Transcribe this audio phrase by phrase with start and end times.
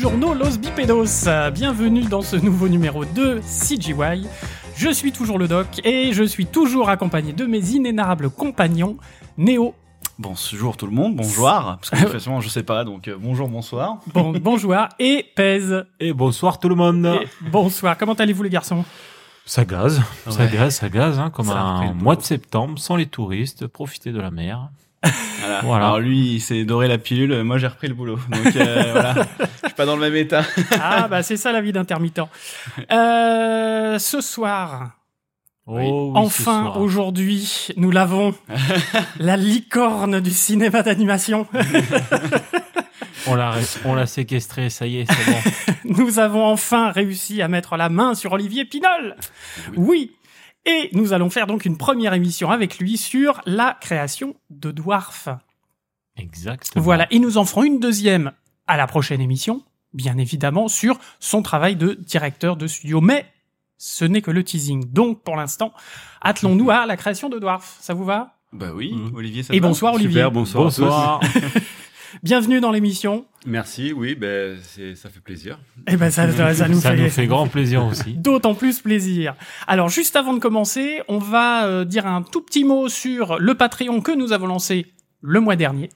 [0.00, 4.26] Buongiorno los bipedos, bienvenue dans ce nouveau numéro de CGY.
[4.74, 8.96] Je suis toujours le doc et je suis toujours accompagné de mes inénarrables compagnons,
[9.36, 9.74] Néo.
[10.18, 13.98] Bonjour tout le monde, bonjour, parce que effectivement je sais pas, donc euh, bonjour, bonsoir.
[14.14, 15.84] Bon, bonjour et Pèse.
[15.98, 17.04] Et bonsoir tout le monde.
[17.04, 18.86] Et bonsoir, comment allez-vous les garçons?
[19.44, 23.06] Ça gaze, ça gaze, ça gaze, hein, comme Ça un mois de septembre, sans les
[23.06, 24.70] touristes, profiter de la mer.
[25.02, 25.60] Voilà.
[25.62, 25.84] Voilà.
[25.86, 28.18] Alors lui, il s'est doré la pilule, moi j'ai repris le boulot.
[28.28, 29.14] Donc euh, voilà,
[29.62, 30.42] je suis pas dans le même état.
[30.80, 32.20] Ah bah c'est ça la vie d'intermittent.
[32.92, 34.90] Euh, ce soir,
[35.66, 35.88] Oh, Oui.
[36.14, 38.34] enfin aujourd'hui, nous l'avons,
[39.20, 41.46] la licorne du cinéma d'animation.
[43.26, 43.52] on l'a,
[43.84, 45.96] on l'a séquestré, ça y est, c'est bon.
[46.02, 49.16] Nous avons enfin réussi à mettre la main sur Olivier Pinol.
[49.76, 50.12] Oui.
[50.66, 55.28] Et nous allons faire donc une première émission avec lui sur la création de Dwarf.
[56.16, 56.82] Exactement.
[56.84, 57.06] Voilà.
[57.10, 58.32] Et nous en ferons une deuxième
[58.66, 59.62] à la prochaine émission,
[59.94, 63.00] bien évidemment, sur son travail de directeur de studio.
[63.00, 63.26] Mais
[63.78, 64.84] ce n'est que le teasing.
[64.92, 65.72] Donc, pour l'instant,
[66.20, 67.78] attelons-nous à la création de Dwarf.
[67.80, 68.36] Ça vous va?
[68.52, 69.14] Bah oui, Mhm.
[69.14, 69.68] Olivier, ça Et va?
[69.68, 70.24] bonsoir, Olivier.
[70.24, 70.30] Super.
[70.32, 71.20] Bonsoir.
[72.22, 73.24] Bienvenue dans l'émission.
[73.46, 75.58] Merci, oui, ben, c'est, ça fait plaisir.
[75.86, 78.12] Eh ben, ça, ça, ça nous ça fait, nous fait grand plaisir aussi.
[78.16, 79.34] D'autant plus plaisir.
[79.66, 83.54] Alors, juste avant de commencer, on va euh, dire un tout petit mot sur le
[83.54, 84.86] Patreon que nous avons lancé
[85.22, 85.90] le mois dernier.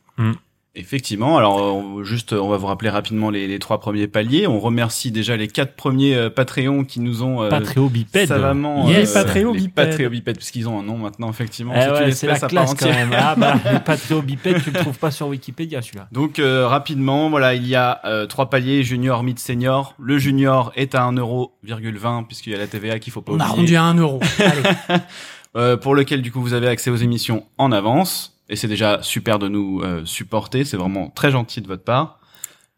[0.76, 4.48] Effectivement, alors on- juste, on va vous rappeler rapidement les, les trois premiers paliers.
[4.48, 8.26] On remercie déjà les quatre premiers euh, Patreons qui nous ont euh, Patréo bipède.
[8.26, 8.88] savamment...
[8.88, 9.88] Les euh, Patréo les bipèdes.
[9.90, 11.72] Patréo bipèdes, puisqu'ils ont un nom maintenant, effectivement.
[11.76, 13.10] Eh C'est une ouais, c'est la part classe quand même.
[13.16, 16.08] Ah bah, le Patréo bipède, tu le trouves pas sur Wikipédia celui-là.
[16.10, 19.94] Donc euh, rapidement, voilà, il y a euh, trois paliers, junior, mid, senior.
[20.00, 23.44] Le junior est à 1,20€ puisqu'il y a la TVA qu'il faut pas On a
[23.48, 23.56] oublier.
[23.56, 24.20] rendu à 1 euro.
[24.38, 25.00] Allez.
[25.56, 29.02] Euh, pour lequel du coup vous avez accès aux émissions en avance et c'est déjà
[29.02, 32.18] super de nous euh, supporter, c'est vraiment très gentil de votre part.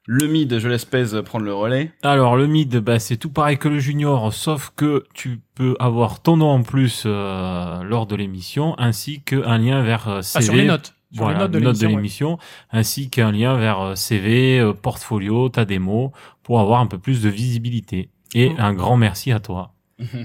[0.08, 1.92] Le mid, je laisse Pèse prendre le relais.
[2.02, 6.20] Alors le mid, bah, c'est tout pareil que le junior, sauf que tu peux avoir
[6.22, 10.44] ton nom en plus euh, lors de l'émission, ainsi qu'un lien vers euh, Ah, CV.
[10.44, 10.94] sur les notes.
[11.12, 12.32] Sur voilà, les notes de l'émission.
[12.34, 12.38] ouais.
[12.72, 16.12] ainsi qu'un lien vers CV, euh, portfolio, ta démo,
[16.42, 18.10] pour avoir un peu plus de visibilité.
[18.34, 18.54] Et Oh.
[18.58, 19.72] un grand merci à toi.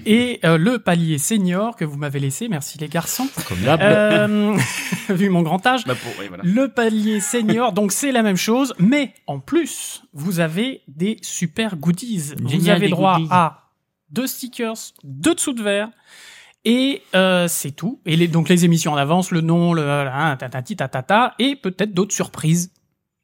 [0.05, 3.27] Et euh, le palier senior que vous m'avez laissé, merci les garçons.
[3.47, 3.57] Comme.
[3.65, 4.57] Euh,
[5.09, 5.85] vu mon grand âge.
[5.85, 6.43] Bah, pour, oui, voilà.
[6.45, 11.77] Le palier senior, donc c'est la même chose, mais en plus, vous avez des super
[11.77, 12.33] goodies.
[12.41, 13.29] vous avez droit goodies.
[13.31, 13.69] à
[14.09, 15.89] deux stickers, deux dessous de verre,
[16.65, 18.01] et euh, c'est tout.
[18.05, 21.93] Et les, donc les émissions en avance, le nom, le hein, tatati tatata, et peut-être
[21.93, 22.73] d'autres surprises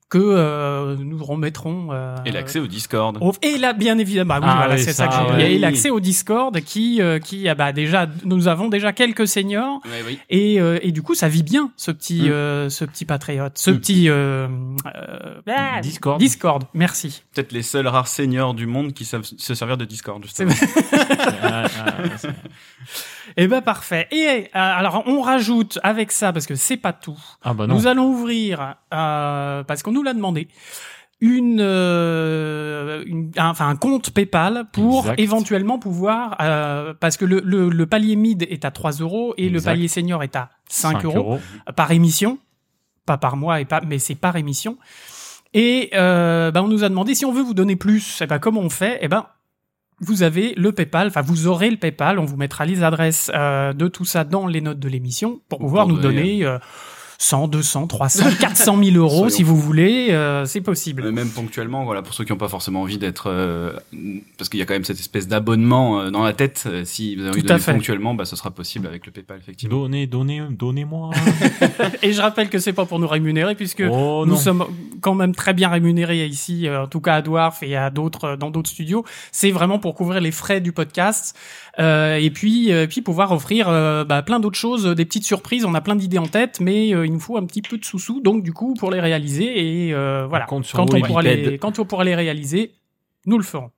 [0.09, 1.89] que euh, nous remettrons.
[1.91, 3.17] euh, Et l'accès au Discord.
[3.19, 5.21] au- Et là, bien évidemment, bah oui, Ah voilà, oui, c'est ça, ça, que j'ai
[5.33, 5.49] oublié.
[5.49, 5.55] ouais.
[5.55, 9.81] Et l'accès au Discord qui, euh, qui, ah bah déjà, nous avons déjà quelques seniors
[10.07, 10.17] oui.
[10.29, 12.31] et, euh, et du coup, ça vit bien ce petit, Mm.
[12.31, 13.79] euh, ce petit patriote, ce Mm.
[13.79, 14.47] petit euh,
[14.95, 16.19] euh, ah, Discord.
[16.19, 16.63] Discord.
[16.73, 17.23] Merci.
[17.33, 20.23] Peut-être les seuls rares seniors du monde qui savent se servir de Discord.
[20.23, 20.53] Justement.
[21.41, 21.63] Ah,
[22.17, 22.29] c'est-
[23.35, 24.07] Eh ben parfait.
[24.11, 27.19] Et euh, alors, on rajoute avec ça parce que c'est pas tout.
[27.43, 27.75] ah bah non.
[27.75, 30.47] Nous allons ouvrir euh, parce qu'on nous l'a demandé.
[31.19, 35.19] Une, euh, une- un, enfin un compte PayPal pour Exact.
[35.19, 39.49] éventuellement pouvoir euh, parce que le, le, le palier mid est à 3 euros et
[39.49, 41.39] le palier senior est à 5, Cinq euros.
[41.75, 42.37] par émission,
[43.07, 44.77] pas par mois, et pas, mais c'est par émission.
[45.55, 48.37] Et euh, ben, on nous a demandé si on veut vous donner plus, et ben,
[48.37, 48.99] comment on fait?
[49.01, 49.25] Eh ben,
[50.01, 53.73] vous avez le PayPal, enfin vous aurez le PayPal, on vous mettra les adresses euh,
[53.73, 56.59] de tout ça dans les notes de l'émission pour pouvoir nous donner, donner euh,
[57.19, 61.11] 100, 200, 300, 400 000 euros Soyons si vous voulez, euh, c'est possible.
[61.11, 63.73] Même ponctuellement, voilà, pour ceux qui n'ont pas forcément envie d'être, euh,
[64.37, 66.63] parce qu'il y a quand même cette espèce d'abonnement euh, dans la tête.
[66.67, 67.73] euh, si vous avez envie Tout de à donner fait.
[67.73, 69.79] ponctuellement, bah, ce sera possible avec le PayPal, effectivement.
[69.81, 71.11] Donnez, donnez, donnez-moi.
[72.03, 74.37] Et je rappelle que c'est pas pour nous rémunérer puisque oh nous non.
[74.39, 74.65] sommes
[75.01, 78.35] quand même très bien rémunérés ici, euh, en tout cas à Dwarf et à d'autres
[78.35, 79.03] dans d'autres studios.
[79.31, 81.35] C'est vraiment pour couvrir les frais du podcast
[81.79, 85.25] euh, et puis euh, puis pouvoir offrir euh, bah, plein d'autres choses, euh, des petites
[85.25, 85.65] surprises.
[85.65, 87.85] On a plein d'idées en tête, mais euh, il nous faut un petit peu de
[87.85, 88.21] sous-sous.
[88.21, 91.79] Donc du coup pour les réaliser et euh, voilà, sur quand on pourra les quand
[91.79, 92.73] on pourra les réaliser,
[93.25, 93.71] nous le ferons.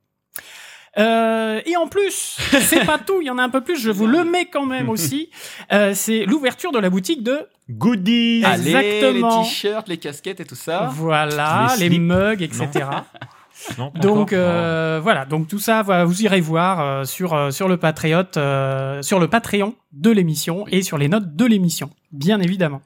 [0.97, 3.91] Euh, et en plus, c'est pas tout, il y en a un peu plus, je
[3.91, 5.29] vous le mets quand même aussi.
[5.71, 8.41] Euh, c'est l'ouverture de la boutique de Goodies.
[8.43, 9.41] Ah, Exactement.
[9.41, 10.89] les t-shirts, les casquettes et tout ça.
[10.91, 12.85] Voilà, Les mugs, etc.
[13.77, 17.67] Non, Donc euh, voilà, donc tout ça, voilà, vous irez voir euh, sur euh, sur
[17.67, 20.75] le Patriote, euh, sur le Patreon de l'émission Oui.
[20.75, 22.81] et sur les notes de l'émission, bien évidemment.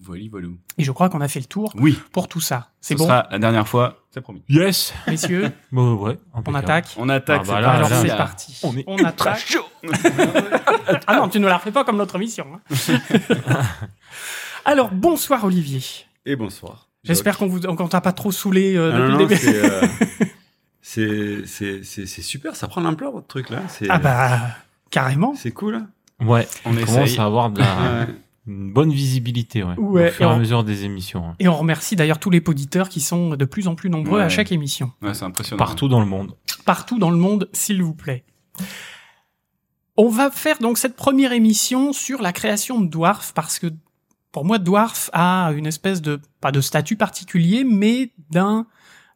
[0.00, 0.48] Voilà, voilà.
[0.78, 2.70] Et je crois qu'on a fait le tour Oui, pour tout ça.
[2.80, 4.42] C'est ce bon, sera la dernière fois, c'est promis.
[4.48, 4.94] Yes.
[5.06, 6.18] messieurs, Bon, ouais.
[6.46, 6.94] on attaque.
[6.96, 7.42] On attaque.
[7.44, 8.16] Ah bah c'est là, Alors parti, c'est là.
[8.16, 8.60] parti.
[8.62, 9.56] On est on attaque.
[11.06, 12.46] ah non, tu ne la refais pas comme notre émission.
[12.70, 13.62] hein.
[14.64, 15.82] Alors bonsoir Olivier.
[16.26, 16.88] Et bonsoir.
[17.04, 19.40] J'espère qu'on vous qu'on t'a pas trop saulé euh, Ah depuis non, le début.
[19.40, 19.86] c'est, euh,
[20.82, 23.60] C'est c'est c'est c'est super, ça prend l'ampleur votre truc là.
[23.68, 24.38] C'est Ah bah
[24.90, 25.34] carrément.
[25.36, 25.84] c'est cool.
[26.20, 28.06] Ouais, On on commence à avoir de la.
[28.48, 31.28] Une bonne visibilité, ouais, Ouais, au fur et et à mesure des émissions.
[31.28, 31.36] hein.
[31.38, 34.28] Et on remercie d'ailleurs tous les auditeurs qui sont de plus en plus nombreux à
[34.28, 34.90] chaque émission.
[35.02, 35.58] Ouais, c'est impressionnant.
[35.58, 36.34] Partout dans le monde.
[36.64, 38.24] Partout dans le monde, s'il vous plaît.
[39.96, 43.66] On va faire donc cette première émission sur la création de Dwarf parce que
[44.30, 48.66] pour moi Dwarf a une espèce de pas de statut particulier mais d'un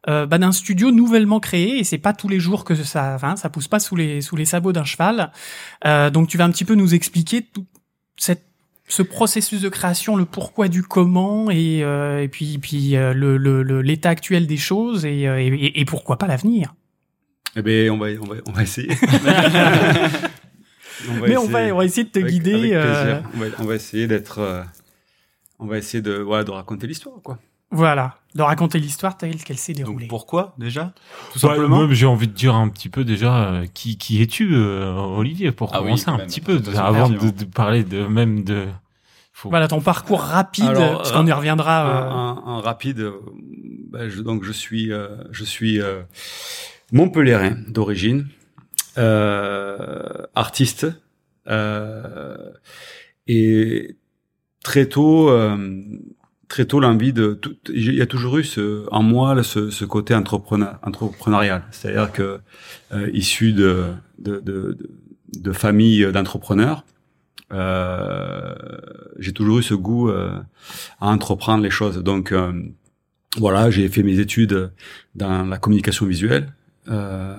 [0.09, 3.37] euh, bah, d'un studio nouvellement créé et c'est pas tous les jours que ça enfin,
[3.37, 5.31] ça pousse pas sous les sous les sabots d'un cheval.
[5.85, 7.65] Euh, donc tu vas un petit peu nous expliquer tout
[8.17, 8.45] cette
[8.87, 13.37] ce processus de création, le pourquoi du comment et, euh, et puis puis euh, le
[13.37, 16.75] le- le- l'état actuel des choses et, euh, et, et pourquoi pas l'avenir.
[17.55, 18.89] Eh ben on va on va on va essayer.
[21.09, 21.53] On va Mais on essayer.
[21.69, 22.53] va on va essayer de te Avec- guider.
[22.53, 23.19] avec euh.
[23.35, 24.63] On va on va essayer d'être
[25.59, 27.39] on va essayer de voilà de raconter l'histoire quoi.
[27.73, 30.05] Voilà, de raconter l'histoire telle qu'elle s'est déroulée.
[30.05, 30.93] Donc pourquoi déjà?
[31.33, 31.85] Tout Ouais, simplement.
[31.85, 35.51] moi, j'ai envie de dire un petit peu déjà euh, qui qui es-tu, euh, Olivier,
[35.51, 36.27] pour Ah commencer un même.
[36.27, 38.67] petit peu avant de, parler de même de.
[39.33, 39.49] Faut...
[39.49, 41.81] Voilà ton parcours rapide, Alors, parce qu'on y reviendra.
[41.81, 43.11] un, euh, un- un rapide.
[43.91, 46.03] ben, je, donc je suis, euh, je suis euh,
[46.91, 48.27] Montpellierin d'origine,
[48.99, 50.85] euh, artiste,
[51.47, 52.37] euh,
[53.27, 53.95] et
[54.63, 55.57] très tôt, euh,
[56.47, 57.33] très tôt l'envie de.
[57.33, 62.11] tout- Il y a toujours eu ce, en moi ce, ce côté entrepreneur, entrepreneurial, c'est-à-dire
[62.11, 62.39] que
[62.93, 63.85] euh, issu de
[64.19, 64.89] de, de, de,
[65.39, 66.83] de famille d'entrepreneurs.
[67.51, 68.53] Euh,
[69.19, 70.31] j'ai toujours eu ce goût euh,
[70.99, 71.97] à entreprendre les choses.
[72.03, 72.51] Donc euh,
[73.37, 74.71] voilà, j'ai fait mes études
[75.15, 76.53] dans la communication visuelle.
[76.89, 77.35] Euh,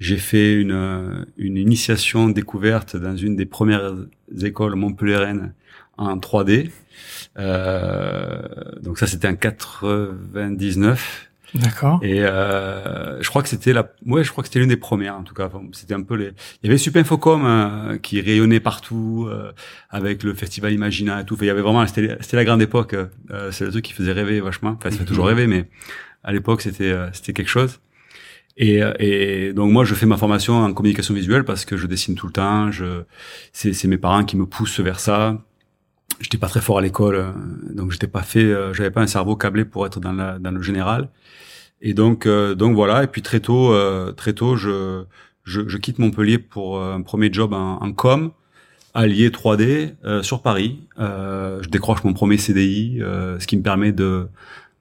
[0.00, 3.94] j'ai fait une, une initiation découverte dans une des premières
[4.42, 5.54] écoles montpelliéraines
[5.98, 6.70] en 3D.
[7.38, 8.42] Euh,
[8.80, 11.28] donc ça, c'était en 99.
[11.54, 12.00] D'accord.
[12.02, 15.16] Et euh, je crois que c'était la, ouais, je crois que c'était l'une des premières
[15.16, 15.46] en tout cas.
[15.46, 16.32] Enfin, C'était un peu les.
[16.62, 19.52] Il y avait Super Infocom euh, qui rayonnait partout euh,
[19.90, 21.34] avec le festival Imagina et tout.
[21.34, 22.94] Enfin, il y avait vraiment, c'était, c'était la grande époque.
[22.94, 24.76] Euh, c'est le truc qui faisait rêver vachement.
[24.78, 25.68] Enfin, ça fait toujours rêver, mais
[26.22, 27.80] à l'époque c'était, c'était quelque chose.
[28.60, 32.16] Et, et donc moi, je fais ma formation en communication visuelle parce que je dessine
[32.16, 32.72] tout le temps.
[32.72, 33.04] Je,
[33.52, 35.38] c'est, c'est mes parents qui me poussent vers ça.
[36.20, 37.30] J'étais pas très fort à l'école, euh,
[37.74, 40.50] donc j'étais pas fait, euh, j'avais pas un cerveau câblé pour être dans la, dans
[40.50, 41.08] le général.
[41.80, 43.04] Et donc, euh, donc voilà.
[43.04, 45.04] Et puis très tôt, euh, très tôt, je,
[45.44, 48.32] je, je quitte Montpellier pour un premier job en, en com,
[48.94, 50.80] allié 3D euh, sur Paris.
[50.98, 54.26] Euh, je décroche mon premier CDI, euh, ce qui me permet de,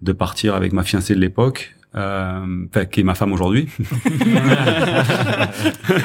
[0.01, 3.67] de partir avec ma fiancée de l'époque, euh, enfin, qui est ma femme aujourd'hui.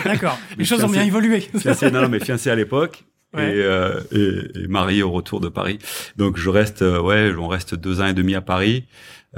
[0.05, 0.39] D'accord.
[0.59, 1.41] Les choses ont bien fiancé- évolué.
[1.41, 3.05] fiancée, non, non, mais fiancée à l'époque.
[3.35, 3.57] Ouais.
[3.57, 5.79] Et, euh, et, et marié au retour de Paris.
[6.17, 8.85] Donc je reste, euh, ouais, on reste deux ans et demi à Paris.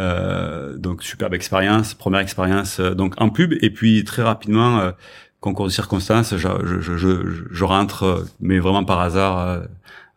[0.01, 4.91] Euh, donc superbe expérience, première expérience euh, donc en pub et puis très rapidement euh,
[5.39, 6.49] concours de circonstances, je,
[6.81, 9.63] je, je, je, rentre mais vraiment par hasard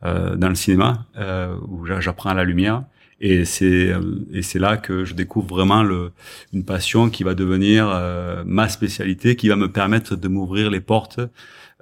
[0.04, 2.84] dans le cinéma euh, où j'a- j'apprends à la lumière
[3.20, 6.12] et c'est euh, et c'est là que je découvre vraiment le
[6.54, 10.82] une passion qui va devenir euh, ma spécialité qui va me permettre de m'ouvrir les
[10.82, 11.20] portes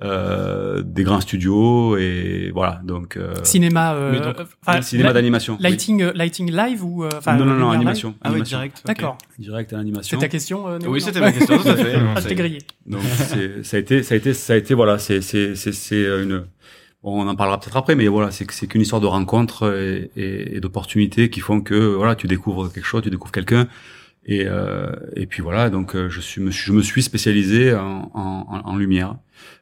[0.01, 3.93] euh, des grands studios et voilà donc euh, Cinéma.
[3.93, 4.35] euh, donc,
[4.83, 5.57] cinéma d'animation.
[5.61, 8.57] Lighting, euh, lighting live ou euh, enfin, non non non animation Ah oui, animation.
[8.57, 8.81] direct.
[8.85, 9.17] D'accord.
[9.39, 10.67] direct à l'animation C'est ta question.
[10.67, 11.95] Euh, Néo, Oui, c'était ma question, tout à fait.
[12.15, 12.57] Ah, je t'ai grillé.
[12.85, 15.71] Donc c'est ça a été ça a été ça a été voilà c'est c'est c'est
[15.71, 16.43] c'est une
[17.01, 19.73] bon, on en parlera peut-être après mais voilà c'est que- c'est qu'une histoire de rencontres
[19.73, 23.67] et, et, et d'opportunités qui font que voilà tu découvres quelque chose tu découvres quelqu'un
[24.25, 27.73] et euh, et puis voilà donc euh, je suis me suis- je me suis spécialisé
[27.75, 29.15] en en, en- en lumière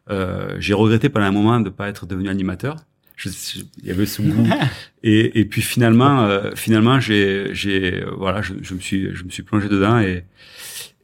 [0.10, 2.78] euh, j'ai regretté pendant un moment de pas être devenu animateur
[3.16, 4.48] je, je- il y avait ce goût
[5.04, 9.30] et, et puis finalement euh, finalement j'ai j'ai voilà je, je me suis je me
[9.30, 10.26] suis plongé dedans et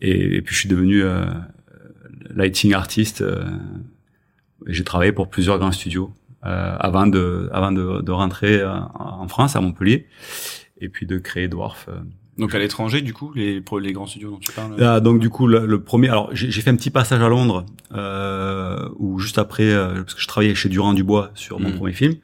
[0.02, 1.26] et, et puis je suis devenu euh,
[2.36, 3.22] lighting artiste.
[3.22, 3.44] euh,
[4.68, 6.14] et j'ai travaillé pour plusieurs grands studios
[6.46, 10.08] euh, avant de avant de, de rentrer en France à Montpellier
[10.82, 11.88] et puis de créer Dwarf.
[12.40, 12.42] Euh.
[12.42, 14.76] Donc à l'étranger, du coup, les pour les grands studios dont tu parles.
[14.82, 17.28] Ah, donc du coup le, le premier, alors j'ai j'ai fait un petit passage à
[17.30, 21.70] Londres euh, où juste après euh, parce que je travaillais chez Durand Dubois sur mon
[21.70, 21.76] Mm.
[21.76, 22.16] premier film,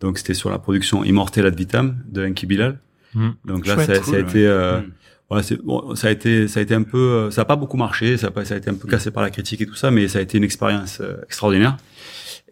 [0.00, 2.80] donc c'était sur la production Immortel ad vitam de Enki Bilal.
[3.14, 3.28] Mm.
[3.44, 3.96] Donc là Chouette.
[3.96, 4.84] ça, ça a été euh, Mm.
[5.30, 7.56] voilà, c'est bon, ça a été ça a été un peu euh, ça a pas
[7.56, 9.66] beaucoup marché, ça a, pas- ça a été un peu cassé par la critique et
[9.66, 11.76] tout ça, mais ça a été une expérience euh, extraordinaire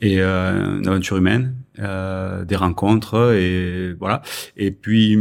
[0.03, 4.21] et euh, une aventure humaine, euh, des rencontres et voilà.
[4.57, 5.17] Et puis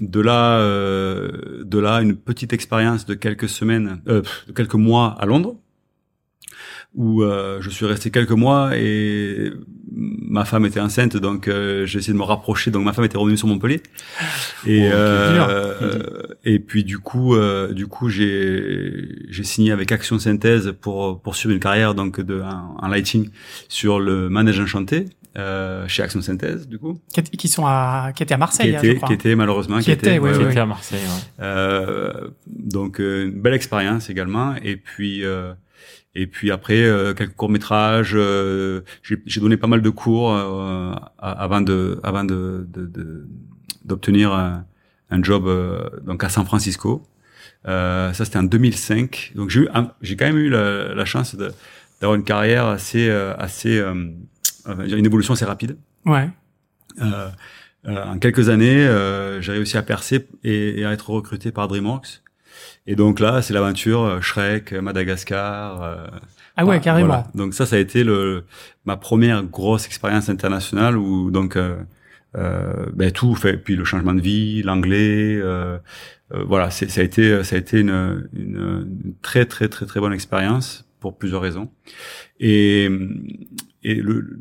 [0.00, 5.16] de là euh, de là une petite expérience de quelques semaines, euh, de quelques mois
[5.18, 5.56] à Londres
[6.94, 9.52] où euh, je suis resté quelques mois et
[9.92, 12.70] ma femme était enceinte, donc euh, j'ai essayé de me rapprocher.
[12.70, 13.82] Donc ma femme était revenue sur Montpellier.
[14.66, 20.18] Et Oh, euh, et puis du coup euh, du coup j'ai j'ai signé avec Action
[20.18, 23.30] Synthèse pour poursuivre une carrière donc de en, en lighting
[23.68, 25.06] sur le manège enchanté
[25.38, 28.74] euh, chez Action Synthèse du coup Qui, qui sont à, qui étaient à qui Marseille,
[28.76, 29.08] hein, je était crois.
[29.08, 30.50] qui était malheureusement Qui était, oui, ouais, Qui oui.
[30.50, 31.44] était à Marseille, ouais.
[31.44, 35.52] euh, donc euh, une belle expérience également et puis euh,
[36.16, 38.16] et puis après euh, quelques courts métrages
[39.02, 43.28] j'ai j'ai donné pas mal de cours euh, a- avant de avant de de- de-
[43.84, 44.64] d'obtenir un,
[45.10, 47.02] un job euh, donc à San Francisco
[47.68, 49.66] euh, ça c'était en 2005 donc j'ai
[50.02, 51.52] j'ai quand même eu la, la chance de
[52.00, 53.78] d'avoir une carrière assez euh, assez
[54.66, 55.76] une évolution assez rapide
[56.06, 56.28] Ouais.
[57.02, 57.28] euh,
[57.88, 61.66] euh, en quelques années, euh, j'ai réussi à percer et, et à être recruté par
[61.68, 62.22] DreamWorks.
[62.86, 65.82] Et donc là, c'est l'aventure euh, Shrek, Madagascar.
[65.82, 66.06] euh,
[66.56, 67.06] Ah ouais, voilà, carrément.
[67.06, 67.26] voilà.
[67.34, 68.44] Donc ça, ça a été le,
[68.84, 71.76] ma première grosse expérience internationale où donc euh,
[72.36, 75.78] euh, ben, tout fait, puis le changement de vie, l'anglais, euh,
[76.32, 80.00] euh, voilà, ça a été, ça a été une, une, une très très très très
[80.00, 81.70] bonne expérience pour plusieurs raisons.
[82.40, 82.88] Et,
[83.82, 84.38] et le,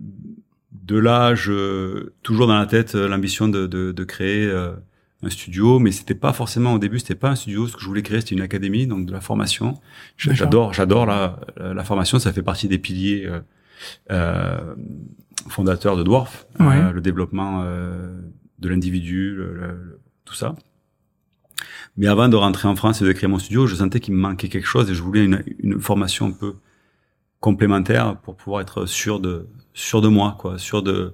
[0.71, 4.71] de là, je toujours dans la tête euh, l'ambition de, de, de créer euh,
[5.23, 7.67] un studio, mais c'était pas forcément au début, c'était pas un studio.
[7.67, 9.79] Ce que je voulais créer, c'était une académie, donc de la formation.
[10.17, 12.19] J'adore, j'adore la, la formation.
[12.19, 13.39] Ça fait partie des piliers euh,
[14.11, 14.75] euh,
[15.47, 16.93] fondateurs de Dwarf, euh, Ouais.
[16.93, 18.13] le développement euh,
[18.59, 19.39] de l'individu,
[20.25, 20.55] tout ça.
[21.97, 24.19] Mais avant de rentrer en France et de créer mon studio, je sentais qu'il me
[24.19, 26.55] manquait quelque chose et je voulais une, une formation un peu
[27.39, 31.13] complémentaire pour pouvoir être sûr de sûr de moi, quoi, sûr de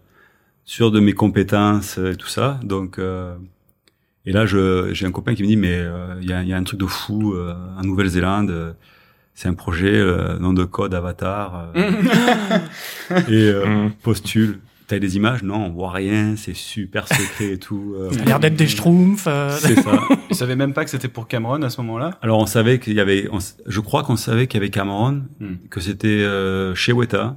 [0.65, 2.59] sûr de mes compétences et tout ça.
[2.63, 3.35] Donc euh,
[4.25, 6.49] et là, je j'ai un copain qui me dit mais euh, il y, a, il
[6.49, 8.49] y a un truc de fou euh, en Nouvelle-Zélande.
[8.51, 8.73] euh,
[9.37, 11.71] c'est un projet, euh, nom de code Avatar.
[11.75, 12.59] euh,
[13.27, 13.91] et euh, Mm.
[14.01, 14.59] postule.
[14.87, 16.35] T'as des images Non, on voit rien.
[16.37, 17.95] C'est super secret et tout.
[17.97, 19.25] euh, Ça a l'air d'être des schtroumpfs.
[19.27, 19.99] euh, c'est ça.
[20.29, 22.11] Ils savaient même pas que c'était pour Cameron à ce moment-là.
[22.21, 25.23] Alors on savait qu'il y avait, on je crois qu'on savait qu'il y avait Cameron,
[25.39, 25.55] Hmm.
[25.71, 27.35] que c'était euh, chez Weta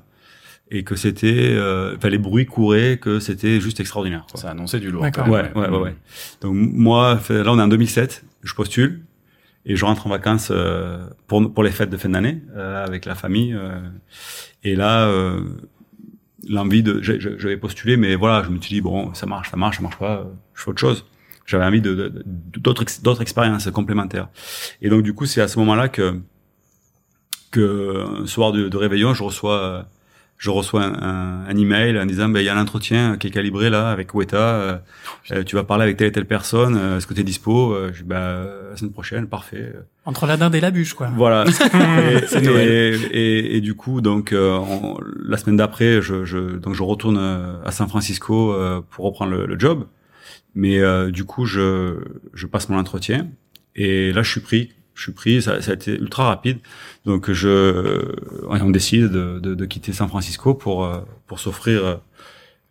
[0.71, 4.27] et que c'était, euh, enfin les bruits couraient que c'était juste extraordinaire.
[4.31, 4.39] quoi.
[4.39, 5.03] Ça annonçait du lourd.
[5.03, 5.31] Ouais, même.
[5.31, 5.97] ouais, ouais, ouais.
[6.43, 9.01] Donc moi, là on est en 2007, je postule
[9.65, 13.07] et je rentre en vacances euh, pour pour les fêtes de fin d'année euh, avec
[13.07, 13.55] la famille.
[13.55, 13.79] euh,
[14.65, 15.41] et là, euh,
[16.49, 19.77] l'envie de, j'avais postulé, mais voilà, je me suis dit bon, ça marche, ça marche,
[19.77, 21.05] ça marche pas, je fais autre chose.
[21.47, 22.13] J'avais envie de
[22.59, 24.29] d'autres d'autres expériences complémentaires.
[24.83, 26.21] Et donc du coup, c'est à ce moment-là que
[27.51, 29.87] que un soir de, de réveillon, je reçois
[30.39, 33.27] je reçois un, un, un email en disant ben il y a un entretien qui
[33.27, 34.37] est calibré là avec Weta.
[34.37, 34.79] Euh,
[35.33, 37.73] euh, tu vas parler avec telle et telle personne euh, est-ce que tu es dispo
[37.75, 39.73] euh, je dis bah la semaine prochaine parfait.
[40.05, 41.11] Entre la dinde et la bûche, quoi.
[41.15, 41.45] voilà.
[42.33, 46.75] Et, et, et, et du coup donc euh, on- la semaine d'après je, je donc
[46.75, 47.19] je retourne
[47.65, 49.87] à San Francisco euh, pour reprendre le, le job.
[50.55, 51.97] Mais euh, du coup je
[52.35, 53.29] je passe mon entretien.
[53.75, 56.59] Et là je suis pris je suis pris ça, ça a été ultra rapide
[57.07, 57.53] donc je
[58.49, 61.97] on décide de, de, de quitter San Francisco pour euh, pour s'offrir euh,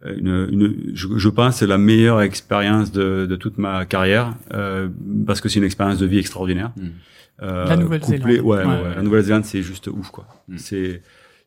[0.05, 4.89] une, une je, je pense c'est la meilleure expérience de, de toute ma carrière euh,
[5.25, 6.87] parce que c'est une expérience de vie extraordinaire Mm.
[7.43, 8.21] euh, La Nouvelle-Zélande.
[8.21, 8.95] couplée- ouais, ouais, Ouais.
[8.95, 10.57] la Nouvelle-Zélande c'est juste ouf quoi Mm.
[10.57, 11.01] c'est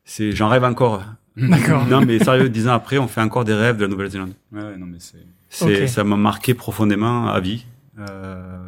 [0.04, 1.04] c'est j'en rêve encore
[1.36, 1.86] D'accord.
[1.86, 4.62] non mais sérieux dix ans après on fait encore des rêves de la Nouvelle-Zélande Ouais,
[4.62, 5.24] ouais, non, mais c'est.
[5.48, 5.88] c'est Ok.
[5.88, 7.66] ça m'a marqué profondément à vie
[7.98, 8.58] euh,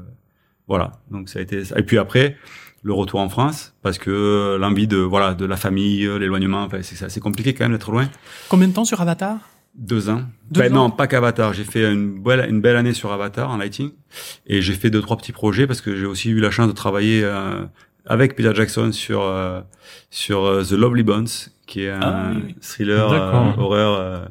[0.72, 1.78] voilà donc ça a été ça.
[1.78, 2.36] et puis après
[2.82, 6.96] le retour en France parce que l'envie de voilà de la famille l'éloignement enfin, c'est
[6.96, 8.08] c'est assez compliqué quand même d'être loin
[8.48, 9.36] Combien de temps sur Avatar?
[9.74, 10.22] Deux ans.
[10.50, 11.54] Deux Ben ans non, pas qu'Avatar.
[11.54, 13.90] J'ai fait une belle, une belle année sur Avatar en lighting
[14.46, 16.72] et j'ai fait deux trois petits projets parce que j'ai aussi eu la chance de
[16.84, 17.64] travailler euh,
[18.04, 19.60] avec Peter Jackson sur euh,
[20.10, 21.32] sur euh, The Lovely Bones,
[21.66, 24.28] qui est un Ah, oui, thriller euh, horreur.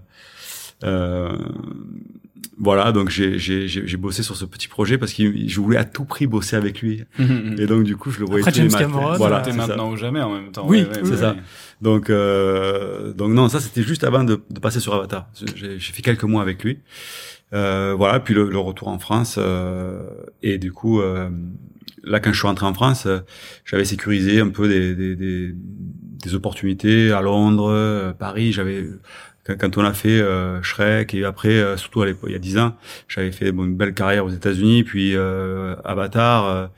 [2.64, 5.78] Voilà, donc j'ai j'ai j'ai j'ai bossé sur ce petit projet parce que je voulais
[5.78, 7.04] à tout prix bosser avec lui.
[7.58, 9.00] Et donc du coup, je le voyais Après tous les James matins.
[9.00, 9.52] Cameron, Voilà, ça.
[9.54, 10.66] maintenant ou jamais en même temps.
[10.68, 11.36] Oui, Ouais, ouais, c'est ouais, ça.
[11.82, 15.28] Donc, euh, donc non, ça c'était juste avant de, de passer sur Avatar.
[15.56, 16.80] J'ai j'ai fait quelques mois avec lui.
[17.54, 19.36] Euh, voilà, puis le, le retour en France.
[19.38, 20.04] euh,
[20.44, 21.30] et du coup, euh,
[22.04, 23.20] là, quand je suis rentré en France, euh,
[23.66, 28.54] j'avais sécurisé un peu des, des, des, des opportunités à Londres, euh, Paris.
[28.54, 28.86] J'avais
[29.46, 32.40] quand, on a fait euh, Shrek et après, euh, surtout à l'époque, il y a
[32.40, 32.76] dix ans,
[33.08, 36.70] j'avais fait une belle carrière aux États-Unis, puis euh, Avatar.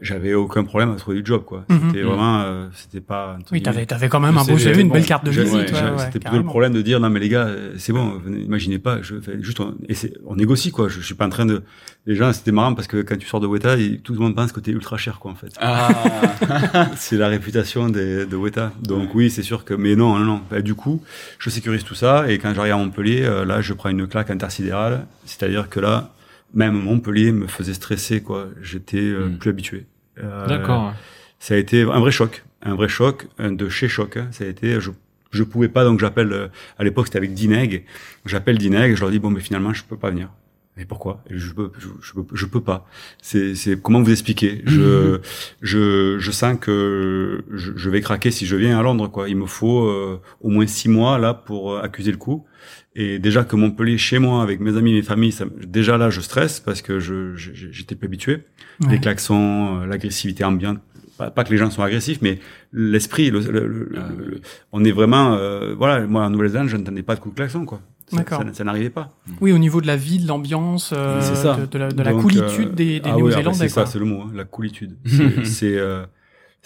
[0.00, 1.64] J'avais aucun problème à trouver du job quoi.
[1.68, 1.80] Mhm.
[1.88, 3.38] C'était vraiment, euh, c'était pas.
[3.52, 5.52] Oui, t'avais, t'avais quand même un beau CV, une bon, belle carte de visite.
[5.54, 7.92] ouais, ouais, ouais, c'était plutôt le problème de dire non mais les gars euh, c'est
[7.92, 11.14] bon imaginez pas je fais juste on, et c'est- on négocie quoi je, je suis
[11.14, 11.62] pas en train de
[12.06, 14.52] les gens c'était marrant parce que quand tu sors de Weta tout le monde pense
[14.52, 15.88] que t'es ultra cher quoi en fait Ah,
[16.96, 20.40] c'est la réputation des, de Weta donc oui c'est sûr que mais non non non
[20.50, 21.02] Bah, du coup
[21.38, 24.30] je sécurise tout ça et quand j'arrive à Montpellier euh, là je prends une claque
[24.30, 26.10] intersidérale c'est-à-dire que là
[26.54, 29.38] même Montpellier me faisait stresser quoi j'étais euh, Mm.
[29.38, 29.86] plus habitué
[30.22, 30.94] Euh, D'accord.
[31.40, 34.16] ça a été un vrai choc, un vrai choc, un de chez choc.
[34.16, 34.28] hein.
[34.30, 34.90] Ça a été, je
[35.32, 37.84] je pouvais pas donc j'appelle euh, à l'époque c'était avec Dineg,
[38.24, 40.28] j'appelle Dineg et je leur dis bon mais finalement je peux pas venir.
[40.76, 41.22] Mais pourquoi?
[41.30, 42.86] Je peux je, je peux je peux pas.
[43.22, 45.20] C'est c'est comment vous expliquer Je
[45.62, 49.28] je je sens que je, je vais craquer si je viens à Londres quoi.
[49.28, 52.44] Il me faut euh, au moins six mois là pour euh, accuser le coup.
[52.96, 56.20] Et déjà que Montpellier chez moi avec mes amis, mes familles, ça, déjà là je
[56.20, 58.44] stresse parce que je j'étais plus habitué
[58.80, 58.92] Ouais.
[58.92, 60.78] les klaxons, euh, l'agressivité ambiante.
[61.18, 62.40] Pas, pas que les gens sont agressifs, mais
[62.72, 64.08] l'esprit, le, le- le- Ah,
[64.72, 67.64] on est vraiment, euh, voilà, moi en Nouvelle-Zélande, je n'entendais pas de coups de klaxon,
[67.64, 67.80] quoi.
[68.08, 68.42] Ça- D'accord.
[68.42, 69.16] Ça, ça n'arrivait pas.
[69.40, 72.22] Oui, au niveau de la vie, de l'ambiance, euh, de, de la, de la Donc,
[72.22, 73.58] coolitude euh, des, des ah oui, Néo-Zélandais.
[73.58, 74.96] c'est ça, c'est le mot, hein, la coolitude.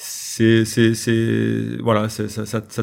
[0.00, 2.22] C'est, c'est, c'est, voilà, ça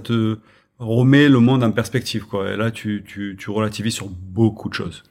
[0.02, 0.38] te
[0.80, 2.52] remet le monde en perspective, quoi.
[2.52, 5.04] Et là, tu, tu, tu relativises sur beaucoup de choses.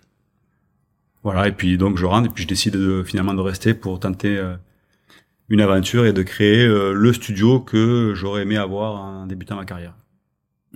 [1.23, 3.99] Voilà, et puis donc je rentre et puis je décide de, finalement de rester pour
[3.99, 4.57] tenter euh,
[5.49, 9.65] une aventure et de créer euh, le studio que j'aurais aimé avoir en débutant ma
[9.65, 9.95] carrière.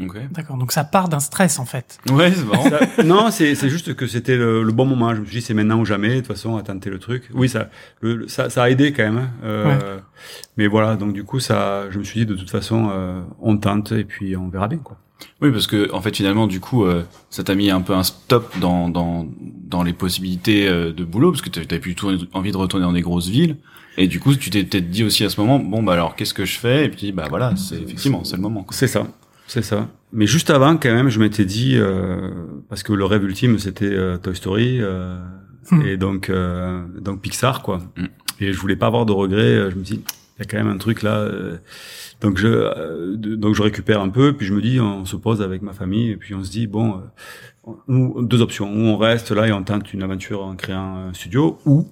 [0.01, 0.17] Ok.
[0.33, 1.99] D'accord, donc ça part d'un stress en fait.
[2.11, 2.69] Ouais, c'est marrant.
[2.69, 5.15] Ça- non, c'est c'est juste que c'était le, le bon moment.
[5.15, 6.09] Je me suis dit c'est maintenant ou jamais.
[6.11, 7.25] De toute façon, à tenter le truc.
[7.35, 7.69] Oui, ça,
[8.01, 9.19] le, ça, ça a aidé quand même.
[9.19, 9.31] hein.
[9.45, 9.99] Euh,
[10.57, 13.57] Mais voilà, donc du coup, ça, je me suis dit de toute façon, euh, on
[13.57, 14.97] tente et puis on verra bien quoi.
[15.41, 18.05] Oui, parce que en fait, finalement, du coup, euh, ça t'a mis un peu un
[18.05, 19.27] stop dans dans
[19.65, 22.93] dans les possibilités euh, de boulot, parce que plus du tout envie de retourner dans
[22.93, 23.57] des grosses villes.
[24.01, 26.33] Et du coup, tu t'es peut-être dit aussi à ce moment, bon bah alors qu'est-ce
[26.35, 26.85] que je fais?
[26.85, 28.63] Et puis bah voilà, c'est effectivement c'est le moment.
[28.63, 28.77] Quoi.
[28.77, 29.09] C'est ça,
[29.49, 29.89] c'est ça.
[30.13, 32.31] Mais juste avant, quand même, je m'étais dit euh,
[32.69, 35.19] parce que le rêve ultime, c'était euh, Toy Story euh,
[35.71, 35.83] Hmm.
[35.83, 37.79] et donc euh, donc Pixar quoi.
[37.99, 38.07] Hmm.
[38.41, 39.43] Et je voulais pas avoir de regrets.
[39.43, 41.19] euh, Je me dis, il y a quand même un truc là.
[41.19, 41.59] euh,
[42.23, 45.17] donc je euh, de- donc je récupère un peu, puis je me dis, on se
[45.17, 47.03] pose avec ma famille et puis on se dit bon,
[47.67, 48.73] euh, on- deux options.
[48.73, 51.87] Ou on reste là et on tente une aventure en créant un studio, ou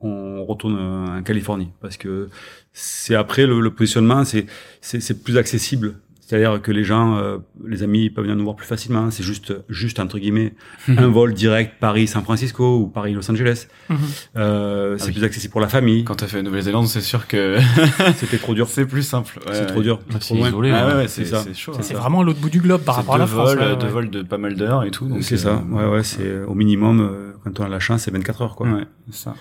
[0.00, 2.28] on retourne en Californie parce que
[2.72, 4.46] c'est après le, le positionnement, c'est
[4.80, 5.94] c'est c'est plus accessible.
[6.32, 9.10] C'est-à-dire que les gens, euh, les amis peuvent venir nous voir plus facilement.
[9.10, 10.54] C'est juste, juste entre guillemets,
[10.88, 13.66] un vol direct Paris-San Francisco ou Paris-Los Angeles.
[13.90, 13.98] Mhm.
[14.38, 15.12] Euh, c'est Ah oui.
[15.12, 16.04] plus accessible pour la famille.
[16.04, 17.58] Quand t'as fait la Nouvelle-Zélande, c'est sûr que
[18.16, 18.66] C'était trop dur.
[18.66, 19.40] c'est plus simple.
[19.46, 20.00] Ouais, C'est trop dur.
[20.20, 20.70] C'est isolé.
[20.70, 20.94] Ah ouais.
[20.94, 21.42] ouais, c'est C'est ça.
[21.42, 21.72] c'est chaud.
[21.74, 21.82] C'est hein.
[21.82, 23.50] C'est vraiment l'autre bout du globe par rapport à la deux France.
[23.50, 25.14] vols, ouais, deux vols de pas mal d'heures et tout.
[25.20, 25.62] C'est ça.
[25.70, 28.40] euh, Ouais, ouais, c'est euh, au minimum, euh, quand on a la chance, c'est 24
[28.40, 28.66] heures, quoi.
[28.68, 29.34] Ouais, c'est ça.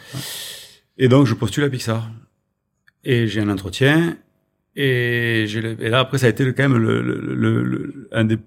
[0.98, 2.10] Et donc, je postule à Pixar.
[3.06, 4.18] Et j'ai un entretien.
[4.76, 8.38] Et, et là, après, ça a été quand même le, le, le- le- un des,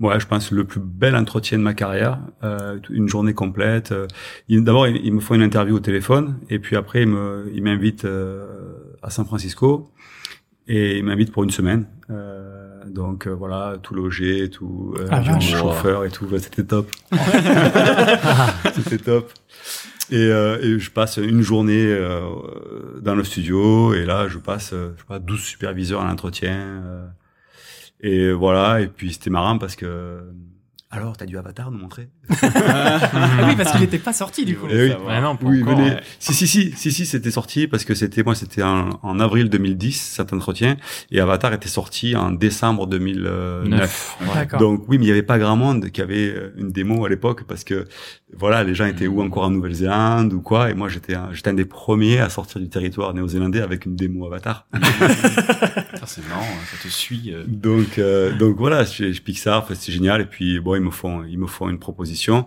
[0.00, 2.18] ouais, je pense, le plus bel entretien de ma carrière.
[2.42, 3.92] Euh, une journée complète.
[3.92, 4.06] Euh,
[4.48, 6.38] D'abord, ils, ils me font une interview au téléphone.
[6.50, 8.46] Et puis après, ils me- ils m'invitent euh,
[9.02, 9.90] à San Francisco.
[10.66, 11.84] Et ils m'invitent pour une semaine.
[12.08, 16.26] Euh, donc euh, voilà, tout logé, tout euh, Ah, chauffeur et tout.
[16.38, 16.90] C'était top.
[18.74, 19.30] C'était top.
[20.10, 22.20] Et, euh, et je passe une journée euh,
[23.00, 23.94] dans le studio.
[23.94, 26.82] Et là je passe euh, je sais pas 12 superviseurs à l'entretien
[28.00, 28.80] et voilà.
[28.80, 30.20] Et puis c'était marrant parce que
[30.90, 32.08] alors t'as du Avatar nous montrer
[32.42, 34.66] Ah oui, parce qu'il n'était pas sorti du coup.
[34.70, 34.90] Eh oui.
[35.20, 36.00] Non, encore, venez ouais.
[36.20, 39.48] si si si si si c'était sorti parce que c'était moi c'était en, en avril
[39.50, 40.76] 2010 cet entretien
[41.10, 44.16] et Avatar était sorti en décembre 2009 Neuf.
[44.20, 44.26] Ouais.
[44.34, 44.60] D'accord.
[44.60, 47.08] donc oui, mais il n'y avait pas grand monde qui avait euh, une démo à
[47.08, 47.86] l'époque parce que
[48.36, 49.26] voilà, les gens étaient ou Mhm.
[49.26, 52.60] encore en Nouvelle-Zélande ou quoi, et moi j'étais un, j'étais un des premiers à sortir
[52.60, 54.66] du territoire néo-zélandais avec une démo Avatar.
[55.94, 57.32] Ça, c'est marrant, hein, ça te suit.
[57.32, 57.44] euh.
[57.46, 61.24] donc euh, donc voilà, je, je Pixar, enfin, c'est génial et puis bon, me font
[61.24, 62.46] ils me font une proposition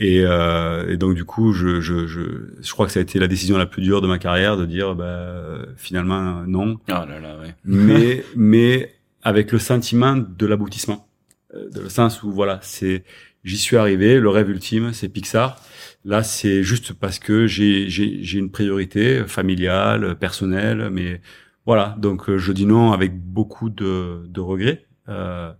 [0.00, 2.20] et, euh, et donc du coup, je, je je
[2.60, 4.64] je crois que ça a été la décision la plus dure de ma carrière de
[4.64, 7.54] dire bah finalement non, Ah là là, ouais.
[7.64, 11.08] mais mais avec le sentiment de l'aboutissement,
[11.54, 13.02] Euh, de le sens où voilà, c'est
[13.42, 15.56] j'y suis arrivé, le rêve ultime, c'est Pixar.
[16.04, 21.20] Là, c'est juste parce que j'ai une priorité familiale, personnelle, mais
[21.66, 24.84] voilà, donc euh, je dis non avec beaucoup de de regrets.
[25.08, 25.52] Euh,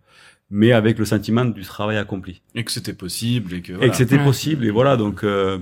[0.51, 3.73] mais avec le sentiment du travail accompli Et que c'était possible et que.
[3.73, 3.91] et Voilà.
[3.91, 4.25] que c'était Ouais.
[4.25, 5.59] possible et voilà donc euh,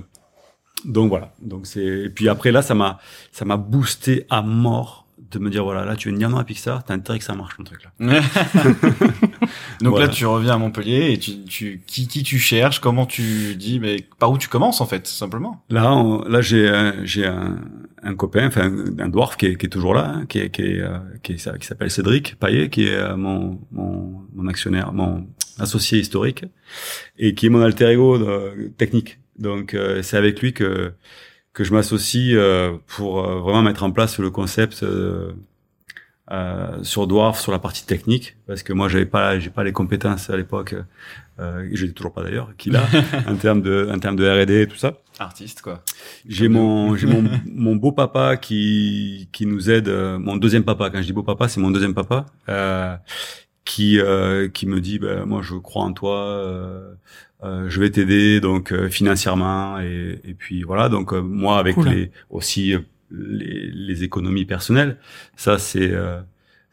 [0.85, 2.99] donc voilà donc c'est et puis après là ça m'a
[3.31, 6.83] ça m'a boosté à mort de me dire voilà là tu dire non à Pixar
[6.85, 7.91] t'as intérêt que ça marche ton truc là
[9.81, 10.07] Donc Voilà.
[10.07, 13.79] là, tu reviens à Montpellier et tu, tu, qui, qui tu cherches, comment tu dis,
[13.79, 15.63] mais par où tu commences en fait, simplement.
[15.69, 17.59] là on- là j'ai j'ai un,
[18.03, 20.61] un copain, enfin un dwarf qui est, qui est toujours là, hein, qui est, qui
[20.63, 24.91] est, euh, qui, est- qui s'appelle Cédric Paillet, qui est euh, mon, mon, mon actionnaire,
[24.93, 25.27] mon
[25.59, 26.45] associé historique,
[27.17, 29.19] et qui est mon alter ego euh, technique.
[29.39, 30.93] Donc euh, c'est avec lui que
[31.53, 34.83] que je m'associe euh, pour euh, vraiment mettre en place le concept
[36.31, 39.71] euh, sur Dwarf sur la partie technique parce que moi j'avais pas j'ai pas les
[39.71, 40.75] compétences à l'époque
[41.39, 42.83] euh, et je l'ai toujours pas d'ailleurs qu'il a
[43.27, 45.83] en termes de en termes de R&D et tout ça Artiste, quoi.
[46.27, 50.89] j'ai mon j'ai mon mon beau papa qui qui nous aide euh, mon deuxième papa
[50.89, 52.95] quand je dis beau papa c'est mon deuxième papa euh,
[53.65, 56.93] qui euh, qui me dit ben moi je crois en toi euh,
[57.43, 61.75] euh, je vais t'aider donc euh, financièrement et et puis voilà donc euh, moi avec
[61.75, 61.89] Cool.
[61.89, 62.79] les aussi euh,
[63.11, 64.97] les les économies personnelles.
[65.35, 66.19] Ça c'est euh,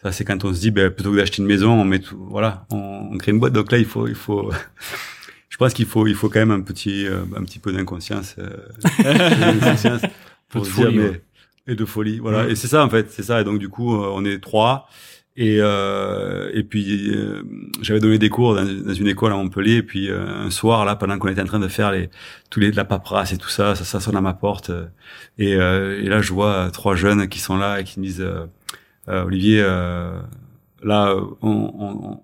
[0.03, 2.19] ça c'est quand on se dit ben plutôt que d'acheter une maison on met tout
[2.31, 3.53] voilà on, on crée une boîte.
[3.53, 4.53] Donc là il faut il faut
[5.55, 8.35] je pense qu'il faut il faut quand même un petit euh, un petit peu d'inconscience
[8.39, 8.69] euh,
[10.49, 11.23] pour se dire folie, mais ouais.
[11.69, 12.19] et de folie.
[12.19, 12.45] Voilà.
[12.45, 12.53] Ouais.
[12.53, 13.11] et c'est ça en fait.
[13.13, 13.41] C'est ça.
[13.41, 14.89] Et donc du coup euh, on est trois
[15.37, 17.43] et euh, et puis euh,
[17.83, 19.77] j'avais donné des cours dans, dans une école à Montpellier.
[19.77, 22.09] Et puis euh, un soir là pendant qu'on était en train de faire les
[22.51, 24.71] tous les de la paperasse et tout ça ça, ça sonne à ma porte.
[25.39, 28.05] Et, euh, et là je vois euh, trois jeunes qui sont là et qui me
[28.05, 28.25] disent
[29.09, 30.21] Olivier euh,
[30.85, 32.21] là on, on,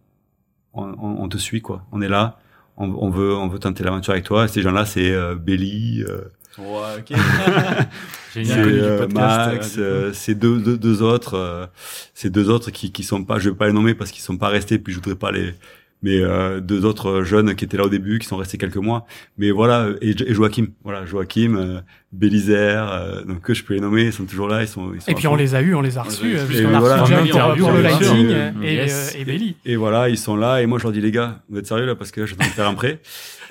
[0.74, 1.84] on, on, te suit quoi.
[1.90, 2.38] On est là.
[2.76, 4.44] On, on veut on veut tenter l'aventure avec toi.
[4.44, 6.22] Et ces gens là c'est euh, Belly euh,
[6.58, 7.16] Ouais, ok.
[8.32, 11.66] connu du euh, podcast, Max, euh, euh, c'est deux, deux, deux autres, euh,
[12.14, 14.36] c'est deux autres qui qui sont pas, je vais pas les nommer parce qu'ils sont
[14.38, 15.54] pas restés, puis je voudrais pas les,
[16.02, 19.04] mais euh, deux autres jeunes qui étaient là au début, qui sont restés quelques mois.
[19.36, 23.80] Mais voilà, et, et Joachim, voilà, Joachim, euh, Bélisaire, euh, donc que je peux les
[23.80, 24.92] nommer, ils sont toujours là, ils sont.
[24.94, 25.32] Ils sont Et puis fond.
[25.32, 27.28] on les a eus, on les a reçus, euh, Et puisqu'on a reçu En Jamie
[27.30, 29.12] interview, pour le lighting et, Yes.
[29.14, 29.56] euh, et Belly.
[29.66, 31.84] Et voilà, ils sont là, et moi je leur dis les gars, vous êtes sérieux
[31.86, 32.98] là parce que là je vais faire un prêt.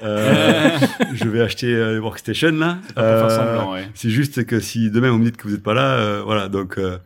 [0.04, 0.78] Euh,
[1.14, 2.78] je vais acheter euh, les workstations là.
[2.98, 3.88] Euh, ouais.
[3.94, 6.48] C'est juste que si demain vous me dites que vous n'êtes pas là, euh, voilà.
[6.48, 6.98] Donc euh,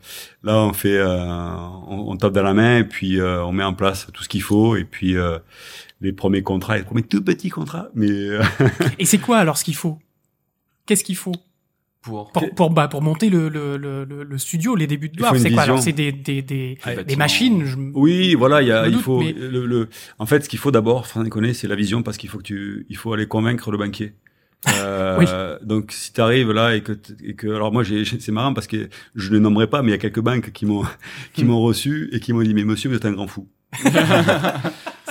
[0.44, 3.64] là, on fait, euh, on, on tape dans la main et puis euh, on met
[3.64, 5.40] en place tout ce qu'il faut et puis euh,
[6.02, 8.10] les premiers contrats, les premiers tout petits contrats, mais
[9.00, 10.00] Et c'est quoi alors ce qu'il faut?
[10.86, 11.36] Qu'est-ce qu'il faut?
[12.04, 12.32] Pour.
[12.34, 15.38] pour, pour, bah, pour monter le, le, le, le- le studio, les débuts de Dwarf,
[15.38, 17.78] c'est quoi alors C'est des, des, des, Ah, des machines je...
[17.94, 19.88] oui, voilà, il y a, il faut mais- le, le-
[20.20, 22.44] en fait, ce qu'il faut d'abord, sans déconner, c'est la vision parce qu'il faut que
[22.44, 24.14] tu, il faut aller convaincre le banquier.
[24.80, 25.26] Euh, Oui.
[25.68, 28.88] Donc si tu arrives là et que, et que alors moi c'est marrant parce que
[29.14, 30.84] je ne les nommerai pas mais il y a quelques banques qui m'ont
[31.34, 33.50] qui m'ont reçu et qui m'ont dit mais monsieur vous êtes un grand fou.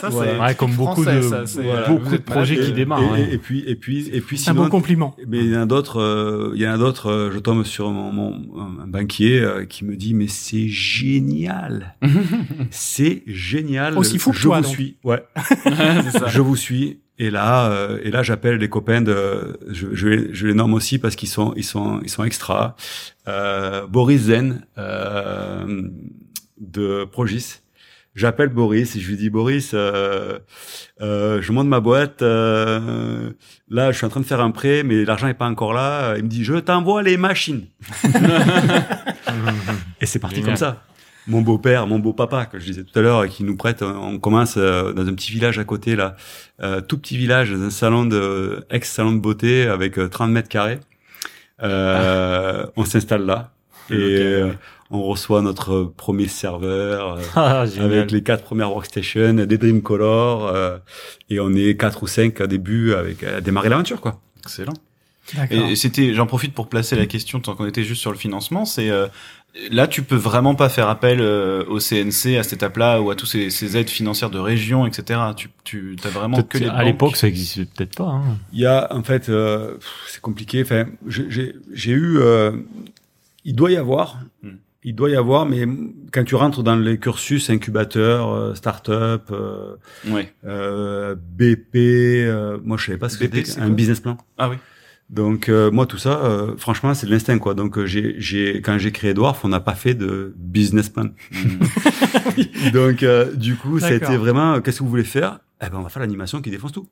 [0.03, 0.33] Ça, Voilà.
[0.33, 0.41] c'est.
[0.41, 1.87] Ouais, comme beaucoup de- ça, voilà.
[1.89, 3.17] beaucoup vous de projets qui Et- démarrent.
[3.17, 3.29] Et, hein.
[3.31, 5.15] et puis et puis et puis C'est un bon compliment.
[5.29, 7.07] Mais il y en a d'autres, euh, il y en a d'autres.
[7.11, 8.35] euh, je tombe sur mon, mon
[8.83, 11.95] un banquier euh, qui me dit mais c'est génial,
[12.71, 13.97] c'est génial.
[13.97, 14.73] Aussi fou que je toi, vous donc.
[14.73, 15.23] suis, ouais,
[16.13, 16.27] ça.
[16.29, 16.99] je vous suis.
[17.19, 20.75] Et là, euh, et là, j'appelle les copains de, je, je, les- je les nomme
[20.75, 22.75] aussi parce qu'ils sont, ils sont, ils sont extra.
[23.29, 25.83] Euh, Boris Zen euh,
[26.59, 27.61] de Progis.
[28.15, 30.39] J'appelle Boris et je lui dis Boris, euh,
[31.01, 32.21] euh, je monte ma boîte.
[32.21, 33.31] euh,
[33.71, 36.17] là, je suis en train de faire un prêt, mais l'argent est pas encore là.
[36.19, 37.65] Il me dit je t'envoie les machines.
[40.01, 40.51] et c'est parti Génial.
[40.51, 40.83] comme ça.
[41.29, 44.57] Mon beau-père, mon beau-papa, que je disais tout à l'heure, qui nous prête, on commence
[44.57, 46.17] euh, dans un petit village à côté, là,
[46.63, 50.49] euh, tout petit village, dans un salon de, ex-salon de beauté avec euh, 30 mètres
[50.49, 50.81] carrés.
[51.63, 53.53] Euh, On s'installe là
[53.89, 54.53] et euh, ouais.
[54.93, 60.79] On reçoit notre premier serveur euh, Ah, avec les quatre premières workstations, des Dreamcolor, euh,
[61.31, 64.21] et on est quatre ou cinq à début avec à démarrer l'aventure quoi.
[64.45, 64.75] Excellent.
[65.35, 65.71] D'accord.
[65.71, 68.65] Et, c'était, j'en profite pour placer la question tant qu'on était juste sur le financement.
[68.65, 69.07] C'est euh,
[69.71, 73.15] là, tu peux vraiment pas faire appel euh, au CNC à cette étape-là ou à
[73.15, 75.21] tous ces, ces aides financières de région, etc.
[75.37, 76.85] Tu, tu as vraiment que les à banques.
[76.87, 78.05] l'époque, ça existait peut-être pas.
[78.09, 78.37] Hein.
[78.53, 80.63] Il y a en fait, euh, pff, c'est compliqué.
[80.63, 82.51] Enfin, j'ai- j'ai j'ai eu, euh,
[83.45, 84.57] il doit y avoir, Hmm.
[84.85, 85.65] Il doit y avoir, mais
[86.13, 89.77] quand tu rentres dans les cursus incubateur, euh, start-up, euh,
[90.11, 90.33] Ouais.
[90.45, 91.77] euh, BP,
[92.27, 94.19] euh, moi je savais pas ce que c'était, un quoi business plan.
[94.39, 94.57] Ah oui.
[95.11, 97.55] Donc euh, moi tout ça, euh, franchement, c'est de l'instinct quoi.
[97.55, 101.11] Donc euh, j'ai, j'ai, quand j'ai créé Dwarf, on n'a pas fait de business plan.
[101.31, 102.71] Mm.
[102.73, 105.41] Donc euh, du coup, ça a été vraiment, euh, qu'est-ce que vous voulez faire?
[105.65, 106.89] Eh ben on va faire l'animation qui défonce tout.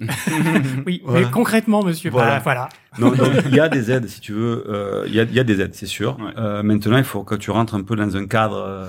[0.86, 1.26] oui, voilà.
[1.26, 2.36] mais concrètement, monsieur, Voilà.
[2.36, 2.68] bah, voilà.
[2.98, 4.64] Non, donc il y a des aides si tu veux.
[4.68, 6.16] euh, Il y, a, il y a des aides, c'est sûr.
[6.18, 6.32] Ouais.
[6.38, 8.86] Euh, maintenant, il faut que tu rentres un peu dans un cadre euh,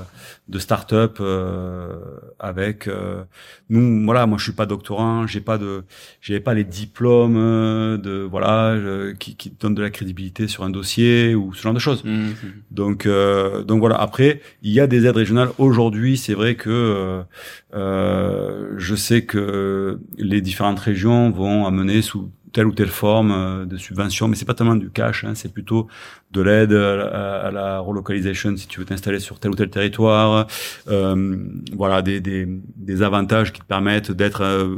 [0.48, 1.89] de start-up euh,
[2.39, 2.88] avec.
[2.88, 3.24] euh,
[3.69, 5.84] nous, voilà, moi je suis pas doctorant, j'ai pas de,
[6.22, 7.36] j'avais pas les diplômes
[8.02, 11.74] de voilà je- qui, qui donnent de la crédibilité sur un dossier ou ce genre
[11.74, 12.04] de choses.
[12.04, 12.30] Mm.
[12.72, 13.98] Donc, euh, donc voilà.
[13.98, 15.50] Après, il y a des aides régionales.
[15.58, 17.22] Aujourd'hui, c'est vrai que
[17.74, 23.77] je sais que les différentes régions vont amener sous telle ou telle forme euh, de
[23.77, 25.88] subvention, mais c'est pas tellement du cash, hein, c'est plutôt
[26.31, 30.47] de l'aide à, la- relocalisation si tu veux t'installer sur tel ou tel territoire,
[30.88, 31.38] euh,
[31.75, 34.77] voilà des, des, avantages qui te permettent d'être euh,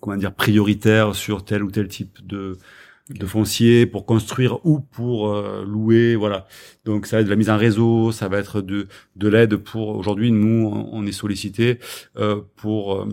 [0.00, 2.56] comment dire prioritaire sur tel ou tel type de
[3.10, 5.30] de foncier pour construire ou pour
[5.66, 6.46] louer, voilà.
[6.86, 9.56] Donc ça va être de la mise en réseau, ça va être de de l'aide
[9.56, 11.80] pour aujourd'hui nous on est sollicité
[12.56, 13.06] pour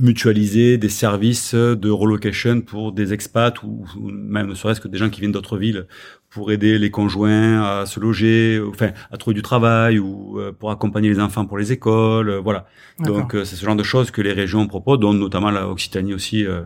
[0.00, 4.98] mutualiser des services de relocation pour des expats ou, ou même ne serait-ce que des
[4.98, 5.86] gens qui viennent d'autres villes
[6.30, 10.72] pour aider les conjoints à se loger, enfin à trouver du travail ou euh, pour
[10.72, 12.66] accompagner les enfants pour les écoles, euh, voilà.
[12.98, 16.12] Donc euh, c'est ce genre de choses que les régions proposent, dont notamment la Occitanie
[16.12, 16.62] aussi euh,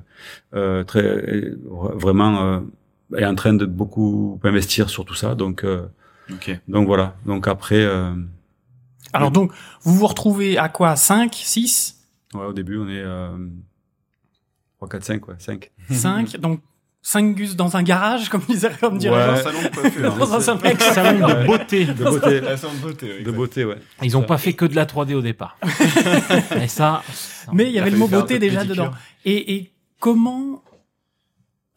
[0.55, 2.61] euh, très vraiment euh,
[3.19, 5.35] est en train de beaucoup investir sur tout ça.
[5.35, 5.87] Donc euh,
[6.33, 6.59] Ok.
[6.67, 7.17] donc voilà.
[7.27, 8.11] Donc après euh,
[9.13, 10.97] Alors donc, vous vous retrouvez à quoi?
[10.97, 11.98] 5, 6,
[12.39, 13.37] ouais, au début on est euh,
[14.79, 15.71] 3 4 5 ouais, 5.
[15.91, 16.61] 5 Donc
[17.01, 19.37] 5 gus dans un garage, comme disait comme dirait Ouais.
[19.37, 19.43] Jean.
[19.45, 20.17] salon de coiffure.
[20.17, 20.61] Dans un salon.
[20.61, 21.85] De beauté.
[21.87, 22.39] De beauté.
[22.49, 23.23] Un de beauté.
[23.23, 23.79] de beauté ouais.
[24.03, 25.57] Ils ont pas fait que de la 3D au départ.
[26.61, 27.03] Et ça.
[27.53, 28.85] Mais il y avait le mot un beauté déjà pédicure.
[28.85, 28.97] dedans.
[29.25, 30.63] Et, et comment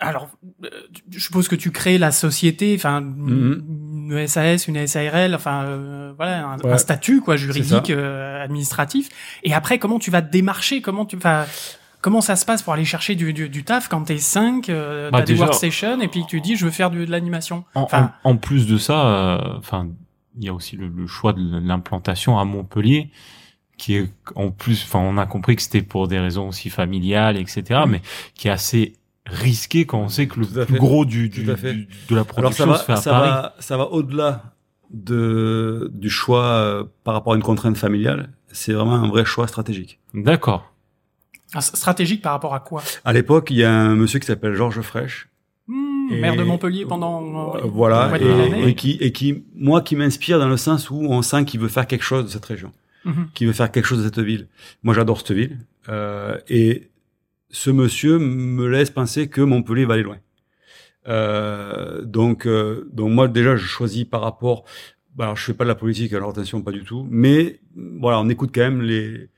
[0.03, 0.31] alors,
[0.65, 0.69] euh,
[1.11, 3.63] je suppose que tu crées la société, enfin Mhm.
[4.19, 6.73] Une SAS, une SARL, enfin euh, voilà un, Ouais.
[6.73, 9.09] un statut quoi juridique, euh, administratif.
[9.43, 10.81] Et après, comment tu vas te démarcher?
[10.81, 11.45] Comment tu vas
[12.01, 15.11] Comment ça se passe pour aller chercher du, du, du taf quand t'es 5, euh,
[15.11, 17.63] Bah, t'as des workstations et puis que tu dis je veux faire de l'animation?
[17.75, 19.87] En, Enfin- en- en plus de ça, euh, enfin,
[20.37, 23.11] il y a aussi le, le choix de l'implantation à Montpellier,
[23.77, 27.37] qui est en plus, enfin, on a compris que c'était pour des raisons aussi familiales,
[27.37, 28.01] etc., mais
[28.33, 28.93] qui est assez
[29.31, 30.77] risqué quand on sait que le plus fait.
[30.77, 31.73] gros du, du, Tout à fait.
[31.73, 33.29] du- de la Alors ça production va se fait à ça Paris.
[33.29, 34.43] va ça va au-delà
[34.89, 38.29] de du choix euh, par rapport à une contrainte familiale.
[38.51, 39.99] C'est vraiment un vrai choix stratégique.
[40.13, 40.71] D'accord.
[41.53, 42.81] Ah, Stratégique par rapport à quoi?
[43.05, 45.27] À l'époque, il y a un monsieur qui s'appelle Georges Frêche
[45.67, 47.21] Hmm, Et- Maire de Montpellier pendant
[47.55, 50.95] Euh, euh, voilà, et, et qui, et qui, moi, qui m'inspire dans le sens où
[51.01, 52.73] on sent qu'il veut faire quelque chose de cette région,
[53.05, 53.27] Mhm.
[53.33, 54.47] qu'il veut faire quelque chose de cette ville.
[54.83, 56.89] Moi, j'adore cette ville, euh, et
[57.51, 60.17] ce monsieur me laisse penser que Montpellier va aller loin.
[61.07, 64.63] Euh, donc, euh, donc moi, déjà, je choisis par rapport.
[65.15, 67.07] bah, Alors, je fais pas de la politique, alors attention, pas du tout.
[67.09, 69.29] Mais voilà, on écoute quand même les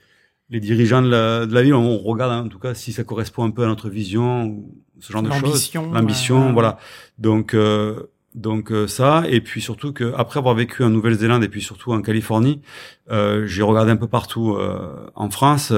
[0.49, 1.73] les dirigeants de la, de la ville.
[1.73, 5.11] On regarde en tout cas si ça correspond un peu à notre vision ou ce
[5.11, 6.77] genre de choses L'ambition, l'ambition, euh, voilà.
[7.17, 8.03] Donc euh,
[8.35, 11.91] donc euh, ça et puis surtout que après avoir vécu en Nouvelle-Zélande et puis surtout
[11.91, 12.61] en Californie,
[13.09, 15.73] euh, j'ai regardé un peu partout euh, en France.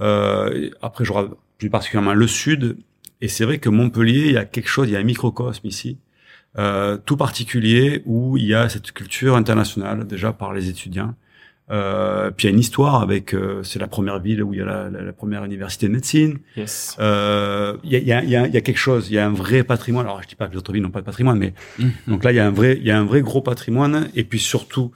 [0.00, 2.76] Euh, après je regarde plus particulièrement le sud
[3.20, 5.66] et c'est vrai que Montpellier, il y a quelque chose, il y a un microcosme
[5.66, 5.96] ici.
[6.58, 11.14] Euh, tout particulier où il y a cette culture internationale déjà par les étudiants.
[11.70, 14.58] Euh, puis il y a une histoire avec, euh, c'est la première ville où il
[14.58, 16.40] y a la, la- la première université de médecine.
[16.56, 16.96] Yes.
[16.98, 19.08] Euh, Il y, a, il y, a, il y, a, il y a quelque chose,
[19.08, 20.04] il y a un vrai patrimoine.
[20.06, 21.54] Alors je dis pas que les autres villes n'ont pas de patrimoine, mais
[22.08, 24.24] donc là il y a un vrai, il y a un vrai gros patrimoine et
[24.24, 24.90] puis surtout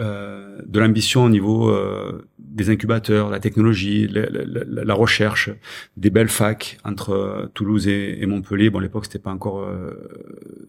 [0.00, 5.50] euh, de l'ambition au niveau euh, des incubateurs, la technologie, la, la- la- recherche,
[5.96, 8.70] des belles facs entre euh, Toulouse et, et Montpellier.
[8.70, 9.90] Bon à l'époque c'était pas encore euh,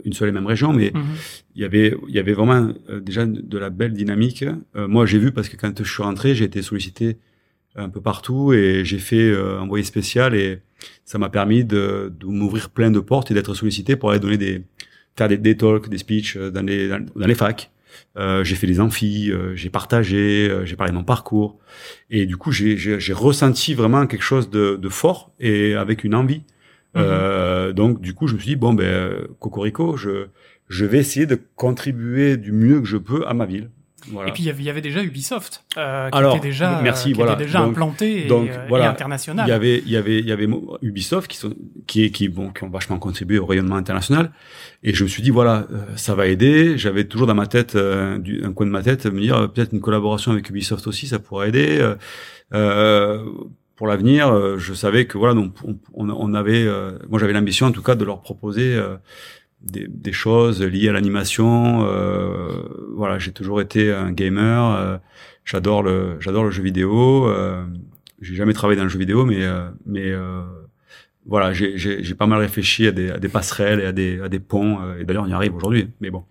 [0.04, 1.02] une seule et même région, mais Mhm.
[1.56, 4.44] il y avait il y avait vraiment euh, déjà de la belle dynamique.
[4.76, 7.18] Euh, moi, j'ai vu parce que quand je suis rentré, j'ai été sollicité
[7.76, 10.60] un peu partout et j'ai fait euh, envoyé spécial et
[11.06, 14.38] ça m'a permis de, de m'ouvrir plein de portes et d'être sollicité pour aller donner
[14.38, 14.64] des
[15.18, 17.70] faire des, des talks, des speeches dans les dans, dans les facs.
[18.18, 21.58] Euh, j'ai fait des amphis, euh, j'ai partagé, euh, j'ai parlé de mon parcours
[22.10, 26.44] et du coup j'ai ressenti vraiment quelque chose de, de fort et avec une envie.
[26.96, 30.26] Euh, donc du coup je me suis dit bon ben cocorico je
[30.70, 33.70] je vais essayer de contribuer du mieux que je peux à ma ville.
[34.12, 34.30] Voilà.
[34.30, 36.80] Et puis il y avait- il y avait déjà Ubisoft, euh, qui Alors, était déjà,
[36.82, 37.34] merci, euh, qui voilà.
[37.34, 38.90] était déjà Donc- implanté et, donc, euh, et voilà.
[38.90, 39.46] international.
[39.48, 40.48] Il y avait, il y avait, il y avait
[40.82, 41.54] Ubisoft qui sont,
[41.88, 44.32] qui qui bon, qui ont vachement contribué au rayonnement international.
[44.84, 46.78] Et je me suis dit voilà, euh, ça va aider.
[46.78, 49.74] J'avais toujours dans ma tête, euh, du, un coin de ma tête, me dire peut-être
[49.74, 51.80] une collaboration avec Ubisoft aussi, ça pourrait aider.
[52.54, 53.24] Euh,
[53.76, 57.68] pour l'avenir, je savais que voilà, donc on, on, on avait, euh, moi j'avais l'ambition
[57.68, 58.76] en tout cas de leur proposer.
[58.76, 58.98] euh,
[59.62, 61.86] des, des choses liées à l'animation.
[61.86, 62.64] Euh,
[62.96, 64.76] voilà, j'ai toujours été un gamer.
[64.76, 64.98] euh,
[65.46, 67.28] j'adore le, j'adore le jeu vidéo.
[67.28, 67.64] Euh,
[68.22, 70.44] j'ai jamais travaillé dans le jeu vidéo, mais euh, mais euh,
[71.26, 74.30] voilà, j'ai, j'ai, pas mal réfléchi à des, à des passerelles et à des, à
[74.30, 74.82] des ponts.
[74.82, 75.90] euh, et d'ailleurs, on y arrive aujourd'hui.
[76.02, 76.24] Mais bon.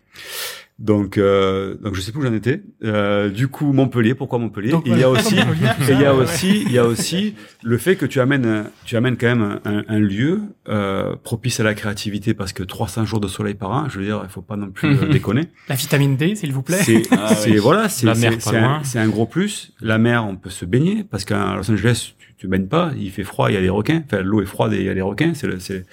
[0.78, 2.62] Donc, euh, donc je sais plus où j'en étais.
[2.84, 4.14] Euh, du coup, Montpellier.
[4.14, 4.70] Pourquoi Montpellier?
[4.70, 5.34] Donc, Il y a aussi,
[5.90, 8.96] il y a aussi, il y a aussi le fait que tu amènes, un- tu
[8.96, 13.18] amènes quand même un, un lieu euh, propice à la créativité parce que 300 jours
[13.18, 15.48] de soleil par an, je veux dire, il faut pas non plus euh, déconner.
[15.68, 16.78] La vitamine D, s'il vous plaît.
[16.82, 17.56] C'est, Ah oui.
[17.56, 19.72] voilà, un, c'est un gros plus.
[19.80, 23.24] La mer, on peut se baigner parce qu'à Los Angeles, tu, baignes pas, il fait
[23.24, 24.02] froid, il y a des requins.
[24.06, 25.32] Enfin, l'eau est froide et il y a des requins.
[25.34, 25.84] C'est le, c'est,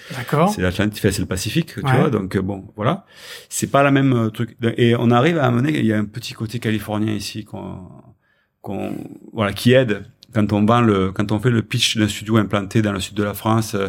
[0.54, 1.98] c'est l'Atlantique, enfin, c'est le Pacifique, tu Ouais.
[2.00, 2.10] vois.
[2.10, 3.06] Donc euh, bon, voilà.
[3.50, 4.56] C'est pas la même euh, truc.
[4.78, 7.78] Et on arrive à amener, il y a un petit côté californien ici qu'on,
[8.62, 8.94] qu'on,
[9.34, 10.04] voilà, qui aide
[10.34, 13.16] quand on vend le, quand on fait le pitch d'un studio implanté dans le sud
[13.16, 13.88] de la France euh,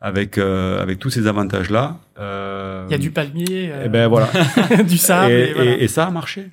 [0.00, 1.98] avec euh, avec tous ces avantages là.
[2.18, 4.28] Euh, Il y a du palmier, euh, Et ben voilà.
[4.88, 5.32] du sable.
[5.32, 5.70] et, Et, voilà.
[5.76, 6.50] et- et ça a marché.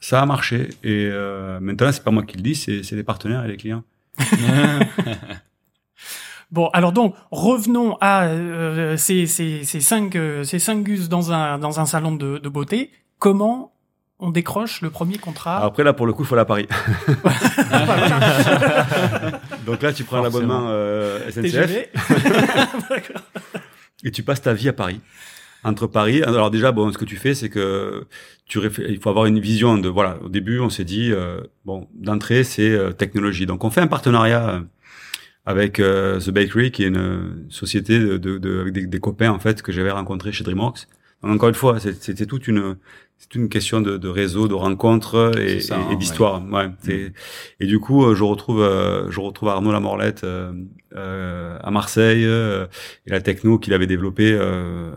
[0.00, 0.68] Ça a marché.
[0.82, 3.56] Et euh, maintenant, c'est pas moi qui le dis, c'est c'est les partenaires et les
[3.56, 3.84] clients.
[6.52, 11.32] Bon, alors donc revenons à euh, ces, ces, ces cinq euh, ces cinq gus dans
[11.32, 12.90] un dans un salon de, de beauté.
[13.18, 13.72] Comment
[14.18, 16.68] on décroche le premier contrat Après, là, pour le coup, il faut la Paris.
[17.22, 17.40] Voilà.
[19.66, 21.88] Donc là, tu prends l'abonnement euh, SNCF
[24.04, 25.00] et tu passes ta vie à Paris.
[25.64, 28.04] Entre Paris, alors déjà, bon, ce que tu fais, c'est que
[28.46, 31.86] tu il faut avoir une vision de, voilà, au début, on s'est dit, euh, bon,
[31.94, 33.46] d'entrée, c'est euh, technologie.
[33.46, 34.60] Donc, on fait un partenariat euh,
[35.46, 39.30] avec euh, The Bakery, qui est une société de, de, de- avec des, des copains,
[39.30, 40.86] en fait, que j'avais rencontrés chez DreamWorks.
[41.22, 42.76] Donc, encore une fois, c'était toute une,
[43.18, 46.42] c'est une question de, de réseau, de rencontres et, C'est ça, et- et d'histoire.
[46.50, 46.68] Ouais.
[46.80, 47.12] c'est-
[47.60, 50.52] Et du coup, je retrouve, euh, je retrouve Arnaud Lamorlette euh,
[50.96, 54.90] euh, à Marseille et la techno qu'il avait développée euh,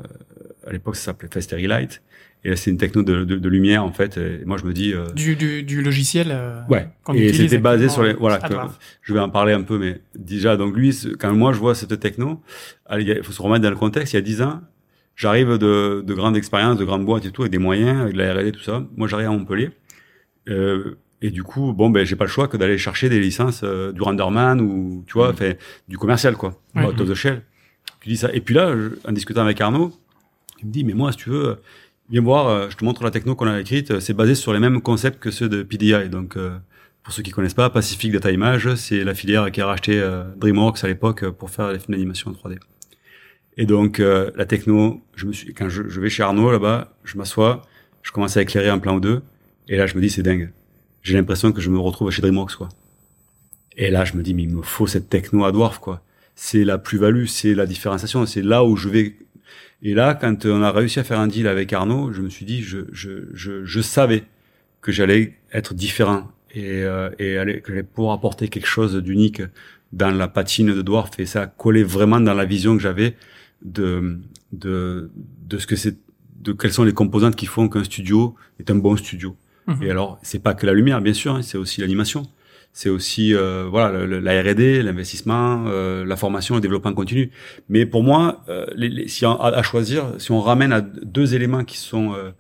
[0.66, 2.02] à l'époque, ça s'appelait Festery Light.
[2.44, 4.18] Et là, c'est une techno de, de, de lumière en fait.
[4.18, 6.28] Et moi, je me dis, euh, du, du, du logiciel.
[6.30, 6.88] euh, ouais.
[7.16, 8.38] Et c'était basé sur les, euh, voilà.
[8.38, 8.54] que-
[9.02, 12.00] je vais en parler un peu, mais déjà, donc lui, quand moi je vois cette
[12.00, 12.42] techno,
[12.86, 14.14] allez, il faut se remettre dans le contexte.
[14.14, 14.62] Il y a dix ans,
[15.16, 18.20] j'arrive de, de grandes expériences, de grandes boîtes et tout, avec des moyens, avec de
[18.20, 18.84] la R&D, tout ça.
[18.96, 19.72] Moi, j'arrive à Montpellier.
[20.50, 23.62] Euh, et du coup, bon, ben, j'ai pas le choix que d'aller chercher des licences
[23.64, 25.36] euh, du renderman ou, tu vois, Mhm.
[25.38, 26.62] fait, du commercial, quoi.
[26.76, 26.86] Ouais.
[26.86, 27.42] Out of the shell.
[28.02, 28.30] Tu dis ça.
[28.34, 29.92] Et puis là, je- en discutant avec Arnaud,
[30.66, 31.58] il me dit, mais moi, si tu veux,
[32.10, 33.92] viens voir, euh, je te montre la techno qu'on a écrite.
[33.92, 36.10] euh, C'est basé sur les mêmes concepts que ceux de PDI.
[36.10, 36.58] Donc, euh,
[37.04, 40.24] pour ceux qui connaissent pas, Pacific Data Image, c'est la filière qui a racheté euh,
[40.38, 42.58] DreamWorks à l'époque euh, pour faire les films d'animation en 3D.
[43.58, 46.98] Et donc, euh, la techno, je me suis, quand je, je vais chez Arnaud là-bas,
[47.04, 47.62] je m'assois,
[48.02, 49.22] je commence à éclairer un plan ou deux,
[49.70, 50.52] et là, je me dis, c'est dingue.
[51.04, 52.70] J'ai l'impression que je me retrouve chez DreamWorks, quoi.
[53.78, 56.02] Et là, je me dis, mais il me faut cette techno à Dwarf, quoi.
[56.36, 59.16] C'est la plus-value, c'est la différenciation, c'est là où je vais.
[59.82, 62.46] Et là, quand on a réussi à faire un deal avec Arnaud, je me suis
[62.46, 64.24] dit, je, je, je, je savais
[64.82, 69.42] que j'allais être différent et, euh, et aller, que j'allais pouvoir apporter quelque chose d'unique
[69.92, 71.20] dans la patine de Dwarf.
[71.20, 73.16] Et ça collait vraiment dans la vision que j'avais
[73.64, 74.20] de,
[74.54, 75.12] de,
[75.48, 75.98] de ce que c'est,
[76.40, 79.36] de quelles sont les composantes qui font qu'un studio est un bon studio.
[79.68, 79.84] Mhm.
[79.84, 82.24] Et alors, c'est pas que la lumière, bien sûr, hein, c'est aussi l'animation.
[82.78, 87.32] C'est aussi euh, voilà le- le- la R&D, l'investissement, euh, la formation, le développement continu.
[87.70, 90.82] Mais pour moi, euh, les, les- si on, à, à choisir, si on ramène à
[90.82, 92.32] deux éléments qui sont euh,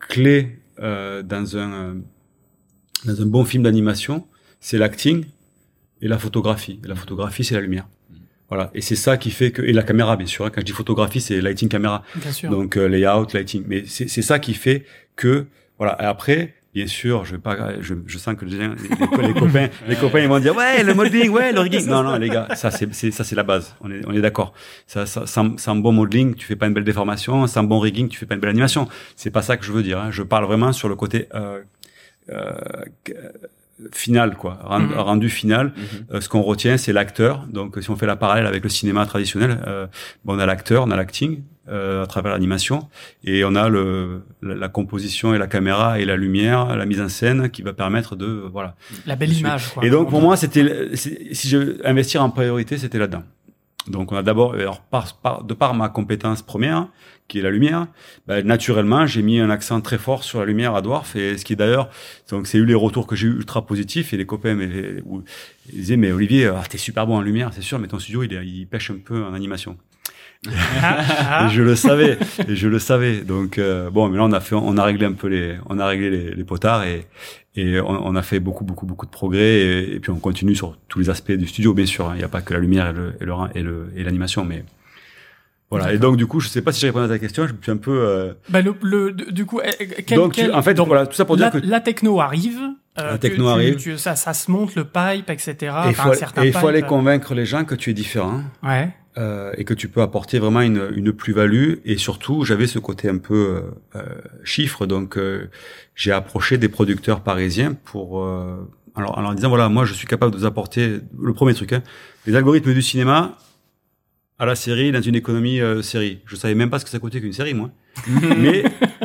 [0.00, 1.94] clés euh, dans un euh,
[3.04, 4.26] dans un bon film d'animation,
[4.58, 5.24] c'est l'acting
[6.02, 6.80] et la photographie.
[6.84, 7.86] Et la photographie, c'est la lumière.
[8.48, 8.70] Voilà.
[8.74, 10.44] Et c'est ça qui fait que et la caméra, bien sûr.
[10.44, 10.50] hein.
[10.52, 12.02] Quand je dis photographie, c'est lighting caméra.
[12.16, 12.50] Bien sûr.
[12.50, 13.62] Donc layout, lighting.
[13.68, 15.46] Mais c'est c'est ça qui fait que
[15.78, 15.96] voilà.
[16.02, 19.34] Et après, bien sûr, je vais pas, je, je sens que les, gens- les, les
[19.34, 21.86] copains, les copains, ils vont dire ouais, le modeling, ouais, le rigging.
[21.88, 23.74] Non, non, les gars, ça c'est c'est- ça c'est la base.
[23.80, 24.52] On est on est d'accord.
[24.86, 27.46] Ça, ça sans, sans bon modeling, tu fais pas une belle déformation.
[27.46, 28.88] Sans bon rigging, tu fais pas une belle animation.
[29.16, 29.98] C'est pas ça que je veux dire.
[29.98, 30.10] hein.
[30.10, 31.60] Je parle vraiment sur le côté euh,
[32.30, 32.52] euh,
[33.92, 34.98] final, quoi, rendu, Mhm.
[35.10, 35.66] rendu final.
[35.66, 36.06] Mhm.
[36.14, 37.46] Euh, ce qu'on retient, c'est l'acteur.
[37.48, 39.86] Donc, si on fait la parallèle avec le cinéma traditionnel, euh,
[40.24, 42.88] bon, on a l'acteur, on a l'acting à travers l'animation,
[43.24, 47.00] et on a le, la, la composition et la caméra et la lumière, la mise
[47.00, 48.74] en scène qui va permettre de voilà.
[49.06, 49.72] la belle image.
[49.72, 49.84] Quoi.
[49.84, 53.24] Et donc, pour moi, c'était si je investir en priorité, c'était là-dedans.
[53.86, 56.88] Donc, on a d'abord, alors par, par- de par ma compétence première,
[57.26, 57.86] qui est la lumière,
[58.26, 61.44] ben, naturellement, j'ai mis un accent très fort sur la lumière à Dwarf, et ce
[61.44, 61.88] qui est d'ailleurs,
[62.30, 64.68] donc c'est eu les retours que j'ai eu ultra positifs, et les copains mais,
[65.72, 68.22] ils disaient, mais Olivier, ah, t'es super bon en lumière, c'est sûr, mais ton studio,
[68.22, 69.76] il, il pêche un peu en animation.
[70.46, 70.98] Ah,
[71.30, 71.46] ah.
[71.46, 72.16] Et je le savais,
[72.48, 73.22] et je le savais.
[73.22, 75.78] Donc euh, bon, mais là on a fait, on a réglé un peu les, on
[75.78, 77.06] a réglé les, les potards et
[77.56, 80.54] et on, on a fait beaucoup beaucoup beaucoup de progrès et, et puis on continue
[80.54, 82.06] sur tous les aspects du studio, bien sûr.
[82.08, 82.12] hein.
[82.14, 84.44] Il n'y a pas que la lumière et le et le et le et l'animation,
[84.44, 84.64] mais
[85.70, 85.92] voilà.
[85.92, 87.46] Et donc du coup, je sais pas si j'ai répondu à ta question.
[87.46, 87.90] Je suis un peu.
[88.00, 90.86] euh, Bah, le, le, du coup, eh, eh, quel, donc tu- quel- en fait, donc,
[90.86, 92.58] voilà, tout ça pour la, dire que la techno arrive.
[92.98, 93.76] euh, La techno tu- arrive.
[93.76, 95.54] tu- ça, ça se monte le pipe, etc.
[95.58, 98.40] et il Enfin, faut, et faut aller convaincre les gens que tu es différent.
[98.62, 98.88] Ouais.
[99.18, 101.74] Euh, et que tu peux apporter vraiment une, une plus-value.
[101.84, 103.60] Et surtout, j'avais ce côté un peu euh,
[103.96, 104.04] euh,
[104.44, 105.48] chiffre, donc euh,
[105.96, 108.56] j'ai approché des producteurs parisiens pour euh,
[108.94, 111.72] alors en leur disant voilà, moi je suis capable de vous apporter le premier truc,
[111.72, 111.82] hein,
[112.26, 113.36] les algorithmes du cinéma
[114.38, 116.20] à la série dans une économie série.
[116.26, 117.70] Je savais même pas ce que ça coûtait qu'une série, moi,
[118.38, 118.62] mais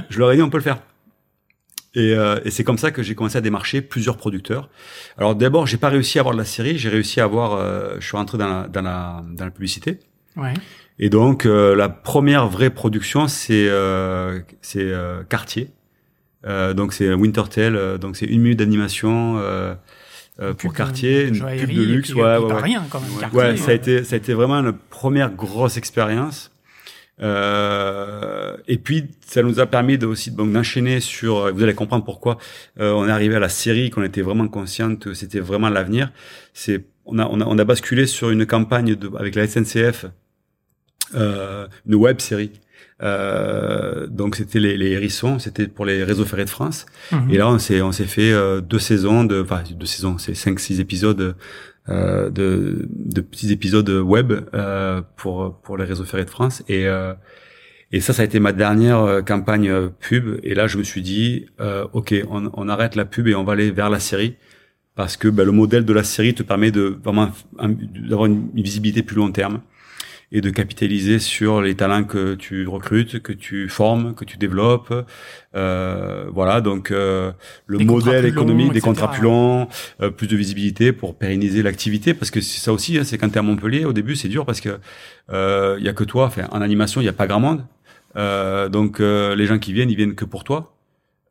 [0.09, 0.79] je leur ai dit on peut le faire.
[1.95, 4.69] Et, euh, et c'est comme ça que j'ai commencé à démarcher plusieurs producteurs.
[5.17, 7.95] Alors d'abord, j'ai pas réussi à avoir de la série, j'ai réussi à avoir, euh,
[7.99, 9.99] je suis rentré dans la, dans la, dans la publicité.
[10.35, 10.53] Ouais.
[10.97, 15.69] Et donc euh, la première vraie production, c'est euh, c'est euh, Cartier.
[16.45, 19.75] Euh, donc c'est Wintertail, euh, donc c'est une minute d'animation euh,
[20.41, 22.61] euh, pour Cartier, une pub de luxe, ouais, ouais, pas ouais.
[22.61, 23.13] rien quand même.
[23.13, 23.21] Ouais.
[23.21, 26.51] Cartier, Ouais, ça a été, ça a été vraiment une première grosse expérience.
[27.21, 31.37] Euh, et puis, ça nous a permis de, aussi d'enchaîner sur.
[31.37, 32.37] euh, Vous allez comprendre pourquoi
[32.79, 36.11] euh, on est arrivé à la série, qu'on était vraiment conscient que c'était vraiment l'avenir.
[36.53, 40.05] C'est, on a, on a, on a basculé sur une campagne de, avec la SNCF,
[41.15, 42.51] euh, une web série.
[43.01, 46.85] Euh, donc c'était les, les hérissons, c'était pour les réseaux ferrés de France.
[47.11, 47.29] mhm.
[47.31, 50.35] Et là, on s'est on s'est fait euh, deux saisons de, enfin deux saisons, c'est
[50.35, 51.33] cinq six épisodes euh,
[51.87, 56.63] de de petits épisodes web euh, pour pour les réseaux ferrés de France.
[56.67, 57.13] Et euh,
[57.93, 60.39] et ça, ça a été ma dernière euh, campagne euh, pub.
[60.41, 63.43] Et là, je me suis dit, euh, ok, on, on arrête la pub et on
[63.43, 64.35] va aller vers la série
[64.95, 67.31] parce que ben, le modèle de la série te permet de vraiment
[67.61, 69.61] d'avoir une visibilité plus long terme
[70.33, 74.93] et de capitaliser sur les talents que tu recrutes, que tu formes, que tu développes.
[75.55, 77.31] Euh, voilà, donc euh,
[77.67, 79.67] le Des modèle économique, des contrats plus longs,
[80.01, 83.35] euh, plus de visibilité pour pérenniser l'activité, parce que ça aussi, hein, c'est quand tu
[83.35, 84.79] es à Montpellier, au début c'est dur parce que
[85.31, 87.63] euh, il y a que toi, enfin, en animation il y a pas grand monde,
[88.15, 90.72] Euh, donc euh, les gens qui viennent, ils viennent que pour toi.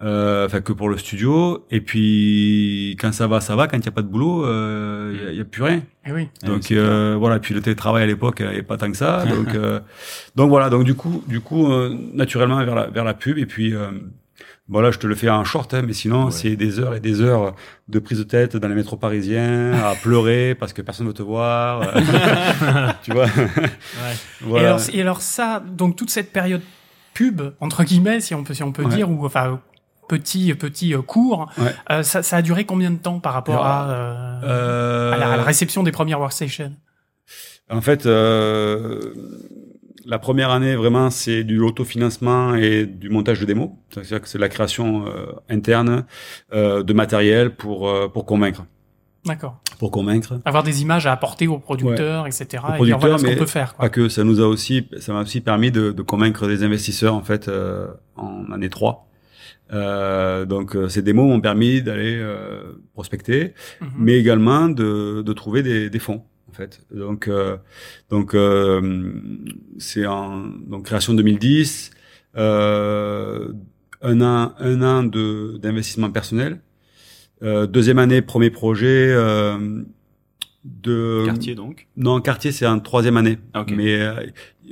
[0.05, 3.85] Euh, enfin que pour le studio et puis quand ça va ça va quand il
[3.85, 6.11] y a pas de boulot euh, il y a- il y, a plus rien Eh
[6.11, 6.29] oui.
[6.43, 6.83] Ah oui, donc clair.
[6.83, 9.25] euh, voilà, puis le télétravail à l'époque et pas tant que ça.
[9.29, 9.79] Donc euh,
[10.35, 13.47] donc voilà, donc du coup du coup euh, naturellement vers la vers la pub et
[13.47, 13.91] puis euh,
[14.69, 16.31] voilà, je te le fais en short, hein, mais sinon Ouais.
[16.33, 17.55] c'est des heures et des heures
[17.89, 21.15] de prise de tête dans les métros parisiens, à pleurer parce que personne ne veut
[21.15, 21.93] te voir.
[23.05, 23.27] tu vois.
[23.27, 23.31] Et,
[24.41, 24.69] voilà.
[24.69, 26.63] alors, et alors ça, donc toute cette période
[27.15, 28.95] pub entre guillemets, si on peut si on peut Ouais.
[28.97, 29.61] dire, ou enfin
[30.13, 31.75] petit petit euh, court, Ouais.
[31.91, 35.33] euh, ça, ça a duré combien de temps par rapport Alors, à, euh, à, la,
[35.33, 36.73] à la réception des premières workstations?
[37.71, 38.05] En fait,
[40.05, 43.71] la première année, vraiment, c'est du autofinancement et du montage de démos.
[43.91, 45.05] C'est-à-dire que c'est la création
[45.49, 46.05] interne
[46.53, 48.65] de matériel pour, pour convaincre.
[49.25, 49.61] D'accord.
[49.79, 50.41] Pour convaincre.
[50.45, 52.45] Avoir des images à apporter aux producteurs, etc.
[52.45, 53.75] et dire producteurs, voilà ce qu'on peut faire.
[53.75, 53.85] Quoi.
[53.85, 57.15] Pas que ça nous a aussi, ça m'a aussi permis de, de convaincre des investisseurs,
[57.15, 57.87] en fait, euh,
[58.17, 59.07] en année 3.
[59.73, 62.63] Euh, donc, euh, ces démos m'ont permis d'aller euh,
[62.93, 63.89] prospecter, Mhm.
[63.99, 66.83] mais également de, de trouver des, des fonds en fait.
[66.91, 67.57] Donc euh,
[68.11, 69.13] donc euh,
[69.79, 71.91] c'est en donc création 2010,
[72.37, 73.53] euh,
[74.03, 76.61] un an un an de d'investissement personnel,
[77.43, 79.83] euh, deuxième année premier projet euh,
[80.65, 81.89] de Quartier donc.
[81.97, 83.73] non quartier c'est en troisième année Ah, ok.
[83.77, 84.15] mais euh,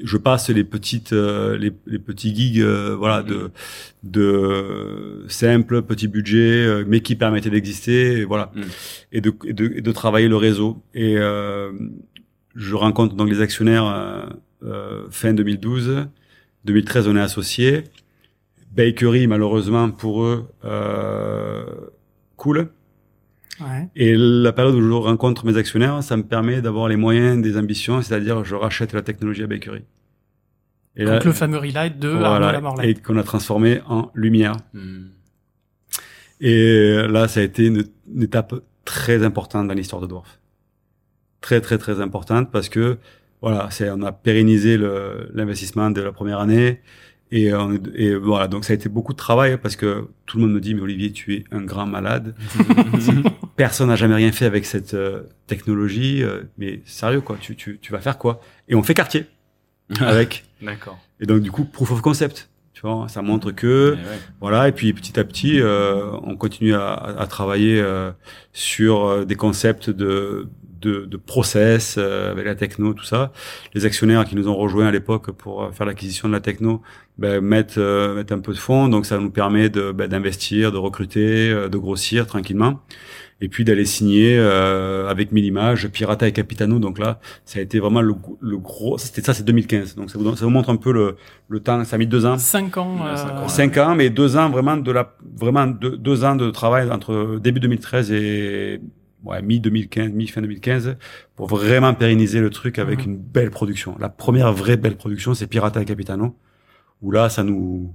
[0.04, 3.50] je passe les petites euh, les, les petits gigs euh, voilà de
[4.04, 8.60] de simples petits budgets euh, mais qui permettaient d'exister et voilà Mm.
[9.12, 11.72] et, de, et de et de travailler le réseau et euh,
[12.54, 14.26] je rencontre donc les actionnaires euh,
[14.64, 16.06] euh, fin 2012
[16.66, 17.84] 2013 on est associés
[18.76, 21.64] Bakery malheureusement pour eux euh,
[22.36, 22.68] cool
[23.60, 23.88] Ouais.
[23.94, 27.58] et la période où je rencontre mes actionnaires, ça me permet d'avoir les moyens des
[27.58, 29.82] ambitions, c'est-à-dire je rachète la technologie à Bakery.
[30.96, 32.88] Et Donc le fameux relight de Arnaud voilà, Lamorlaine.
[32.88, 34.56] et qu'on a transformé en lumière.
[34.72, 35.08] Hmm.
[36.40, 37.84] Et là, ça a été une,
[38.14, 40.40] une étape très importante dans l'histoire de Dwarf.
[41.40, 42.98] Très, très, très importante parce que,
[43.42, 44.78] voilà, c'est, on a pérennisé
[45.32, 46.80] l'investissement de la première année.
[47.32, 50.44] Et, on- et voilà, donc ça a été beaucoup de travail parce que tout le
[50.44, 52.34] monde me dit, mais Olivier, tu es un grand malade.
[53.56, 56.22] Personne n'a jamais rien fait avec cette euh, technologie.
[56.22, 58.40] euh, mais sérieux, quoi, tu, tu, tu vas faire quoi?
[58.68, 59.26] Et on fait quartier
[60.00, 60.44] avec.
[60.62, 60.98] D'accord.
[61.20, 62.48] Et donc, du coup, proof of concept.
[62.72, 64.18] Tu vois, ça montre que Ouais, ouais.
[64.40, 68.10] voilà, et puis petit à petit, euh, on continue à, à travailler euh,
[68.54, 70.48] sur euh, des concepts de,
[70.80, 73.32] de, de process euh, avec la techno, tout ça.
[73.74, 76.82] Les actionnaires qui nous ont rejoints à l'époque pour euh, faire l'acquisition de la techno
[77.20, 80.72] ben, mettent, euh, mettent un peu de fonds, donc ça nous permet de ben, d'investir,
[80.72, 82.80] de recruter, euh, de grossir tranquillement.
[83.42, 86.78] Et puis d'aller signer euh, avec Millimage, Pirata et Capitano.
[86.78, 88.98] Donc là, ça a été vraiment le, le gros.
[88.98, 89.96] C'était ça, c'est 2015.
[89.96, 91.16] Donc ça vous, ça vous montre un peu le,
[91.48, 91.82] le temps.
[91.84, 92.36] Ça a mis deux ans.
[92.36, 92.98] Cinq ans.
[93.02, 93.48] Euh, cinq ans, ouais.
[93.48, 97.38] Cinq ans, mais deux ans vraiment de la vraiment deux, deux ans de travail entre
[97.40, 98.80] début 2013 et
[99.24, 100.96] ouais, mi 2015, mi fin 2015
[101.36, 103.12] pour vraiment pérenniser le truc avec Mhm.
[103.12, 103.96] une belle production.
[103.98, 106.34] La première vraie belle production, c'est Pirata et Capitano,
[107.02, 107.92] où là ça nous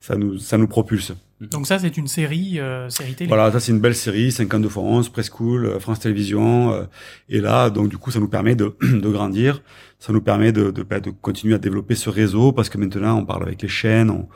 [0.00, 1.12] ça nous ça nous propulse.
[1.40, 3.28] Donc ça, c'est une série, euh, série télé.
[3.28, 6.82] Voilà, ça c'est une belle série, 52 fois 11, Preschool, euh, France Télévisions, euh,
[7.28, 9.62] et là donc du coup ça nous permet de, de grandir,
[10.00, 13.18] ça nous permet de, de, bah, de continuer à développer ce réseau parce que maintenant
[13.18, 14.28] on parle avec les chaînes, on,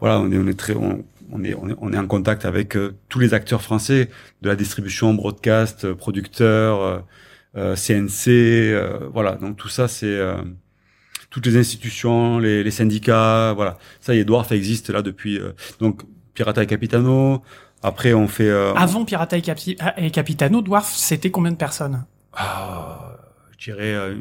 [0.00, 1.02] voilà, on est, on est très, on-
[1.32, 4.10] on est, on est, on est en contact avec euh, tous les acteurs français
[4.42, 6.98] de la distribution, broadcast, euh, producteurs, euh,
[7.56, 9.34] euh, CNC, euh, voilà.
[9.36, 10.36] Donc tout ça, c'est euh,
[11.30, 13.78] toutes les institutions, les, les syndicats, voilà.
[14.00, 15.38] Ça, y est, Dwarf existe là depuis.
[15.38, 16.02] euh, donc
[16.34, 17.42] Pirata et Capitano.
[17.82, 18.48] Après, on fait.
[18.48, 22.04] euh, Avant Pirata et, Capi- et Capitano, Dwarf, c'était combien de personnes?
[22.34, 23.16] Ah,
[23.58, 24.14] je dirais, euh,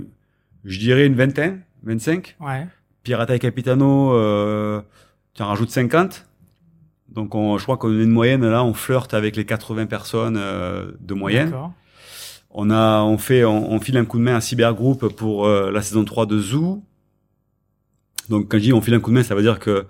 [0.66, 2.36] je dirais une vingtaine, 25.
[2.40, 2.68] Ouais.
[3.04, 4.82] Pirata et Capitano, euh,
[5.34, 6.26] tu en rajoutes 50.
[7.14, 10.38] Donc, on, je crois qu'on est une moyenne, là, on flirte avec les 80 personnes
[10.38, 11.54] euh, de moyenne.
[12.52, 15.72] On a, on fait, on, on file un coup de main à Cybergroup pour euh,
[15.72, 16.84] la saison 3 de Zoo.
[18.30, 19.86] Donc, quand je dis on file un coup de main, ça veut dire que,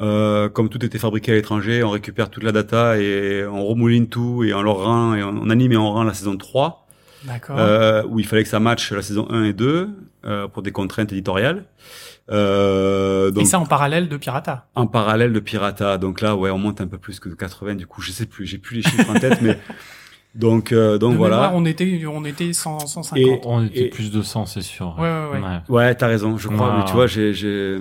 [0.00, 4.08] euh, comme tout était fabriqué à l'étranger, on récupère toute la data et on remouline
[4.08, 6.84] tout et on leur rend, et on, on anime et on rend la saison 3.
[7.24, 7.56] D'accord.
[7.58, 9.88] euh, où il fallait que ça matche la saison 1 et 2
[10.26, 11.64] euh, pour des contraintes éditoriales.
[12.30, 14.66] Euh, donc et ça en parallèle de Pirata.
[14.74, 15.98] en parallèle de Pirata.
[15.98, 17.74] Donc là, ouais, on monte un peu plus que 80.
[17.74, 19.58] Du coup, je sais plus, j'ai plus les chiffres en tête, mais
[20.34, 21.36] donc euh, donc de voilà.
[21.36, 23.18] mémoire, on était, on était 100, 150.
[23.18, 24.96] Et- On était Et- plus de 100, c'est sûr.
[24.98, 25.58] Ouais, ouais, ouais.
[25.68, 26.78] Ouais, t'as raison, je crois.
[26.78, 27.78] Mais tu vois, j'ai j'ai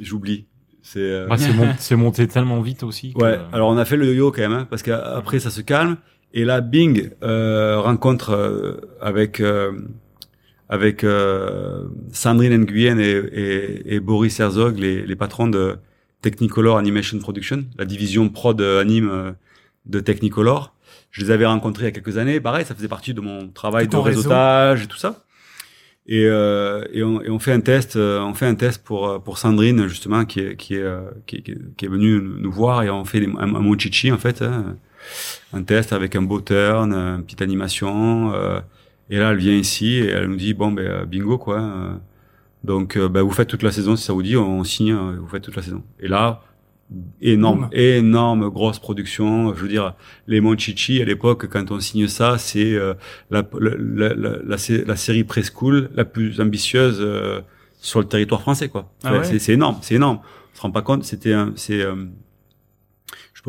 [0.00, 0.46] j'oublie.
[0.82, 1.36] C'est euh, Bah,
[1.96, 3.12] monté tellement vite aussi.
[3.12, 5.60] que- Ouais, alors on a fait le yo-yo quand même, hein, parce qu'après ça se
[5.60, 5.96] calme.
[6.34, 9.72] Et là, Bing euh, rencontre euh, avec euh,
[10.68, 15.76] avec euh, Sandrine Nguyen et, et, et Boris Herzog, les, les patrons de
[16.22, 19.32] Technicolor Animation Production, la division prod anime euh,
[19.86, 20.74] de Technicolor.
[21.12, 22.40] Je les avais rencontrés il y a quelques années.
[22.40, 24.18] Pareil, ça faisait partie de mon travail De réseau.
[24.20, 25.22] réseautage et tout ça.
[26.08, 29.08] Et, euh, et, on, et on fait un test, euh, on fait un test pour
[29.08, 31.88] euh, pour Sandrine justement qui est qui est euh, qui est, qui est- qui est
[31.88, 34.76] venue nous voir et on fait des, un, un mochichi en fait, hein,
[35.52, 38.32] un test avec un beau turn, une petite animation.
[38.34, 38.60] euh,
[39.10, 41.60] et là, elle vient ici et elle nous dit bon ben euh, bingo quoi.
[41.60, 41.94] euh,
[42.64, 45.28] donc euh, ben, vous faites toute la saison si ça vous dit, on signe, vous
[45.28, 45.82] faites toute la saison.
[46.00, 46.42] Et là,
[47.20, 49.54] énorme, énorme grosse production.
[49.54, 49.94] Je veux dire,
[50.26, 52.94] les Monchichi à l'époque, quand on signe ça, c'est euh,
[53.30, 57.40] la, la, la, la, la sé- la série preschool la plus ambitieuse euh,
[57.80, 58.92] sur le territoire français quoi.
[59.04, 60.20] Ah Ouais, c'est énorme, c'est énorme.
[60.52, 61.94] On se rend pas compte, c'était un, c'est euh,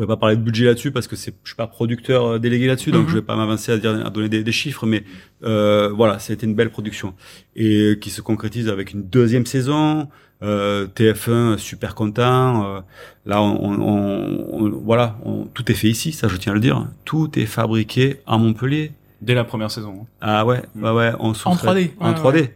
[0.02, 2.66] pourrais pas parler de budget là-dessus parce que c'est je suis pas producteur euh, délégué
[2.66, 3.08] là-dessus donc Mhm.
[3.10, 5.02] je vais pas m'avancer à dire à donner des, des chiffres mais
[5.44, 7.14] euh, voilà c'était une belle production
[7.56, 10.08] et qui se concrétise avec une deuxième saison
[10.42, 12.80] euh, TF1 super content euh,
[13.26, 15.16] là on, on- on- on- voilà
[15.54, 18.92] tout est fait ici ça je tiens à le dire tout est fabriqué à Montpellier
[19.20, 20.02] Dès la première saison.
[20.02, 20.06] hein.
[20.20, 22.50] ah ouais ouais ouais on sous-traite- 3D, en ouais, 3D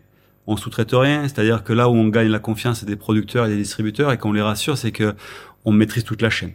[0.47, 3.57] on sous-traite rien c'est-à-dire que là où on gagne la confiance des producteurs et des
[3.57, 5.15] distributeurs et qu'on les rassure c'est que
[5.65, 6.53] on maîtrise toute la chaîne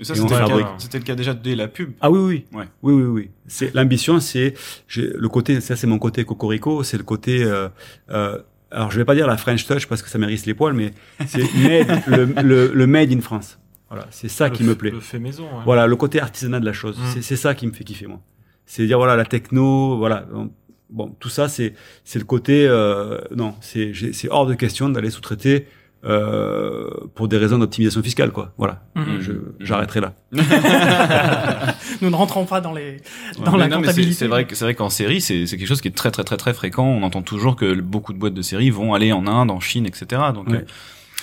[0.00, 0.66] Et ça, c'était le, fabrique.
[0.66, 1.92] cas- c'était le cas déjà dès la pub.
[2.00, 2.64] ah oui, oui, Ouais.
[2.82, 3.30] oui, oui, oui.
[3.46, 4.54] C'est l'ambition, c'est
[4.88, 7.42] j'ai- le côté, ça c'est mon côté cocorico, c'est le côté.
[7.44, 7.68] Euh,
[8.10, 8.38] euh,
[8.70, 10.92] alors je vais pas dire la French touch parce que ça mérite les poils, mais
[11.26, 13.58] c'est made, le, le, le made in France.
[13.90, 14.90] Voilà, c'est ça Le qui me plaît.
[14.92, 15.44] Le fait maison.
[15.44, 15.64] ouais.
[15.64, 16.96] Voilà, le côté artisanat de la chose.
[16.98, 17.02] Mm.
[17.12, 18.20] C'est c'est ça qui me fait kiffer moi.
[18.64, 20.26] C'est dire voilà la techno, voilà.
[20.32, 20.50] on-
[20.92, 21.74] Bon, tout ça c'est
[22.04, 25.66] c'est le côté euh, non, c'est j'ai- c'est hors de question d'aller sous-traiter
[26.04, 28.52] euh, pour des raisons d'optimisation fiscale quoi.
[28.58, 28.82] Voilà,
[29.20, 30.12] je j'arrêterai là.
[32.00, 32.98] Nous ne rentrons pas dans les
[33.44, 34.14] dans Ouais, la non, mais c'est- comptabilité.
[34.14, 36.24] C'est vrai que c'est vrai qu'en série, c'est c'est quelque chose qui est très très
[36.24, 36.84] très très fréquent.
[36.86, 39.86] On entend toujours que beaucoup de boîtes de séries vont aller en Inde, en Chine,
[39.86, 40.22] etc.
[40.34, 40.56] Donc Ouais.
[40.58, 40.64] euh,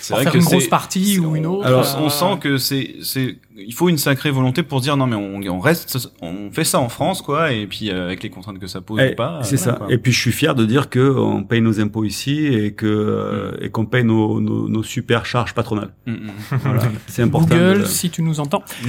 [0.08, 1.66] c'est vrai faire que une grosse partie ou une autre.
[1.66, 5.06] alors, euh, on sent que c'est c'est il faut une sacrée volonté pour dire non
[5.06, 8.30] mais on, on reste on fait ça en France quoi et puis euh, avec les
[8.30, 9.40] contraintes que ça pose Eh, ou pas.
[9.42, 9.72] c'est euh, ça.
[9.72, 9.86] quoi.
[9.90, 12.86] Et puis je suis fier de dire que on paye nos impôts ici et que
[12.86, 13.64] euh, Mm.
[13.64, 15.92] et qu'on paye nos, nos, nos super charges patronales.
[16.06, 16.30] Mm, mm.
[16.62, 17.48] Voilà, c'est important.
[17.56, 18.62] Google, de- si tu nous entends.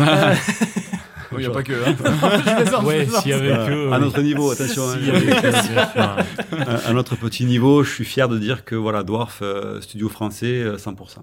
[1.38, 1.74] Il y a pas que.
[1.74, 2.84] hein.
[2.84, 3.92] Ouais, s'il y avait que.
[3.92, 4.84] à notre niveau, attention.
[4.90, 6.18] hein.
[6.86, 10.62] À, notre petit niveau, je suis fier de dire que voilà, Dwarf, euh, studio français,
[10.64, 11.20] euh, 100%.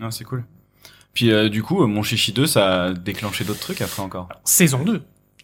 [0.00, 0.44] Ah, c'est cool.
[1.14, 4.28] Puis euh, du coup, euh, mon Chichi 2, ça a déclenché d'autres trucs après encore?
[4.44, 5.02] Saison 2.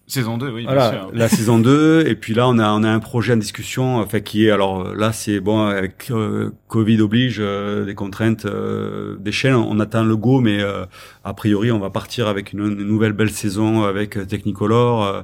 [0.09, 1.11] Saison 2, oui, bien Voilà, sûr.
[1.15, 4.21] la saison 2, et puis là on a on a un projet en discussion, enfin
[4.21, 9.17] qui est alors euh, là c'est bon avec euh, Covid oblige euh, des contraintes euh,
[9.21, 10.85] des chaînes, on attend le go, mais euh,
[11.25, 15.05] a priori on va partir avec une, une nouvelle belle saison avec euh, Technicolor.
[15.05, 15.23] Euh,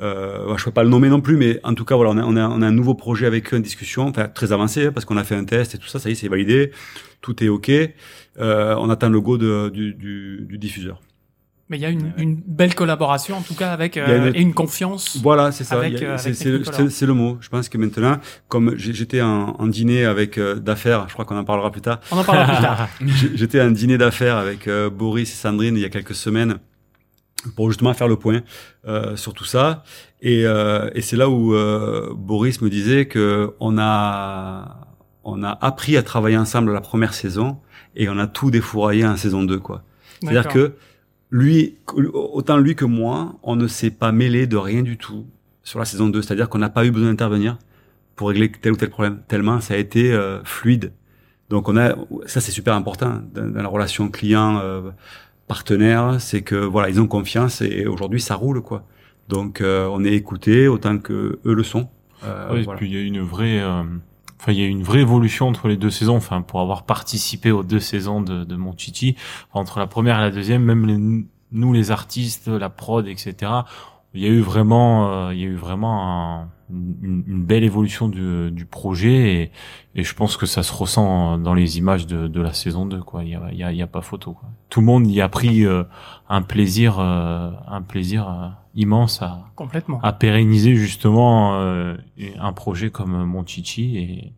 [0.00, 2.22] euh, je peux pas le nommer non plus, mais en tout cas voilà on a
[2.24, 4.92] on a, on a un nouveau projet avec eux en discussion, enfin très avancé hein,
[4.92, 6.72] parce qu'on a fait un test et tout ça, ça y est c'est validé,
[7.22, 7.70] tout est ok.
[8.40, 11.00] Euh, on attend le go de, du, du, du diffuseur.
[11.70, 14.40] Mais il y a une, une belle collaboration, en tout cas, avec euh, une- et
[14.40, 15.18] une confiance.
[15.22, 15.76] Voilà, c'est ça.
[16.02, 17.36] Euh, c'est le, le mot.
[17.40, 18.16] Je pense que maintenant,
[18.48, 22.00] comme j'étais en, en dîner avec euh, d'affaires, je crois qu'on en parlera plus tard.
[22.10, 22.88] On en parlera plus tard.
[23.34, 26.56] J'étais en dîner d'affaires avec euh, Boris et Sandrine il y a quelques semaines
[27.54, 28.40] pour justement faire le point
[28.86, 29.82] euh, sur tout ça.
[30.22, 34.86] Et, euh, et c'est là où euh, Boris me disait que on a
[35.22, 37.58] on a appris à travailler ensemble la première saison
[37.94, 39.82] et on a tout défouraillé en saison 2 quoi.
[40.22, 40.74] C'est-à-dire que
[41.30, 41.76] lui,
[42.12, 45.26] autant lui que moi, on ne s'est pas mêlé de rien du tout
[45.62, 46.22] sur la saison 2.
[46.22, 47.58] C'est-à-dire qu'on n'a pas eu besoin d'intervenir
[48.16, 49.20] pour régler tel ou tel problème.
[49.28, 50.92] Tellement ça a été euh, fluide.
[51.50, 51.94] Donc on a,
[52.26, 54.90] ça c'est super important dans, dans la relation client euh,
[55.46, 58.84] partenaire, c'est que voilà ils ont confiance et aujourd'hui ça roule quoi.
[59.28, 61.88] Donc euh, on est écouté autant que eux le sont.
[62.24, 62.78] Euh, oui, voilà.
[62.78, 63.82] puis il y a une vraie, euh,
[64.40, 66.16] enfin il y a une vraie évolution entre les deux saisons.
[66.16, 69.16] Enfin pour avoir participé aux deux saisons de, de Monchichi,
[69.52, 73.52] entre la première et la deuxième, même les, nous les artistes, la prod, etc.
[74.14, 78.50] Il y a eu vraiment, il y a eu vraiment un, une, belle évolution du,
[78.50, 79.52] du projet
[79.94, 83.00] et, je pense que ça se ressent dans les images de, de la saison 2
[83.00, 84.48] quoi il y a, il y a, il y a pas photo quoi.
[84.68, 85.82] tout le monde y a pris euh,
[86.28, 88.48] un plaisir euh, un plaisir euh,
[88.78, 91.96] immense à complètement à pérenniser justement euh,
[92.38, 94.32] un projet comme Monchichi et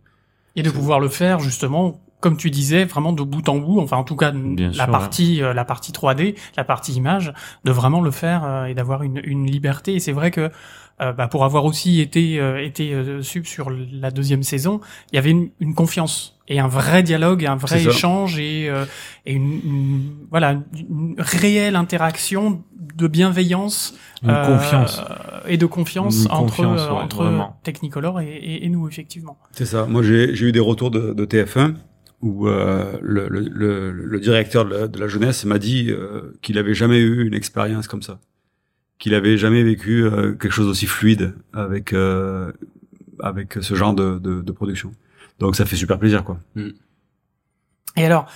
[0.57, 3.97] et de pouvoir le faire justement comme tu disais, vraiment de bout en bout, enfin
[3.97, 5.55] en tout cas Bien la sûr, partie ouais.
[5.55, 7.33] la partie 3D, la partie image,
[7.65, 9.95] de vraiment le faire et d'avoir une, une liberté.
[9.95, 10.51] Et c'est vrai que
[11.01, 14.81] euh, bah, pour avoir aussi été euh, été euh, sub sur la deuxième saison,
[15.11, 18.85] il y avait une, une confiance et un vrai dialogue, un vrai échange et, euh,
[19.25, 22.63] et une, une, voilà une réelle interaction
[23.01, 25.03] de bienveillance, une confiance
[25.47, 27.59] et de confiance une entre confiance, ouais, entre vraiment.
[27.63, 29.39] Technicolor et, et, et, nous effectivement.
[29.53, 29.87] C'est ça.
[29.87, 31.75] Moi j'ai j'ai eu des retours de, de TF1
[32.23, 36.39] où euh, le, le, le, le, directeur de la, de la jeunesse m'a dit euh,
[36.43, 38.19] qu'il avait jamais eu une expérience comme ça
[39.01, 42.53] qu'il avait jamais vécu euh, quelque chose d'aussi fluide avec euh,
[43.19, 44.93] avec ce genre de, de, de, production.
[45.41, 46.39] Donc ça fait super plaisir quoi.
[46.55, 46.69] Mm.
[47.97, 48.27] Et alors,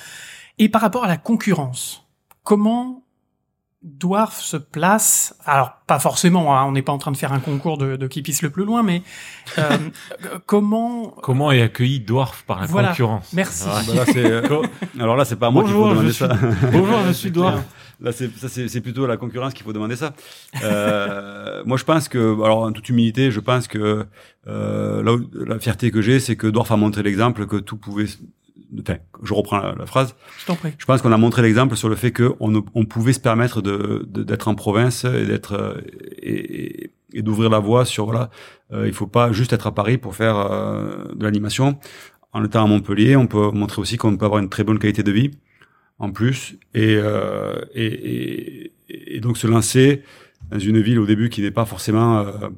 [0.59, 2.09] et par rapport à la concurrence,
[2.43, 3.04] comment
[3.85, 7.39] Dwarf se place Alors pas forcément, hein, on n'est pas en train de faire un
[7.39, 9.03] concours de, de qui pisse le plus loin, mais
[9.59, 9.77] euh,
[10.47, 12.89] comment comment est accueilli Dwarf par la voilà.
[12.89, 13.69] concurrence Merci.
[13.71, 14.63] Ah, bah là, euh,
[14.99, 16.29] alors là c'est pas à moi qu'il faut demander ça.
[16.73, 17.63] Bonjour, je suis Dwarf.
[18.01, 20.15] Là, c'est plutôt à la concurrence qu'il faut demander ça.
[20.63, 24.05] Euh, moi, je pense que, alors, en toute humilité, je pense que
[24.47, 27.77] euh, là, où, la fierté que j'ai, c'est que Dorf a montré l'exemple que tout
[27.77, 28.07] pouvait.
[28.81, 30.15] Enfin, je reprends la, la phrase.
[30.39, 30.73] Je t'en prie.
[30.79, 34.05] Je pense qu'on a montré l'exemple sur le fait qu'on on pouvait se permettre de
[34.09, 35.83] d'être en province et d'être
[36.21, 38.31] et, et d'ouvrir la voie sur voilà.
[38.73, 41.79] Euh, il faut pas juste être à Paris pour faire euh, de l'animation.
[42.33, 45.03] En étant à Montpellier, on peut montrer aussi qu'on peut avoir une très bonne qualité
[45.05, 45.31] de vie
[45.99, 48.73] en plus et, euh, et, et,
[49.17, 50.03] et, donc se lancer
[50.51, 52.49] dans une ville au début qui n'est pas forcément, euh,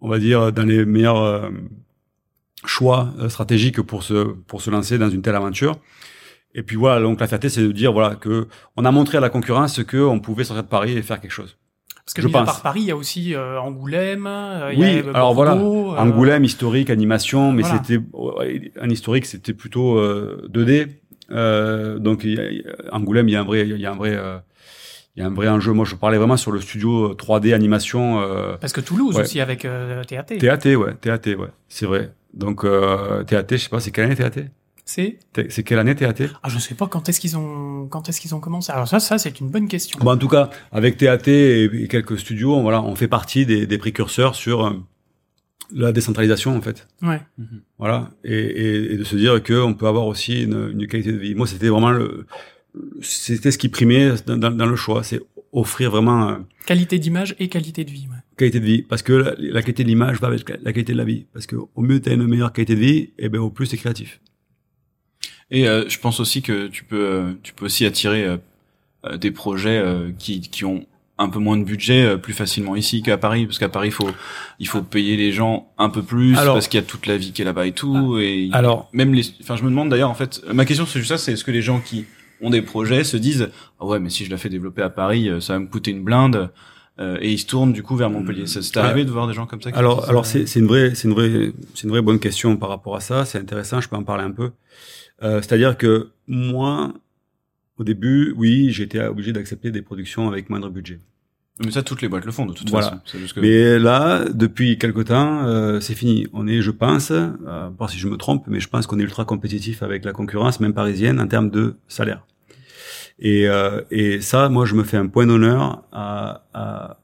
[0.00, 1.50] on va dire, dans les meilleurs euh,
[2.64, 5.76] choix euh, stratégiques pour se pour se lancer dans une telle aventure.
[6.54, 9.20] Et puis voilà, donc la fierté, c'est de dire voilà que on a montré à
[9.20, 11.56] la concurrence que on pouvait sortir de Paris et faire quelque chose.
[12.04, 12.46] Parce que je pense.
[12.46, 14.26] par Paris, il y a aussi euh, Angoulême.
[14.26, 17.82] Euh, oui, y a, alors voilà, Angoulême, historique, animation, mais voilà.
[17.84, 18.02] c'était
[18.80, 20.00] un historique, c'était plutôt
[20.48, 20.88] 2D.
[21.30, 23.96] Euh, donc il y a, Angoulême, il y a un vrai, il y a un
[23.96, 24.38] vrai, euh,
[25.16, 25.72] il y a un vrai enjeu.
[25.72, 28.20] Moi, je parlais vraiment sur le studio 3D animation.
[28.20, 29.22] Euh, Parce que Toulouse ouais.
[29.22, 30.38] aussi avec euh, TAT.
[30.38, 32.12] TAT, ouais, TAT, ouais, c'est vrai.
[32.34, 34.42] Donc euh, TAT, je sais pas, c'est quelle année TAT
[34.84, 35.18] C'est?
[35.48, 38.34] C'est quelle année TAT Ah, je sais pas quand est-ce qu'ils ont quand est-ce qu'ils
[38.34, 38.70] ont commencé.
[38.72, 39.98] Alors ça, ça c'est une bonne question.
[40.00, 43.46] Bon, en tout cas, avec TAT et, et quelques studios, on, voilà, on fait partie
[43.46, 44.72] des, des précurseurs sur euh,
[45.74, 46.86] la décentralisation en fait.
[47.02, 47.20] Ouais.
[47.38, 47.44] Mmh.
[47.78, 51.12] Voilà et, et, et, de se dire que on peut avoir aussi une, une qualité
[51.12, 51.34] de vie.
[51.34, 52.26] Moi, c'était vraiment le,
[53.02, 55.20] c'était ce qui primait dans, dans, dans le choix, c'est
[55.52, 58.06] offrir vraiment euh, qualité d'image et qualité de vie.
[58.10, 58.16] Ouais.
[58.38, 60.98] Qualité de vie, parce que la, la qualité de l'image va avec la qualité de
[60.98, 63.40] la vie, parce que au mieux tu as une meilleure qualité de vie, et ben
[63.40, 64.20] au plus c'est créatif.
[65.50, 69.82] Et euh, je pense aussi que tu peux, tu peux aussi attirer euh, des projets
[70.18, 70.86] qui, qui ont
[71.18, 73.46] un peu moins de budget euh, plus facilement ici qu'à Paris.
[73.46, 74.10] Parce qu'à Paris il faut
[74.58, 77.16] il faut payer les gens un peu plus alors, parce qu'il y a toute la
[77.16, 78.16] vie qui est là-bas et tout.
[78.16, 81.00] Ah, et alors même les enfin je me demande d'ailleurs en fait ma question c'est
[81.00, 82.06] juste ça c'est est-ce que les gens qui
[82.40, 85.28] ont des projets se disent ah ouais mais si je la fais développer à Paris
[85.40, 86.50] ça va me coûter une blinde
[87.00, 88.46] euh, et ils se tournent du coup vers Montpellier.
[88.46, 89.70] Ça c'est arrivé de voir des gens comme ça.
[89.74, 92.68] alors alors c'est c'est une vraie c'est une vraie c'est une vraie bonne question par
[92.68, 93.24] rapport à ça.
[93.24, 93.80] C'est intéressant.
[93.80, 94.50] Je peux en parler un peu.
[95.22, 96.92] Euh, C'est-à-dire que moi
[97.78, 101.00] au début, oui, j'étais obligé d'accepter des productions avec moindre budget.
[101.64, 103.00] Mais ça, toutes les boîtes le font de toute voilà.
[103.04, 103.18] façon.
[103.34, 103.40] Que...
[103.40, 106.26] Mais là, depuis quelque temps, euh, c'est fini.
[106.32, 109.02] On est, je pense, euh, pas si je me trompe, mais je pense qu'on est
[109.02, 112.24] ultra compétitif avec la concurrence, même parisienne, en termes de salaire.
[113.18, 117.00] Et, euh, et ça, moi, je me fais un point d'honneur à, à,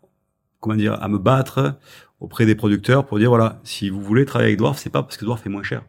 [0.61, 1.77] comment dire, à me battre
[2.21, 5.17] auprès des producteurs pour dire voilà, si vous voulez travailler avec Dwarf, c'est pas parce
[5.17, 5.83] que Dwarf est moins cher.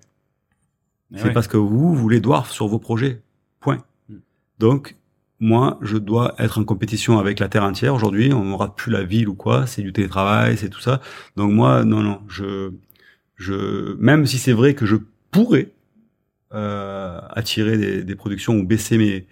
[1.16, 1.34] C'est ouais.
[1.34, 3.22] parce que vous voulez Dwarf sur vos projets.
[3.60, 3.84] Point.
[4.10, 4.18] Hmm.
[4.60, 4.96] Donc,
[5.40, 7.94] moi, je dois être en compétition avec la terre entière.
[7.94, 9.68] Aujourd'hui, on n'aura plus la ville ou quoi.
[9.68, 11.02] C'est du télétravail, c'est tout ça.
[11.36, 12.72] Donc moi, non, non, je,
[13.36, 14.96] je, même si c'est vrai que je
[15.32, 15.72] pourrais
[16.54, 19.28] euh, attirer des, des, productions ou baisser mes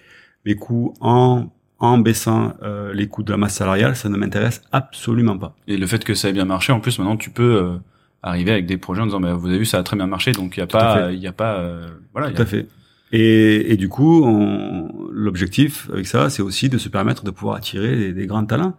[0.46, 1.48] mes coûts en
[1.80, 5.54] en baissant euh, les coûts de la masse salariale, ça ne m'intéresse absolument pas.
[5.68, 7.74] Et le fait que ça ait bien marché, en plus, maintenant, tu peux euh,
[8.22, 10.32] arriver avec des projets en disant, bah, vous avez vu, ça a très bien marché,
[10.32, 12.30] donc il y a pas, il y a pas, euh, voilà.
[12.30, 12.68] y Tout a- à fait.
[13.12, 17.58] Et, et du coup, on- l'objectif avec ça, c'est aussi de se permettre de pouvoir
[17.58, 18.78] attirer des, des grands talents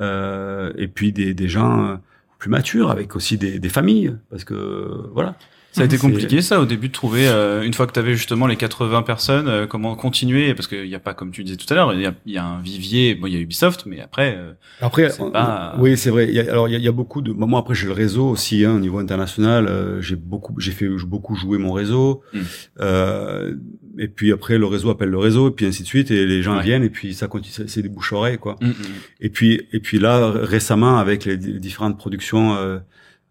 [0.00, 1.94] euh, et puis des, des gens euh,
[2.38, 5.36] plus matures, avec aussi des, des familles, parce que voilà.
[5.72, 8.14] Ça a été compliqué, ça, au début, de trouver, euh, une fois que tu avais
[8.14, 11.56] justement les 80 personnes, euh, comment continuer, parce qu'il n'y a pas, comme tu disais
[11.56, 14.00] tout à l'heure, il y y a un vivier, bon, il y a Ubisoft, mais
[14.00, 14.52] après, euh,
[14.82, 16.30] Après, on- pas- oui, c'est vrai.
[16.30, 17.32] Y a- alors, il y, y a beaucoup de.
[17.32, 19.66] Moi, après, j'ai le réseau aussi, hein, au niveau international.
[19.66, 22.22] euh, j'ai beaucoup, j'ai fait beaucoup jouer mon réseau.
[22.34, 22.38] Mm.
[22.80, 23.54] Euh,
[23.98, 26.10] et puis après, le réseau appelle le réseau, et puis ainsi de suite.
[26.10, 26.62] Et les gens Ouais.
[26.62, 27.66] viennent, et puis ça continue.
[27.66, 28.56] c'est- des bouche oreilles, quoi.
[28.60, 28.74] mm, mm.
[29.20, 32.78] Et puis, et puis là, récemment, avec les, les différentes productions, euh,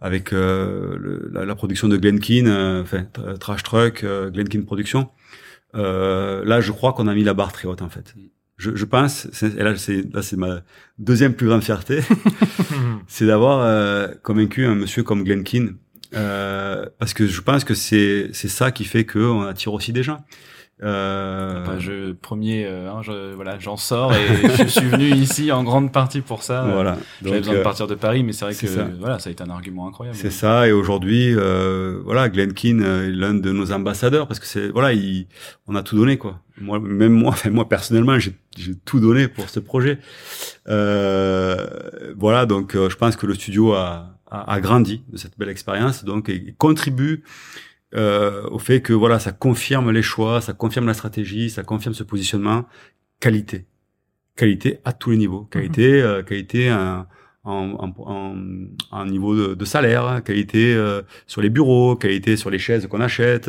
[0.01, 4.61] avec euh, le- la, la production de Glenkin, euh, enfin Tra- Trash Truck, euh, Glenkin
[4.63, 5.09] Production,
[5.75, 8.13] euh, là, je crois qu'on a mis la barre très haute en fait.
[8.57, 10.61] Je, je pense, et là, c'est là, c'est ma
[10.99, 12.01] deuxième plus grande fierté,
[13.07, 15.69] c'est d'avoir euh, convaincu un monsieur comme Glenkin,
[16.15, 20.03] euh, parce que je pense que c'est c'est ça qui fait qu'on attire aussi des
[20.03, 20.23] gens.
[20.83, 24.25] Euh, Bah, je premier, euh, hein, je, voilà, j'en sors et
[24.57, 26.63] je suis venu ici en grande partie pour ça.
[26.73, 26.97] voilà.
[27.23, 28.87] J'avais besoin de euh, partir de Paris, mais c'est vrai que ça.
[28.99, 30.17] voilà, ça a été un argument incroyable.
[30.17, 30.67] C'est ça.
[30.67, 34.93] Et aujourd'hui, euh, voilà, Glenkin euh, est l'un de nos ambassadeurs parce que c'est voilà,
[34.93, 35.27] il,
[35.67, 36.39] on a tout donné quoi.
[36.59, 39.99] Moi, même moi, enfin moi personnellement, j'ai j'ai tout donné pour ce projet.
[40.67, 41.67] Euh,
[42.17, 46.03] voilà, donc je pense que le studio a, a, a grandi de cette belle expérience,
[46.03, 47.23] donc et, et contribue
[47.95, 51.93] euh, au fait que voilà, ça confirme les choix, ça confirme la stratégie, ça confirme
[51.93, 52.65] ce positionnement.
[53.19, 53.65] Qualité,
[54.35, 56.69] qualité à tous les niveaux, qualité, euh, qualité.
[56.69, 57.07] un-
[57.43, 58.35] en, en, en,
[58.91, 63.01] en niveau de, de salaire, qualité euh, sur les bureaux, qualité sur les chaises qu'on
[63.01, 63.47] achète,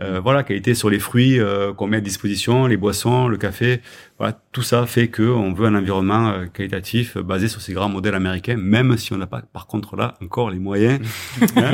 [0.00, 3.36] euh, euh, voilà, qualité sur les fruits euh, qu'on met à disposition, les boissons, le
[3.36, 3.80] café.
[4.18, 7.72] Voilà, tout ça fait que on veut un environnement euh, qualitatif euh, basé sur ces
[7.72, 11.00] grands modèles américains, même si on n'a pas, par contre, là encore les moyens.
[11.56, 11.72] Hein.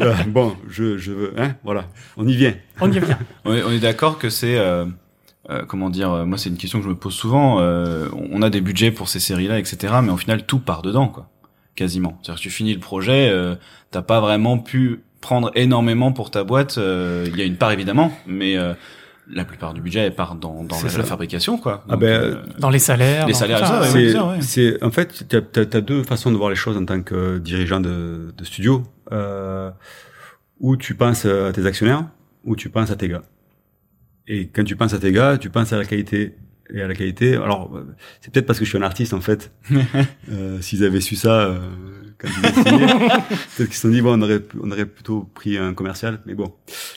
[0.00, 2.54] Euh, bon, je, je veux, hein, voilà, on y vient.
[2.80, 3.16] On y revient.
[3.44, 4.86] On est, on est d'accord que c'est euh,
[5.48, 8.42] euh, comment dire euh, moi c'est une question que je me pose souvent euh, on
[8.42, 11.30] a des budgets pour ces séries là etc mais au final tout part dedans quoi
[11.74, 13.54] quasiment c'est à dire que tu finis le projet euh,
[13.90, 17.72] t'as pas vraiment pu prendre énormément pour ta boîte euh, il y a une part
[17.72, 18.74] évidemment mais euh,
[19.32, 22.70] la plupart du budget elle part dans, dans la, fabrication quoi Ah ben, euh, Dans
[22.70, 23.26] les salaires.
[23.26, 24.18] Les salaires, ça, ouais, ouais.
[24.18, 24.38] ouais.
[24.40, 24.84] c'est, ouais.
[24.84, 28.34] en fait, tu as, deux façons de voir les choses en tant que dirigeant de,
[28.36, 28.82] de studio.
[29.12, 29.70] Euh,
[30.58, 32.04] où tu penses à tes actionnaires,
[32.44, 33.22] ou tu penses à tes gars.
[34.26, 36.36] Et quand tu penses à tes gars, tu penses à la qualité.
[36.72, 37.76] Et à la qualité, alors
[38.20, 39.50] c'est peut-être parce que je suis un artiste en fait.
[40.30, 41.52] euh, S'ils avaient su ça
[42.20, 42.86] quand ils ont signé,
[43.56, 46.20] peut-être qu'ils se sont dit bon, on aurait, on aurait plutôt pris un commercial.
[46.26, 46.52] Mais bon,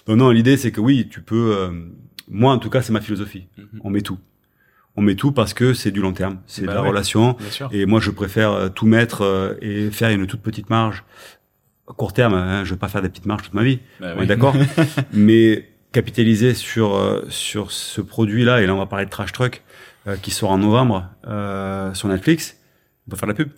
[0.07, 1.55] donc non, l'idée c'est que oui, tu peux.
[1.57, 1.71] euh,
[2.29, 3.47] moi en tout cas, c'est ma philosophie.
[3.57, 3.81] Mhm.
[3.83, 4.17] On met tout.
[4.95, 6.89] On met tout parce que c'est du long terme, c'est Bah de la ouais.
[6.89, 7.33] relation.
[7.39, 10.69] bien sûr Et moi, je préfère euh, tout mettre euh, et faire une toute petite
[10.69, 11.03] marge.
[11.89, 13.79] À court terme, hein, je vais pas faire des petites marges toute ma vie.
[13.99, 14.23] Bah on oui.
[14.25, 14.55] est d'accord.
[15.13, 19.63] Mais capitaliser sur euh, sur ce produit-là, et là, on va parler de Trash Truck,
[20.07, 22.57] euh, qui sort en novembre euh, sur Netflix.
[23.07, 23.49] On peut faire de la pub.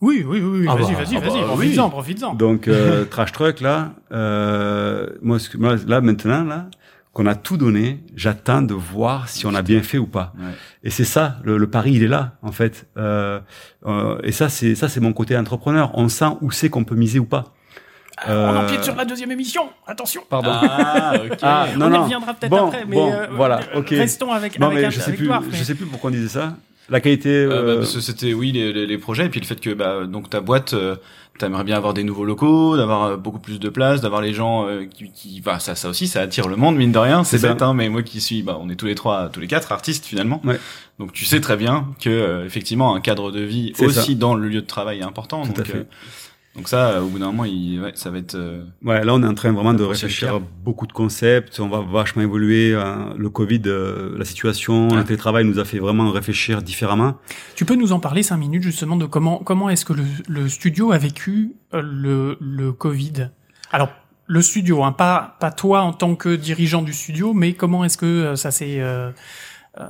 [0.00, 0.66] Oui, oui, oui, oui.
[0.68, 1.40] Ah vas-y, bah, vas-y, ah vas-y.
[1.40, 1.90] bah, Profites-en, oui.
[1.90, 2.34] profites-en.
[2.34, 5.38] Donc euh, Trash Truck là, euh, moi,
[5.86, 6.66] là maintenant là,
[7.12, 10.32] qu'on a tout donné, j'attends de voir si on a bien fait ou pas.
[10.38, 10.44] Ouais.
[10.84, 12.86] Et c'est ça, le, le pari, il est là en fait.
[12.96, 13.40] Euh,
[13.86, 15.90] euh, et ça, c'est ça, c'est mon côté entrepreneur.
[15.94, 17.46] On sent où c'est qu'on peut miser ou pas.
[18.26, 19.62] On Euh, empiète sur la deuxième émission.
[19.86, 20.22] Attention.
[20.28, 20.50] Pardon.
[20.52, 22.02] ah ok Ah, non, on y non.
[22.04, 23.90] reviendra peut-être Bon, après, mais bon, euh, voilà, euh, ok.
[23.90, 26.12] restons avec, non avec, mais un- je sais avec plus, je sais plus pourquoi on
[26.12, 26.54] disait ça.
[26.90, 27.28] La qualité.
[27.30, 29.60] Euh, bah, euh, parce que c'était oui les, les, les projets et puis le fait
[29.60, 30.96] que bah donc ta boîte euh,
[31.38, 34.86] t'aimerais bien avoir des nouveaux locaux d'avoir beaucoup plus de place d'avoir les gens euh,
[34.86, 37.62] qui, qui bah ça ça aussi ça attire le monde mine de rien c'est bête
[37.62, 40.04] hein mais moi qui suis bah on est tous les trois tous les quatre artistes
[40.06, 40.58] finalement Ouais.
[40.98, 44.14] donc tu sais très bien que euh, effectivement un cadre de vie aussi ça.
[44.14, 45.76] dans le lieu de travail est important Tout donc à fait.
[45.78, 45.84] euh,
[46.58, 49.14] donc ça euh, au bout d'un moment il ouais, ça va être euh, Ouais, là
[49.14, 51.58] on est en train vraiment de réfléchir à beaucoup de concepts.
[51.60, 52.74] On va vachement évoluer.
[52.74, 53.14] hein.
[53.16, 54.96] Le Covid, euh, la situation, Ouais.
[54.96, 57.14] le télétravail nous a fait vraiment réfléchir différemment.
[57.54, 60.48] Tu peux nous en parler cinq minutes justement de comment comment est-ce que le, le
[60.48, 63.30] studio a vécu euh, le, le Covid?
[63.72, 63.90] Alors
[64.26, 67.96] le studio, hein, pas pas toi en tant que dirigeant du studio, mais comment est-ce
[67.96, 69.10] que ça s'est euh,
[69.80, 69.84] euh,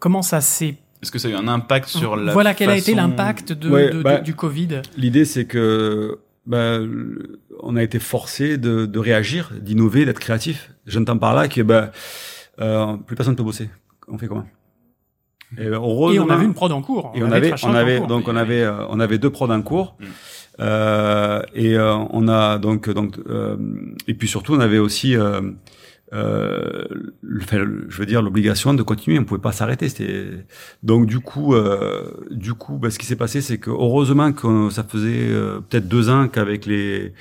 [0.00, 2.76] comment ça s'est est-ce que ça a eu un impact sur la voilà quel a
[2.76, 6.78] été façon- l'impact de, Ouais, de- bah, du Covid L'idée, c'est que bah,
[7.62, 10.70] on a été forcé de, de réagir, d'innover, d'être créatif.
[10.86, 11.90] J'entends par là que bah,
[12.60, 13.68] euh, plus personne ne peut bosser.
[14.08, 14.46] On fait comment?
[15.58, 15.80] Et, ben,
[16.12, 17.12] Et on avait une prod en cours.
[17.14, 18.06] Et on avait avait, on avait, cours.
[18.08, 19.96] donc on avait, euh, on avait deux prods en cours.
[20.00, 20.04] Mm.
[20.60, 23.56] Euh, et euh, on a donc, donc, euh,
[24.08, 25.14] et puis surtout, on avait aussi
[26.12, 26.84] euh,
[27.22, 29.18] je veux dire l'obligation de continuer.
[29.18, 29.88] On pouvait pas s'arrêter.
[30.82, 34.70] Donc du coup, euh, du coup, bah, ce qui s'est passé, c'est que heureusement que
[34.70, 37.12] ça faisait euh, peut-être deux ans qu'avec les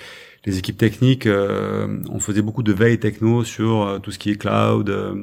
[0.46, 4.30] les équipes techniques, euh, on faisait beaucoup de veille techno sur euh, tout ce qui
[4.32, 5.16] est cloud, euh,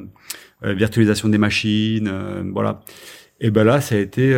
[0.61, 2.09] virtualisation des machines,
[2.53, 2.81] voilà.
[3.41, 4.33] Et ben là, ça a été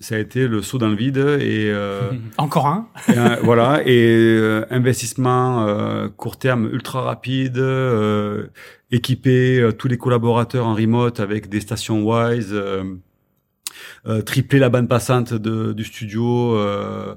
[0.00, 2.88] ça a été le saut dans le vide et euh, Encore un.
[3.08, 8.46] et, voilà, et euh, investissement euh, court terme ultra rapide, euh,
[8.90, 12.84] équiper euh, tous les collaborateurs en remote avec des stations Wise, euh,
[14.06, 17.14] euh, tripler la bande passante de, du studio euh,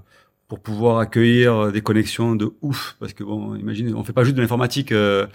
[0.51, 4.35] pour pouvoir accueillir des connexions de ouf, parce que bon, imagine, on fait pas juste
[4.35, 5.25] de l'informatique euh,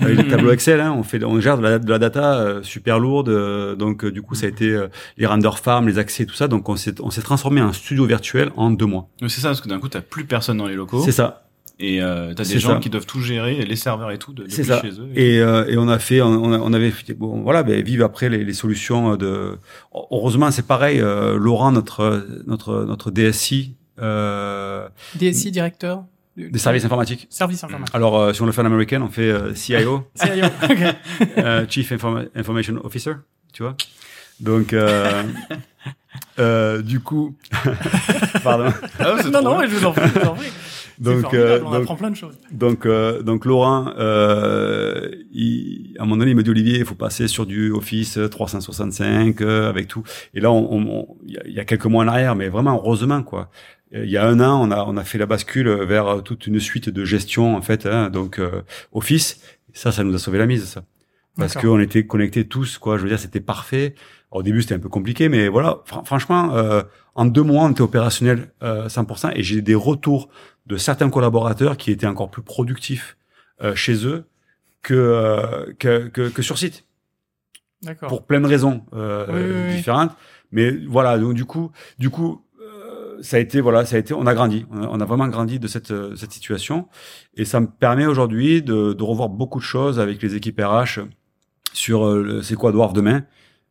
[0.00, 2.64] avec des tableaux Excel, hein, on fait, on gère de la, de la data euh,
[2.64, 4.88] super lourde, euh, donc euh, du coup ça a été euh,
[5.18, 8.06] les render farms, les accès, tout ça, donc on s'est on s'est transformé en studio
[8.06, 9.08] virtuel en deux mois.
[9.20, 11.00] C'est ça, parce que d'un coup, t'as plus personne dans les locaux.
[11.04, 11.44] C'est ça.
[11.78, 12.76] Et euh, t'as des gens ça.
[12.80, 14.80] qui doivent tout gérer, les serveurs et tout, de, depuis ça.
[14.80, 15.08] chez eux.
[15.14, 18.42] Et, euh, et on a fait, on, on avait, bon, voilà, ben, vive après les,
[18.42, 19.58] les solutions de.
[20.10, 21.00] Heureusement, c'est pareil.
[21.00, 26.04] euh, Laurent, notre notre notre DSI euh, DSI directeur.
[26.36, 27.26] du- des services informatiques.
[27.30, 27.94] Service informatique.
[27.94, 30.44] Alors, euh, si on le fait en américain, on fait euh, CIO, Sérieux.
[30.70, 30.94] Ok.
[31.38, 33.12] euh, Chief Informa- Information Officer,
[33.54, 33.74] tu vois.
[34.38, 35.22] Donc, euh,
[36.38, 37.34] euh, du coup,
[38.44, 38.70] pardon.
[38.98, 40.48] Ah Non, non, mais je vous en prie, je vous en prie.
[40.98, 42.38] Donc, formidable, euh, on donc, apprend plein de choses.
[42.52, 46.84] Donc, euh, donc Laurent, euh, il, à un moment donné, il me dit Olivier, il
[46.86, 50.02] faut passer sur du Office 365 euh, avec tout.
[50.34, 52.34] Et là, on, on- on- il y, a, il y a quelques mois en arrière,
[52.34, 53.50] mais vraiment heureusement quoi.
[53.94, 56.46] Euh, Il y a un an, on a on a fait la bascule vers toute
[56.46, 57.86] une suite de gestion en fait.
[57.86, 58.62] hein, donc euh,
[58.92, 59.40] Office,
[59.72, 60.84] ça, ça nous a sauvé la mise, ça.
[61.38, 62.96] Parce qu'on était connectés tous, quoi.
[62.96, 63.94] Je veux dire, c'était parfait.
[64.32, 65.80] Alors, au début, c'était un peu compliqué, mais voilà.
[65.84, 66.82] Fran- franchement, euh,
[67.14, 69.32] en deux mois, on était opérationnel euh, 100%.
[69.34, 70.30] Et j'ai des retours
[70.64, 73.18] de certains collaborateurs qui étaient encore plus productifs
[73.62, 74.24] euh, chez eux
[74.80, 76.86] que, euh, que, que, que sur site,
[77.82, 78.08] D'accord.
[78.08, 79.76] pour plein de raisons euh, Oui, oui, oui.
[79.76, 80.12] différentes.
[80.52, 82.45] Mais voilà, donc du coup, du coup, euh,
[83.20, 85.66] ça a été voilà, ça a été, on a grandi, on a, vraiment grandi de
[85.66, 86.88] cette euh, cette situation,
[87.36, 91.00] et ça me permet aujourd'hui de, de revoir beaucoup de choses avec les équipes RH
[91.72, 93.22] sur euh, c'est quoi Dwarf demain.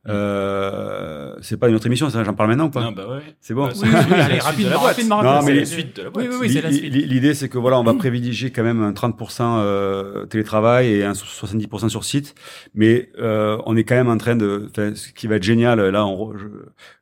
[0.07, 3.35] Euh, c'est pas une autre émission, ça, j'en parle maintenant ou pas Non, bah ouais.
[3.41, 3.67] C'est bon.
[3.67, 4.95] Bah, Oui, oui, c'est- oui, c'est la allez, suite de rapidement, la boîte.
[4.95, 6.27] rapidement, Non, rapidement, mais c'est- les- suite de la Oui, boîte.
[6.29, 6.93] oui, oui, c'est la suite.
[6.93, 11.03] l'i- L'idée, c'est que voilà, on va privilégier quand même un 30% euh, télétravail et
[11.03, 12.35] un 70% sur site,
[12.73, 15.79] mais euh, on est quand même en train de, enfin, ce qui va être génial,
[15.89, 16.45] là, on re- je,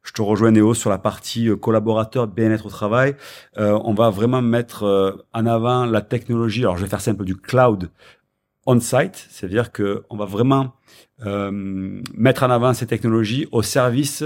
[0.03, 3.15] je te rejoins Néo sur la partie euh, collaborateur, bien-être au travail.
[3.57, 6.61] Euh, on va vraiment mettre euh, en avant la technologie.
[6.61, 7.89] Alors, je vais faire simple du cloud
[8.65, 10.73] on-site, c'est-à-dire que on va vraiment
[11.25, 11.51] euh,
[12.15, 14.23] mettre en avant ces technologies au service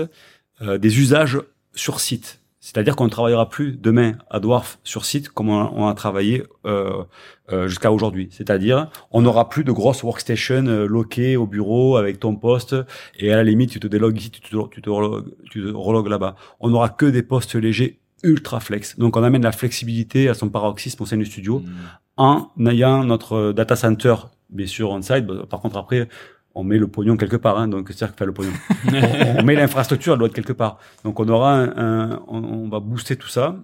[0.62, 1.40] euh, des usages
[1.74, 2.42] sur site.
[2.60, 7.04] C'est-à-dire qu'on ne travaillera plus demain à Dwarf sur site comme on a, travaillé euh,
[7.52, 8.28] euh, jusqu'à aujourd'hui.
[8.32, 12.76] C'est-à-dire, on n'aura plus de grosses workstations euh, loquées au bureau avec ton poste
[13.20, 16.36] et à la limite, tu te délogues ici, tu te, tu te relogues, relogues là-bas.
[16.60, 18.98] On n'aura que des postes légers ultra flex.
[18.98, 21.72] Donc, on amène la flexibilité à son paroxysme au sein du studio Mm.
[22.18, 24.16] En ayant notre data center,
[24.50, 25.26] bien sûr, on-site.
[25.50, 26.08] Par contre, après,
[26.56, 27.58] on met le pognon quelque part.
[27.60, 28.52] Hein, donc, c'est-à-dire que enfin, le pognon.
[29.36, 30.80] on, on met l'infrastructure, elle doit être quelque part.
[31.04, 31.78] Donc, on aura un,
[32.12, 33.56] un- on, on va booster tout ça.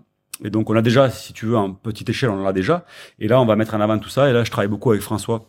[0.43, 2.85] Et donc, on a déjà, si tu veux, en petite échelle, on en a déjà.
[3.19, 4.29] Et là, on va mettre en avant tout ça.
[4.29, 5.45] Et là, je travaille beaucoup avec François.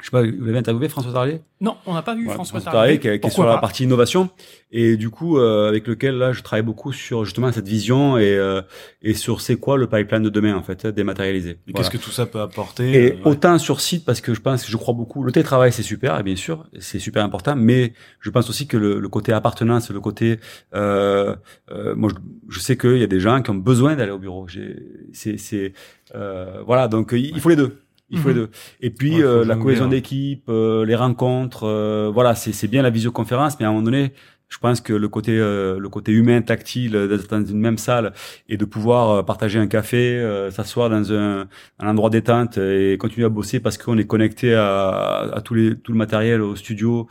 [0.00, 2.60] Je sais pas, vous l'avez interviewé, François Tarlier Non, on n'a pas vu Voilà, François
[2.60, 2.98] François Tarlier.
[2.98, 4.30] Tarlier, qui, est- qui est sur la partie innovation.
[4.72, 8.36] Et du coup, euh, avec lequel, là, je travaille beaucoup sur justement cette vision et,
[8.38, 8.62] euh,
[9.02, 11.50] et sur c'est quoi le pipeline de demain, en fait, dématérialisé.
[11.50, 11.88] Et Voilà.
[11.88, 13.20] Qu'est-ce que tout ça peut apporter Et euh, ouais.
[13.24, 16.22] autant sur site, parce que je pense, je crois beaucoup, le télétravail c'est super, et
[16.22, 20.00] bien sûr, c'est super important, mais je pense aussi que le, le côté appartenance, le
[20.00, 20.38] côté,
[20.74, 21.34] euh,
[21.72, 24.18] euh, moi je, je sais qu'il y a des gens qui ont besoin d'aller au
[24.18, 24.46] bureau.
[24.48, 24.76] J'ai-
[25.12, 25.72] C'est, c'est,
[26.14, 27.82] euh, voilà, donc il il faut les deux.
[28.10, 28.34] Il faut Mhm.
[28.34, 28.50] les deux.
[28.80, 32.82] Et puis Ouais, euh, la cohésion d'équipe, euh, les rencontres, euh, voilà, c'est c'est bien
[32.82, 34.12] la visioconférence, mais à un moment donné,
[34.48, 37.78] je pense que le côté euh, le côté humain, tactile, euh, d'être dans une même
[37.78, 38.12] salle
[38.48, 41.46] et de pouvoir euh, partager un café, euh, s'asseoir dans un,
[41.78, 45.76] un endroit détente et continuer à bosser parce qu'on est connecté à, à tous les
[45.78, 47.06] tout le matériel au studio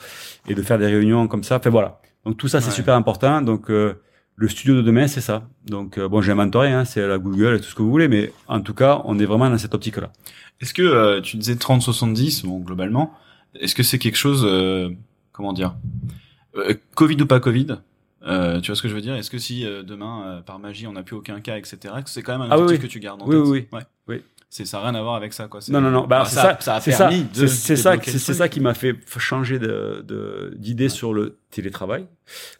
[0.50, 1.56] et de faire des réunions comme ça.
[1.58, 2.02] Enfin voilà.
[2.26, 2.76] Donc tout ça c'est Ouais.
[2.76, 3.41] super important.
[3.41, 3.93] Donc euh,
[4.42, 5.48] le studio de demain c'est ça.
[5.68, 7.90] Donc euh, bon j'ai inventé rien, hein, c'est la Google et tout ce que vous
[7.92, 10.12] voulez, mais en tout cas on est vraiment dans cette optique là.
[10.62, 13.14] Est-ce que euh, tu disais 30-70, bon, globalement,
[13.60, 14.90] est-ce que c'est quelque chose, euh,
[15.32, 15.76] comment dire,
[16.56, 17.68] euh, Covid ou pas Covid
[18.22, 18.26] tu
[18.68, 19.16] vois ce que je veux dire?
[19.16, 22.34] Est-ce que si demain, par magie, on n'a plus aucun cas, etc., que c'est quand
[22.38, 22.88] même un Ah oui, objectif oui.
[22.90, 23.46] que tu gardes en Oui, tête?
[23.46, 23.86] oui, Ouais.
[24.10, 24.22] oui.
[24.52, 25.60] C'est ça a rien à voir avec ça quoi.
[25.70, 26.08] Non, non, non.
[26.08, 28.95] Bah, Enfin, c'est ça, ça, ça a permis c'est ça, c'est ça qui m'a fait
[29.18, 32.08] changer de d'idée sur le télétravail.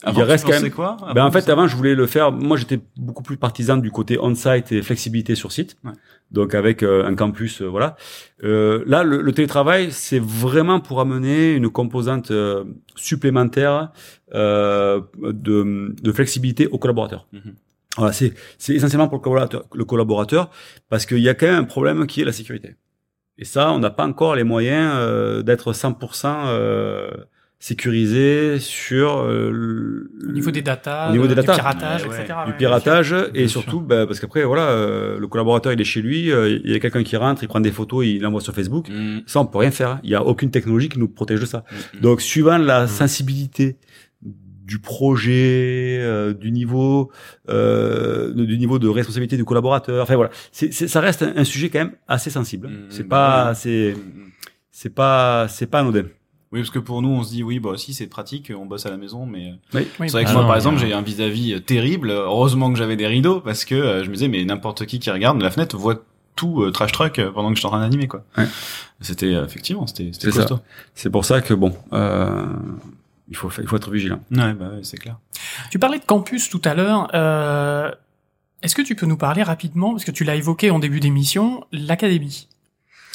[0.04, 2.32] Avant, il reste quand même- quoi Ben en fait, avant, je voulais le faire.
[2.32, 5.78] Moi, j'étais beaucoup plus partisan du côté on-site et flexibilité sur site.
[5.84, 5.92] Ouais.
[6.32, 7.96] Donc avec euh, un campus, euh, voilà.
[8.44, 12.64] Euh, là, le, le télétravail, c'est vraiment pour amener une composante euh,
[12.96, 13.92] supplémentaire
[14.36, 17.28] euh, de, de flexibilité aux collaborateurs.
[17.34, 17.56] Mhm.
[18.00, 20.50] Voilà, c'est c'est essentiellement pour le collaborateur, le collaborateur
[20.90, 22.76] parce qu'il y a quand même un problème qui est la sécurité.
[23.38, 27.10] Et ça, on n'a pas encore les moyens euh, d'être 100% euh,
[27.60, 32.10] sécurisé sur euh, le- Au niveau des datas, Au niveau de- des du piratage, Ouais,
[32.10, 32.22] ouais.
[32.22, 32.40] etc.
[32.46, 36.02] du ouais, piratage et surtout bah, parce qu'après voilà euh, le collaborateur il est chez
[36.02, 38.54] lui euh, il y a quelqu'un qui rentre il prend des photos il l'envoie sur
[38.54, 39.24] Facebook Mhm.
[39.28, 41.64] ça on peut rien faire il y a aucune technologie qui nous protège de ça
[41.96, 42.02] Mhm.
[42.02, 42.88] donc suivant la Mhm.
[42.88, 43.78] sensibilité
[44.70, 47.12] du projet euh, du niveau
[47.50, 51.44] euh, du niveau de responsabilité du collaborateur enfin voilà c'est c'est- ça reste un, un
[51.44, 52.76] sujet quand même assez sensible Mhm.
[52.90, 54.26] c'est pas c'est Mhm.
[54.72, 56.06] c'est pas c'est pas anodin
[56.52, 58.88] Oui, parce que pour nous, on se dit, oui, bah si, c'est pratique, on bosse
[58.88, 59.86] à la maison, mais Oui.
[60.00, 60.82] c'est vrai que Ah moi, non, par exemple, non.
[60.82, 62.10] j'ai un vis-à-vis euh, terrible.
[62.10, 65.12] Heureusement que j'avais des rideaux, parce que euh, je me disais, mais n'importe qui qui
[65.12, 65.98] regarde de la fenêtre voit
[66.36, 68.24] tout euh, trash truck euh, pendant que je suis en train d'animer, quoi.
[68.36, 68.48] Ouais.
[69.00, 70.40] C'était, euh, effectivement, c'était, c'était C'est ça.
[70.48, 70.60] costaud.
[70.96, 72.48] c'est pour ça que bon euh,
[73.30, 75.18] il faut il faut être vigilant Ouais, bah ouais, c'est clair.
[75.72, 77.10] Tu parlais de campus tout à l'heure.
[77.14, 77.92] Euh,
[78.62, 81.64] Est-ce que tu peux nous parler rapidement, parce que tu l'as évoqué en début d'émission,
[81.72, 82.48] l'académie?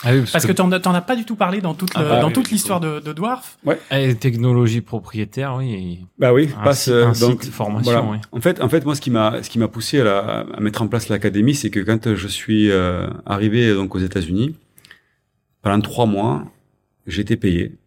[0.07, 2.03] Ah oui, Parce que t'en as, t'en as pas du tout parlé dans toute, Ah
[2.03, 3.57] le- bah dans oui, toute du l'histoire de, de Dwarf.
[3.91, 5.73] Ah, les technologies propriétaires, oui.
[5.73, 8.03] et bah oui Un passe site- euh, un donc site formation, voilà.
[8.11, 8.19] oui.
[8.33, 10.61] En fait, en fait, moi, ce qui m'a, ce qui m'a poussé à, la- à
[10.61, 14.55] mettre en place l'académie, c'est que quand je suis euh, arrivé donc aux États-Unis,
[15.62, 16.45] pendant trois mois,
[17.07, 17.79] j'étais payé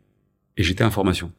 [0.57, 1.31] et j'étais en formation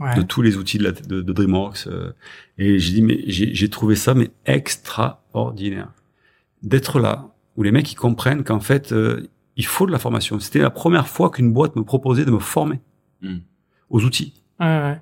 [0.00, 0.16] Ouais.
[0.16, 1.86] de tous les outils de, la- de, de DreamWorks.
[1.86, 2.10] euh,
[2.58, 5.92] et j'ai dit, mais j'ai j'ai trouvé ça mais extraordinaire
[6.62, 10.40] d'être là où les mecs ils comprennent qu'en fait euh, il faut de la formation.
[10.40, 12.80] C'était la première fois qu'une boîte me proposait de me former
[13.22, 13.38] Mm.
[13.90, 14.34] aux outils.
[14.60, 15.00] Ouais, ouais.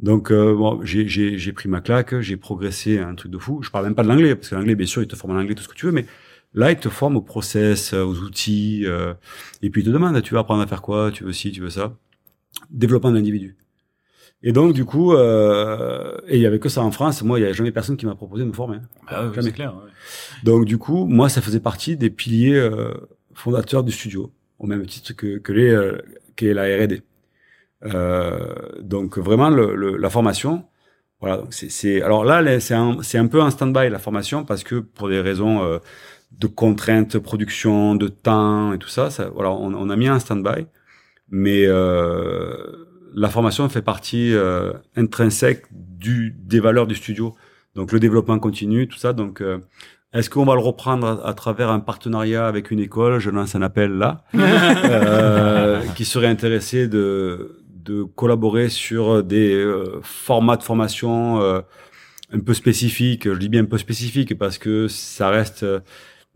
[0.00, 3.60] Donc euh, bon, j'ai j'ai j'ai pris ma claque, j'ai progressé un truc de fou.
[3.62, 5.40] Je parle même pas de l'anglais parce que l'anglais bien sûr, ils te forment en
[5.40, 6.06] anglais tout ce que tu veux, mais
[6.54, 9.12] là ils te forment au process, euh, aux outils euh,
[9.60, 11.60] et puis ils te demandent tu veux apprendre à faire quoi, tu veux ci, tu
[11.60, 11.94] veux ça.
[12.70, 13.56] Développement de l'individu.
[14.42, 17.42] Et donc du coup euh, et il y avait que ça en France, moi il
[17.42, 18.76] y a jamais personne qui m'a proposé de me former.
[18.76, 18.88] hein.
[19.10, 19.52] Bah ouais, Jamais.
[19.52, 19.74] clair.
[19.74, 19.90] ouais.
[20.44, 22.92] Donc du coup, moi ça faisait partie des piliers euh,
[23.34, 25.98] fondateurs du studio au même titre que que les euh,
[26.42, 27.02] la R&D.
[27.84, 30.64] Euh, donc vraiment le, le- la formation,
[31.20, 31.38] voilà.
[31.38, 34.64] donc C'est, alors là les- c'est un c'est un peu un stand-by la formation parce
[34.64, 35.78] que pour des raisons euh,
[36.32, 40.18] de contraintes, production, de temps et tout ça, ça voilà, on, on a mis un
[40.18, 40.66] stand-by,
[41.30, 47.34] mais euh, la formation fait partie euh, intrinsèque du des valeurs du studio.
[47.74, 49.12] Donc le développement continu, tout ça.
[49.12, 49.58] Donc euh,
[50.12, 53.18] est-ce qu'on va le reprendre à, à travers un partenariat avec une école?
[53.18, 60.00] Je lance un appel là euh, qui serait intéressé de de collaborer sur des euh,
[60.02, 61.60] formats de formation euh,
[62.32, 63.24] un peu spécifiques.
[63.32, 65.80] Je dis bien un peu spécifiques parce que ça reste euh,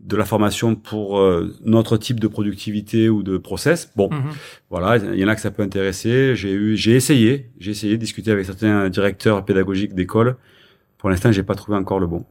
[0.01, 3.91] de la formation pour euh, notre type de productivité ou de process.
[3.95, 4.31] Bon, Mhm.
[4.69, 6.35] voilà, il y en a que ça peut intéresser.
[6.35, 10.35] J'ai eu, j'ai essayé, j'ai essayé de discuter avec certains directeurs pédagogiques d'école.
[10.97, 12.25] Pour l'instant, j'ai pas trouvé encore le bon.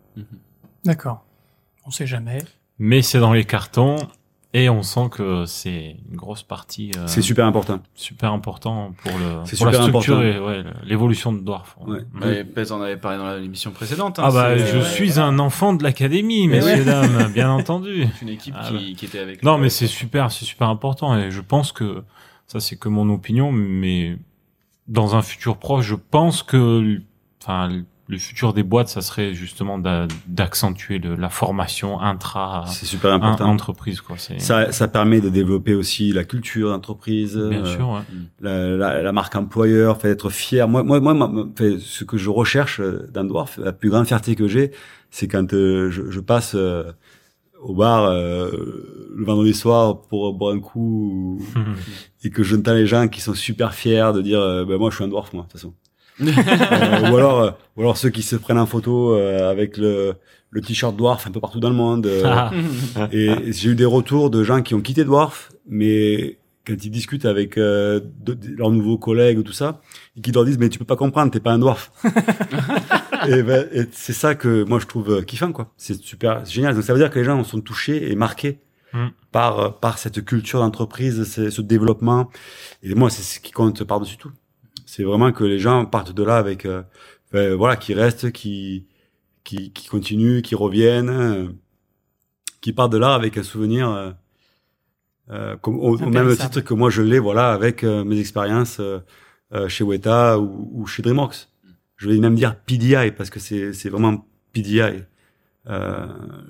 [0.84, 1.24] D'accord.
[1.86, 2.38] On sait jamais.
[2.78, 3.96] Mais c'est dans les cartons
[4.56, 7.80] et on sent que c'est une grosse partie euh, C'est super important.
[7.94, 10.22] super important pour le C'est pour la structure important.
[10.22, 11.76] et ouais, l'évolution de Dwarf.
[11.86, 11.98] Ouais.
[12.14, 14.18] Bah, et Pez en avait parlé dans l'émission précédente.
[14.18, 18.06] hein, Ah bah je ouais, suis un enfant de l'académie, Mais messieurs dames, bien entendu.
[18.14, 19.42] C'est une équipe Ah qui, qui était avec.
[19.42, 22.02] Non, mais c'est super, c'est super important et je pense que
[22.46, 24.16] ça c'est que mon opinion, mais
[24.86, 27.00] dans un futur proche, je pense que,
[27.42, 27.70] enfin,
[28.06, 33.48] le futur des boîtes, ça serait justement d'a- d'accentuer la formation intra C'est super important.
[33.48, 34.16] entreprise, quoi.
[34.18, 37.88] Ça, ça permet de développer aussi la culture d'entreprise, bien euh, sûr.
[37.88, 38.00] Ouais.
[38.40, 40.68] la, la, la marque employeur, fait être fier.
[40.68, 44.06] Moi, moi, moi, ma- fait, ce que je recherche euh, dans Dwarf, la plus grande
[44.06, 44.70] fierté que j'ai,
[45.10, 46.92] c'est quand euh, je, je passe euh,
[47.62, 51.40] au bar le vendredi soir pour boire un coup
[52.22, 55.04] et que j'entends les gens qui sont super fiers de dire, ben moi, je suis
[55.04, 55.72] un Dwarf, moi, de toute façon.
[56.20, 60.14] Euh, ou alors, euh, ou alors ceux qui se prennent en photo euh, avec le,
[60.50, 62.06] le t-shirt Dwarf un peu partout dans le monde.
[62.06, 62.52] euh, Ah,
[63.12, 67.26] et j'ai eu des retours de gens qui ont quitté Dwarf, mais quand ils discutent
[67.26, 69.80] avec euh, de- de- leurs nouveaux collègues ou tout ça,
[70.16, 71.90] et qui leur disent mais tu peux pas comprendre, t'es pas un Dwarf.
[73.28, 75.72] et ben, et c'est ça que moi je trouve kiffant quoi.
[75.76, 76.74] C'est super, c'est génial.
[76.74, 78.60] Donc ça veut dire que les gens sont touchés et marqués
[78.92, 79.08] Mm.
[79.32, 82.30] par par cette culture d'entreprise, ce ce développement.
[82.84, 84.30] Et moi c'est ce qui compte par dessus tout.
[84.94, 86.84] C'est vraiment que les gens partent de là avec euh,
[87.32, 88.86] ben, voilà qui restent, qui
[89.42, 91.08] qui qui continuent, qui reviennent.
[91.08, 91.48] euh,
[92.60, 94.14] qui part de là avec un souvenir
[95.30, 98.80] euh, comme, au, au même titre que moi je l'ai, voilà, avec mes expériences
[99.68, 101.48] chez Weta ou, ou chez DreamWorks.
[101.96, 105.02] Je vais même dire PDI parce que c'est c'est vraiment PDI.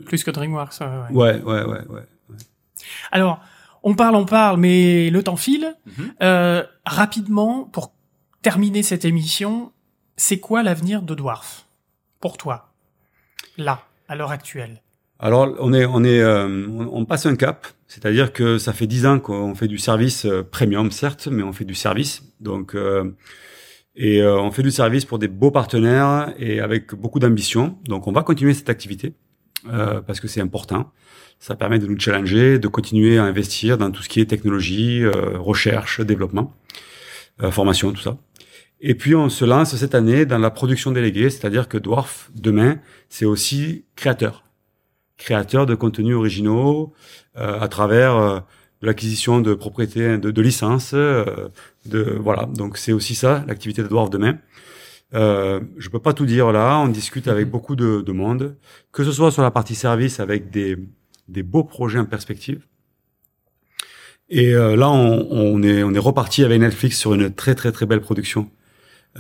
[0.05, 0.80] Plus que DreamWorks.
[1.11, 1.64] ouais, ouais.
[1.64, 2.07] ouais, ouais.
[3.11, 3.40] Alors,
[3.86, 5.74] on parle, on parle, mais le temps file.
[5.86, 6.14] Mhm.
[6.22, 7.93] Euh, rapidement, pour
[8.45, 9.72] terminer cette émission,
[10.18, 11.66] c'est quoi l'avenir de Dwarf
[12.20, 12.74] pour toi,
[13.57, 14.82] là, à l'heure actuelle?
[15.18, 19.07] Alors on est on est euh, on, passe un cap, c'est-à-dire que ça fait dix
[19.07, 22.22] ans qu'on fait du service euh, premium certes, mais on fait du service.
[22.40, 23.16] Donc euh,
[23.97, 27.78] et on fait du service pour des beaux partenaires et avec beaucoup d'ambition.
[27.84, 29.14] Donc on va continuer cette activité
[29.64, 30.90] parce que c'est important.
[31.38, 35.07] Ça permet de nous challenger, de continuer à investir dans tout ce qui est technologie,
[35.07, 36.53] recherche, développement,
[37.53, 38.18] formation, tout ça.
[38.87, 42.80] Et puis on se lance cette année dans la production déléguée, c'est-à-dire que Dwarf demain
[43.09, 44.45] c'est aussi créateur.
[45.16, 46.93] Créateurs de contenus originaux
[47.39, 48.41] euh, à travers euh,
[48.82, 51.49] de l'acquisition de propriétés de, de licences euh,
[51.87, 52.45] de voilà.
[52.45, 54.37] Donc c'est aussi ça l'activité de Dwarf demain.
[55.14, 58.55] Euh, je peux pas tout dire là on discute avec beaucoup de, de monde.
[58.93, 60.76] Que ce soit sur la partie service avec des
[61.28, 62.66] des beaux projets en perspective.
[64.28, 67.72] Et euh, là on, on est on est reparti avec Netflix sur une très très
[67.72, 68.51] très belle production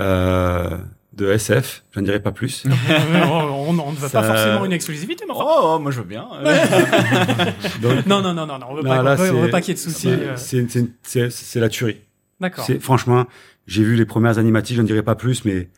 [0.00, 0.78] euh,
[1.12, 2.64] de SF j'en dirai pas plus
[3.30, 5.44] on, on ne veut Ça- pas forcément une exclusivité, mais enfin...
[5.46, 6.26] Oh, moi je veux bien.
[7.82, 9.50] donc Non, non, non, non, non, on veut pas, là, on veut- on veut c'est-
[9.50, 10.10] pas qu'il y ait de soucis.
[10.36, 12.00] C'est- euh, C'est la tuerie.
[12.40, 12.66] D'accord.
[12.80, 13.26] Franchement,
[13.66, 15.68] j'ai vu les premières animatiques, je ne dirais pas plus, mais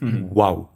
[0.00, 0.28] Mhm.
[0.30, 0.68] waouh,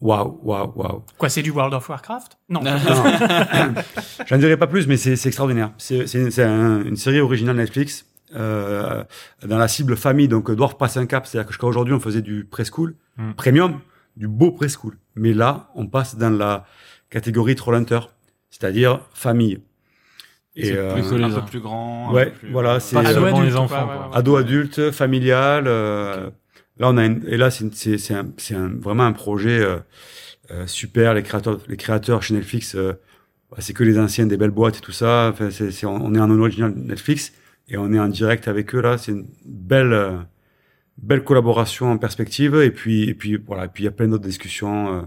[0.00, 1.02] waouh, waouh, waouh.
[1.18, 2.38] Quoi, c'est du World of Warcraft?
[2.48, 2.62] Non.
[2.62, 2.72] Non.
[4.26, 5.70] J'en dirais pas plus, mais c'est extraordinaire.
[5.78, 9.02] C'est c'est- c'est un- une série originale Netflix euh,
[9.46, 10.28] dans la cible famille.
[10.28, 13.32] Donc Dwarf passe un cap, c'est-à-dire que jusqu'à aujourd'hui on faisait du preschool, Mm.
[13.34, 13.80] premium,
[14.16, 14.96] du beau preschool.
[15.14, 16.66] Mais là, on passe dans la
[17.10, 18.00] catégorie Troll Hunter,
[18.50, 19.60] c'est-à-dire famille.
[20.56, 21.44] Et C'est euh, plus que un les peu ans.
[21.44, 22.10] plus grand.
[22.10, 23.74] un Ouais, plus- voilà, c'est- euh, seulement adulte, les enfants.
[23.74, 24.10] pas, ouais, quoi.
[24.10, 26.30] ouais, ado adulte familial euh,
[26.78, 29.58] là on a une, et là c'est c'est c'est un, c'est un- vraiment un projet
[29.60, 29.78] euh,
[30.52, 32.92] euh, super les créateurs les créateurs chez Netflix euh,
[33.50, 36.14] bah, c'est que les anciens des belles boîtes et tout ça enfin c'est c'est- on
[36.14, 37.32] est en original Netflix
[37.68, 38.98] et on est en direct avec eux là.
[38.98, 40.18] C'est une belle euh,
[40.98, 42.54] belle collaboration en perspective.
[42.56, 43.66] Et puis et puis voilà.
[43.66, 45.02] Et puis il y a plein d'autres discussions euh,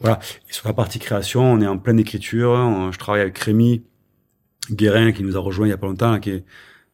[0.00, 0.18] voilà.
[0.48, 2.90] Et sur la partie création on est en pleine écriture.
[2.92, 3.84] Je travaille avec Rémi
[4.70, 6.44] Guérin qui nous a rejoint il y a pas longtemps qui est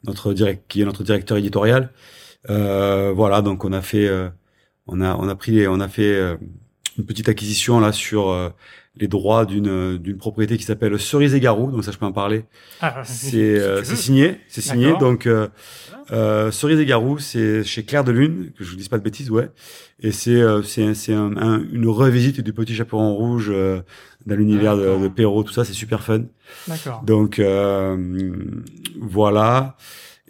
[0.05, 1.91] notre direct qui est notre directeur éditorial.
[2.51, 4.29] Euh, voilà, donc on a fait, euh,
[4.87, 6.37] on a, on a pris, on a fait euh,
[6.99, 8.53] une petite acquisition là sur
[8.97, 12.13] les droits d'une d'une propriété qui s'appelle Cerise et Garou, donc ça je peux en
[12.13, 12.45] parler.
[12.81, 14.93] Ah, C'est si euh, c'est signé, c'est signé.
[15.01, 15.49] Donc euh,
[16.13, 19.03] euh, Cerise et Garou, c'est chez Claire de Lune, que je vous dise pas de
[19.03, 19.51] bêtises, ouais.
[20.01, 23.81] Et c'est euh, c'est c'est un- un- une revisite du Petit Chaperon Rouge euh,
[24.27, 26.23] dans l'univers de, de Perrault, tout ça, c'est super fun.
[26.69, 27.03] D'accord.
[27.05, 27.97] Donc euh,
[29.01, 29.77] voilà.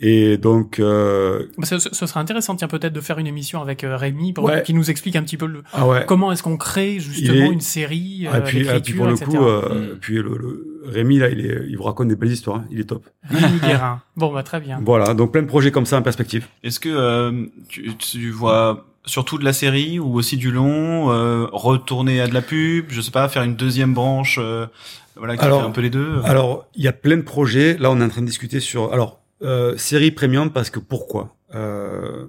[0.01, 3.85] Et donc euh, Bah, Ce, ce serait intéressant, tiens, peut-être de faire une émission avec
[3.85, 4.63] euh, Rémi pour Ouais.
[4.65, 6.05] qu'il nous explique un petit peu le, ah ouais.
[6.07, 9.07] comment est-ce qu'on crée justement est- une série, euh, Ah, et puis, et puis pour
[9.07, 9.27] le etc.
[9.31, 9.99] coup, euh, Mm.
[10.01, 12.65] puis le, le- Rémi là, il, est, il vous raconte des belles histoires, hein.
[12.71, 13.07] il est top.
[13.31, 14.03] Rémi Guérin.
[14.17, 14.81] Bon, bah très bien.
[14.85, 16.47] Voilà, donc plein de projets comme ça en perspective.
[16.65, 21.47] Est-ce que euh, tu, tu vois surtout de la série ou aussi du long, euh,
[21.53, 24.67] retourner à de la pub, je sais pas, faire une deuxième branche, euh,
[25.17, 26.21] voilà, qui Alors- fait un peu les deux?
[26.25, 27.77] Alors, il y a plein de projets.
[27.79, 28.93] Là, on est en train de discuter sur.
[28.93, 31.37] Alors, euh, série premium parce que pourquoi?
[31.55, 32.27] Euh,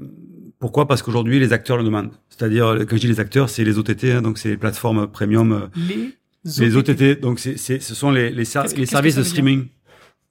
[0.60, 0.88] Pourquoi?
[0.88, 2.12] Parce qu'aujourd'hui, les acteurs le demandent.
[2.30, 5.52] C'est-à-dire, quand je dis les acteurs, c'est les OTT, hein, donc c'est les plateformes premium,
[5.52, 5.60] euh,
[6.60, 7.20] Les les OTT.
[7.22, 9.66] Donc, c'est, c'est, ce sont les, ser- services de streaming,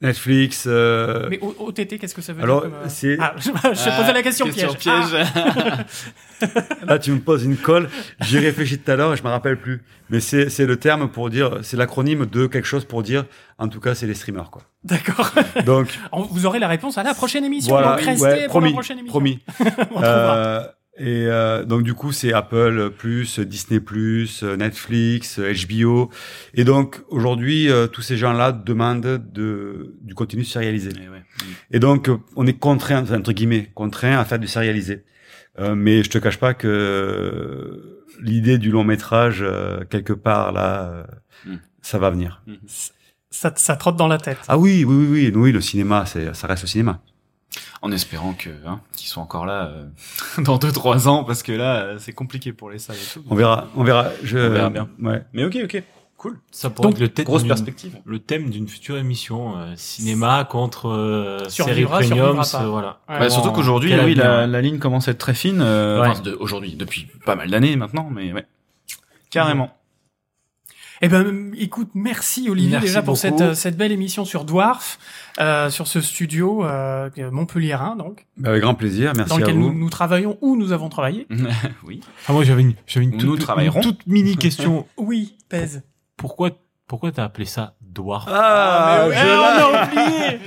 [0.04, 0.64] Netflix.
[0.66, 3.96] euh, Mais OTT, qu'est-ce que ça veut alors, dire comme, euh, c'est Ah, je, je
[4.00, 4.68] posais la question, piège.
[4.86, 5.84] Ah,
[6.86, 7.88] Là, tu me poses une colle.
[8.20, 9.82] J'y réfléchi tout à l'heure et je me rappelle plus.
[10.10, 13.24] Mais c'est, c'est le terme pour dire, c'est l'acronyme de quelque chose pour dire,
[13.58, 14.62] en tout cas, c'est les streamers, quoi.
[14.84, 15.30] D'accord.
[15.64, 17.72] Donc, On- Vous aurez la réponse à la prochaine émission.
[17.74, 19.12] voilà, donc restez ouais, pour promis, la prochaine émission.
[19.12, 19.38] promis.
[19.60, 20.36] On trouvera.
[20.36, 20.62] Euh,
[20.96, 26.08] et euh, donc du coup c'est Apple plus Disney plus Netflix HBO
[26.54, 30.90] et donc aujourd'hui euh, tous ces gens-là demandent de du contenu sérialisé.
[30.96, 31.22] Eh ouais.
[31.72, 35.04] et donc euh, on est contraint entre guillemets contraint à faire du sérialisé.
[35.58, 40.84] Euh, mais je te cache pas que l'idée du long métrage euh, quelque part là
[40.84, 41.04] euh,
[41.46, 41.56] Mm.
[41.82, 42.42] ça va venir.
[43.30, 44.38] Ça, ça trotte dans la tête.
[44.48, 45.32] ah oui oui oui oui.
[45.34, 47.02] Oui le cinéma c'est ça reste le cinéma
[47.82, 49.86] En espérant que hein, qu'ils soient encore là euh,
[50.42, 53.22] dans deux trois ans, parce que là euh, c'est compliqué pour les salles et tout.
[53.30, 54.88] on verra on verra je On verra bien.
[55.02, 55.82] ouais Mais ok ok,
[56.16, 56.38] cool.
[56.50, 57.98] Ça pourrait Donc, être le thème Grosse d'une- perspective.
[58.04, 63.00] Le thème d'une future émission, euh, cinéma contre euh, série premium, voilà.
[63.08, 63.18] Ouais.
[63.18, 65.60] Bah, surtout qu'aujourd'hui, oui, la, la ligne commence à être très fine.
[65.60, 66.08] Euh, Ouais.
[66.08, 68.46] enfin, de- aujourd'hui, depuis pas mal d'années maintenant, mais ouais,
[69.30, 69.70] carrément.
[71.04, 73.20] Eh ben, écoute, merci Olivier Merci déjà pour beaucoup.
[73.20, 74.98] cette, euh, cette belle émission sur Dwarf,
[75.38, 79.54] euh, sur ce studio euh, montpelliérain donc, Bah, avec grand plaisir, merci dans à lequel
[79.56, 79.70] vous.
[79.70, 81.26] nous, nous travaillons ou nous avons travaillé.
[81.86, 82.00] oui.
[82.26, 84.86] Ah, moi, j'avais une, j'avais une Nous toute, une toute mini question.
[84.96, 85.82] Oui, pèse.
[86.16, 86.52] Pourquoi,
[86.88, 88.26] pourquoi t'as appelé ça Dwarf?
[88.32, 90.40] Ah, mais je ouais, on a oublié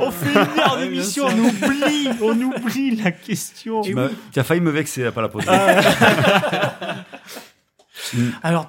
[0.00, 3.80] On fait une heure d'émission, on oublie, on oublie la question.
[3.80, 5.48] Tu m'as- tu as failli me vexer à pas la poser.
[5.48, 5.82] Alors,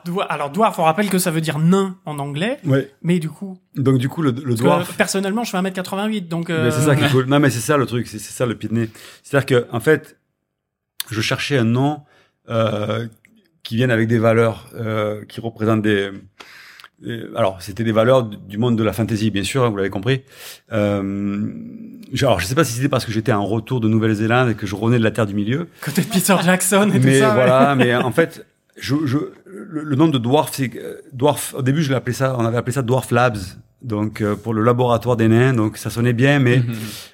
[0.05, 2.91] doi- alors dwarf, on rappelle que ça veut dire nain en anglais, ouais.
[3.01, 6.49] mais du coup, Donc du coup, le, le que, dwarf, personnellement, je fais 1m88, donc...
[6.49, 7.25] Mais euh, c'est ça qui est cool.
[7.27, 8.89] Non, mais c'est ça le truc, c'est ça le pied de nez.
[9.23, 10.17] C'est-à-dire que, en fait,
[11.09, 12.01] je cherchais un nom
[12.49, 13.07] euh,
[13.63, 16.11] qui vienne avec des valeurs euh, qui représentent des.
[17.05, 19.89] euh, alors, c'était des valeurs du monde de la fantasy, bien sûr, hein, vous l'avez
[19.89, 20.23] compris.
[20.71, 21.51] Euh,
[22.13, 24.55] je- alors, je sais pas si c'était parce que j'étais en retour de Nouvelle-Zélande et
[24.55, 27.19] que je revenais de la Terre du Milieu, Côté de Peter Jackson et tout mais
[27.19, 27.29] ça.
[27.29, 27.33] ouais.
[27.35, 27.75] voilà.
[27.77, 28.45] mais en fait,
[28.77, 31.53] je, je, le, le nom de dwarf, c'est euh, dwarf.
[31.53, 33.37] Au début, je l'ai appelé ça, on avait appelé ça dwarf labs.
[33.81, 36.63] Donc euh, pour le laboratoire des nains, donc ça sonnait bien, mais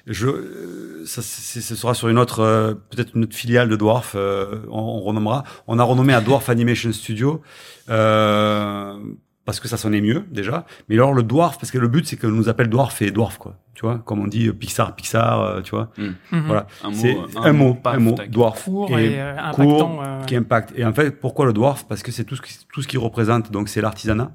[0.06, 4.14] je, euh, ça, ce sera sur une autre, euh, peut-être une autre filiale de Dwarf,
[4.14, 5.44] euh, on, on renommera.
[5.66, 7.42] On a renommé à Dwarf Animation Studio
[7.90, 8.94] euh,
[9.44, 10.66] parce que ça sonnait mieux déjà.
[10.88, 13.38] Mais alors le Dwarf, parce que le but c'est qu'on nous appelle Dwarf et Dwarf
[13.38, 13.56] quoi.
[13.74, 15.90] Tu vois, comme on dit euh, Pixar, Pixar, euh, tu vois.
[15.96, 16.14] Mhm.
[16.46, 18.14] Voilà, Un mot, c'est un un, mot, paf, un mot.
[18.28, 18.64] Dwarf.
[18.64, 20.74] Court Et et, euh, euh, qui impacte.
[20.76, 21.86] Et en fait, pourquoi le dwarf?
[21.88, 23.50] Parce que c'est tout ce qui, tout ce qui représente.
[23.50, 24.30] Donc c'est l'artisanat.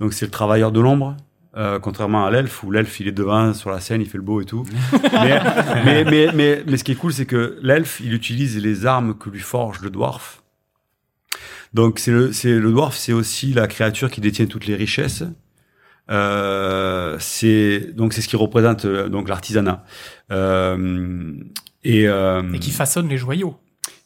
[0.00, 1.16] Donc c'est le travailleur de l'ombre.
[1.56, 4.22] Euh, contrairement à l'elfe où l'elfe il est devant sur la scène, il fait le
[4.24, 4.64] beau et tout.
[5.12, 5.40] mais,
[5.84, 9.16] mais, mais, mais, mais ce qui est cool, c'est que l'elfe il utilise les armes
[9.16, 10.42] que lui forge le dwarf.
[11.74, 15.24] Donc c'est le, c'est le dwarf, c'est aussi la créature qui détient toutes les richesses.
[16.10, 19.84] Euh, c'est donc c'est ce qui représente euh, donc l'artisanat
[20.30, 21.34] euh,
[21.84, 23.56] et, euh, et qui façonne les joyaux.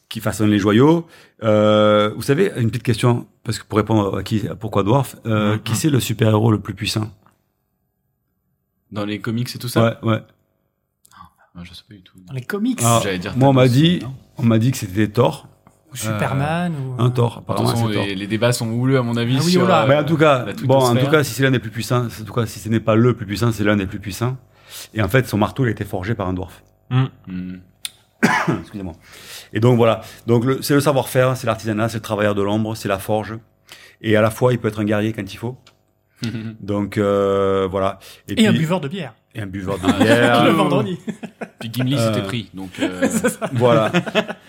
[0.09, 1.07] qui façonne les joyaux.
[1.43, 5.15] Euh, vous savez, une petite question, parce que pour répondre à qui, à pourquoi Dwarf,
[5.25, 5.63] euh, Mhm.
[5.63, 7.09] qui c'est le super-héros le plus puissant?
[8.91, 9.99] Dans les comics et tout ça?
[10.03, 10.21] Ouais, ouais.
[11.55, 12.17] Ah, Je sais pas du tout.
[12.27, 14.13] Dans les comics, Ah, J'allais dire moi, on m'a dit, non?
[14.37, 15.47] on m'a dit que c'était Thor,
[15.93, 17.01] ou Superman, ou...
[17.01, 17.35] un Thor.
[17.35, 18.05] Toute Apparemment, façon, Thor.
[18.05, 19.37] les, débats sont houleux à mon avis.
[19.39, 19.83] Ah oui, sur, oh là.
[19.83, 22.05] euh, Mais en tout cas, bon, en tout cas, si c'est l'un des plus puissants,
[22.07, 24.37] en tout cas, si ce n'est pas le plus puissant, c'est l'un des plus puissants.
[24.93, 26.63] Et en fait, son marteau, il a été forgé par un dwarf.
[26.89, 27.05] Hmm.
[28.61, 28.93] Excusez-moi.
[29.53, 30.01] Et donc voilà.
[30.27, 33.37] Donc c'est le savoir-faire, c'est l'artisanat, c'est le travailleur de l'ombre, c'est la forge.
[34.01, 35.57] Et à la fois, il peut être un guerrier quand il faut.
[36.61, 37.99] Donc euh, voilà.
[38.27, 39.13] Et un buveur de bière.
[39.35, 40.43] Et un buveur de Ah, bière.
[40.45, 40.97] le vendredi.
[41.59, 43.07] Puis Gimli Euh, s'était pris, donc euh,
[43.53, 43.91] voilà,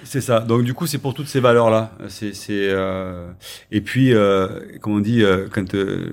[0.03, 0.41] c'est ça.
[0.41, 1.93] Donc du coup, c'est pour toutes ces valeurs-là.
[2.09, 3.31] C'est, c'est, euh,
[3.71, 4.49] et puis, euh,
[4.81, 6.13] comme on dit, euh, quand, euh,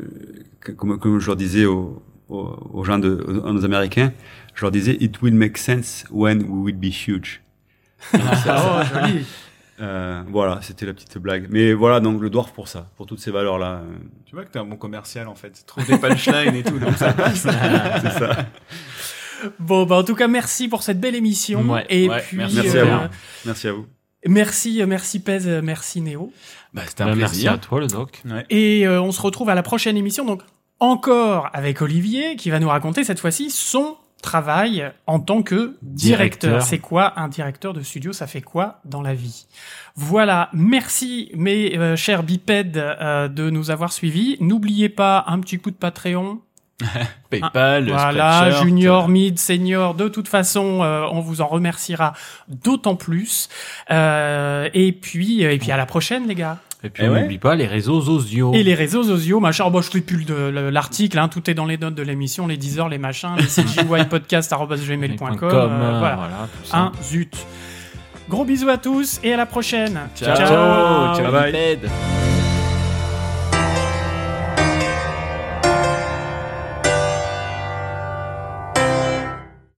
[0.77, 4.13] comme, comme je leur disais aux, aux, gens de, aux, aux Américains,
[4.53, 7.41] je leur disais, it will make sense when we will be huge.
[8.13, 8.17] oh,
[8.93, 9.25] joli.
[9.81, 11.47] Euh, voilà, c'était la petite blague.
[11.49, 13.81] Mais voilà, donc le dwarf pour ça, pour toutes ces valeurs-là.
[13.83, 13.95] euh,
[14.25, 15.63] tu vois que t'es un bon commercial en fait.
[15.65, 17.41] Trouve des punchlines et tout, donc ça passe.
[18.01, 18.45] c'est ça.
[19.59, 21.61] Bon, bah, en tout cas, merci pour cette belle émission.
[21.63, 23.13] Ouais, et ouais, puis, merci Merci euh, à vous.
[23.45, 23.85] Merci à vous.
[24.27, 26.31] merci, euh, merci Pez, merci Néo.
[26.73, 27.53] Bah, c'était un Bah, merci plaisir.
[27.53, 28.21] à toi, le doc.
[28.29, 28.45] Ouais.
[28.51, 30.43] Et euh, on se retrouve à la prochaine émission, donc
[30.79, 36.61] encore avec Olivier, qui va nous raconter cette fois-ci son travail en tant que directeur.
[36.61, 38.13] C'est quoi un directeur de studio?
[38.13, 39.45] Ça fait quoi dans la vie?
[39.95, 44.37] Voilà, merci mes euh, chers bipèdes euh, de nous avoir suivis.
[44.39, 46.39] N'oubliez pas un petit coup de Patreon.
[47.29, 52.13] PayPal, Voilà, Spreadshirt, junior, mid, senior, de toute façon, euh, on vous en remerciera
[52.47, 53.49] d'autant plus.
[53.89, 56.57] Euh, et puis, et puis à la prochaine, les gars.
[56.83, 57.21] Et puis, Eh on ouais.
[57.21, 58.53] n'oublie pas les réseaux sociaux.
[58.55, 59.69] Et les réseaux sociaux, machin.
[59.69, 62.47] Bon, je fais plus le- le- l'article, hein, tout est dans les notes de l'émission,
[62.47, 65.37] les 10 heures, les machins, les cgypodcast.gmail.com.
[65.37, 66.15] .com, euh, voilà.
[66.15, 66.77] voilà, tout ça.
[66.77, 67.37] Un zut.
[68.29, 69.99] Gros bisous à tous et à la prochaine.
[70.15, 70.35] Ciao.
[70.35, 72.40] Ciao, ciao, Bye bye.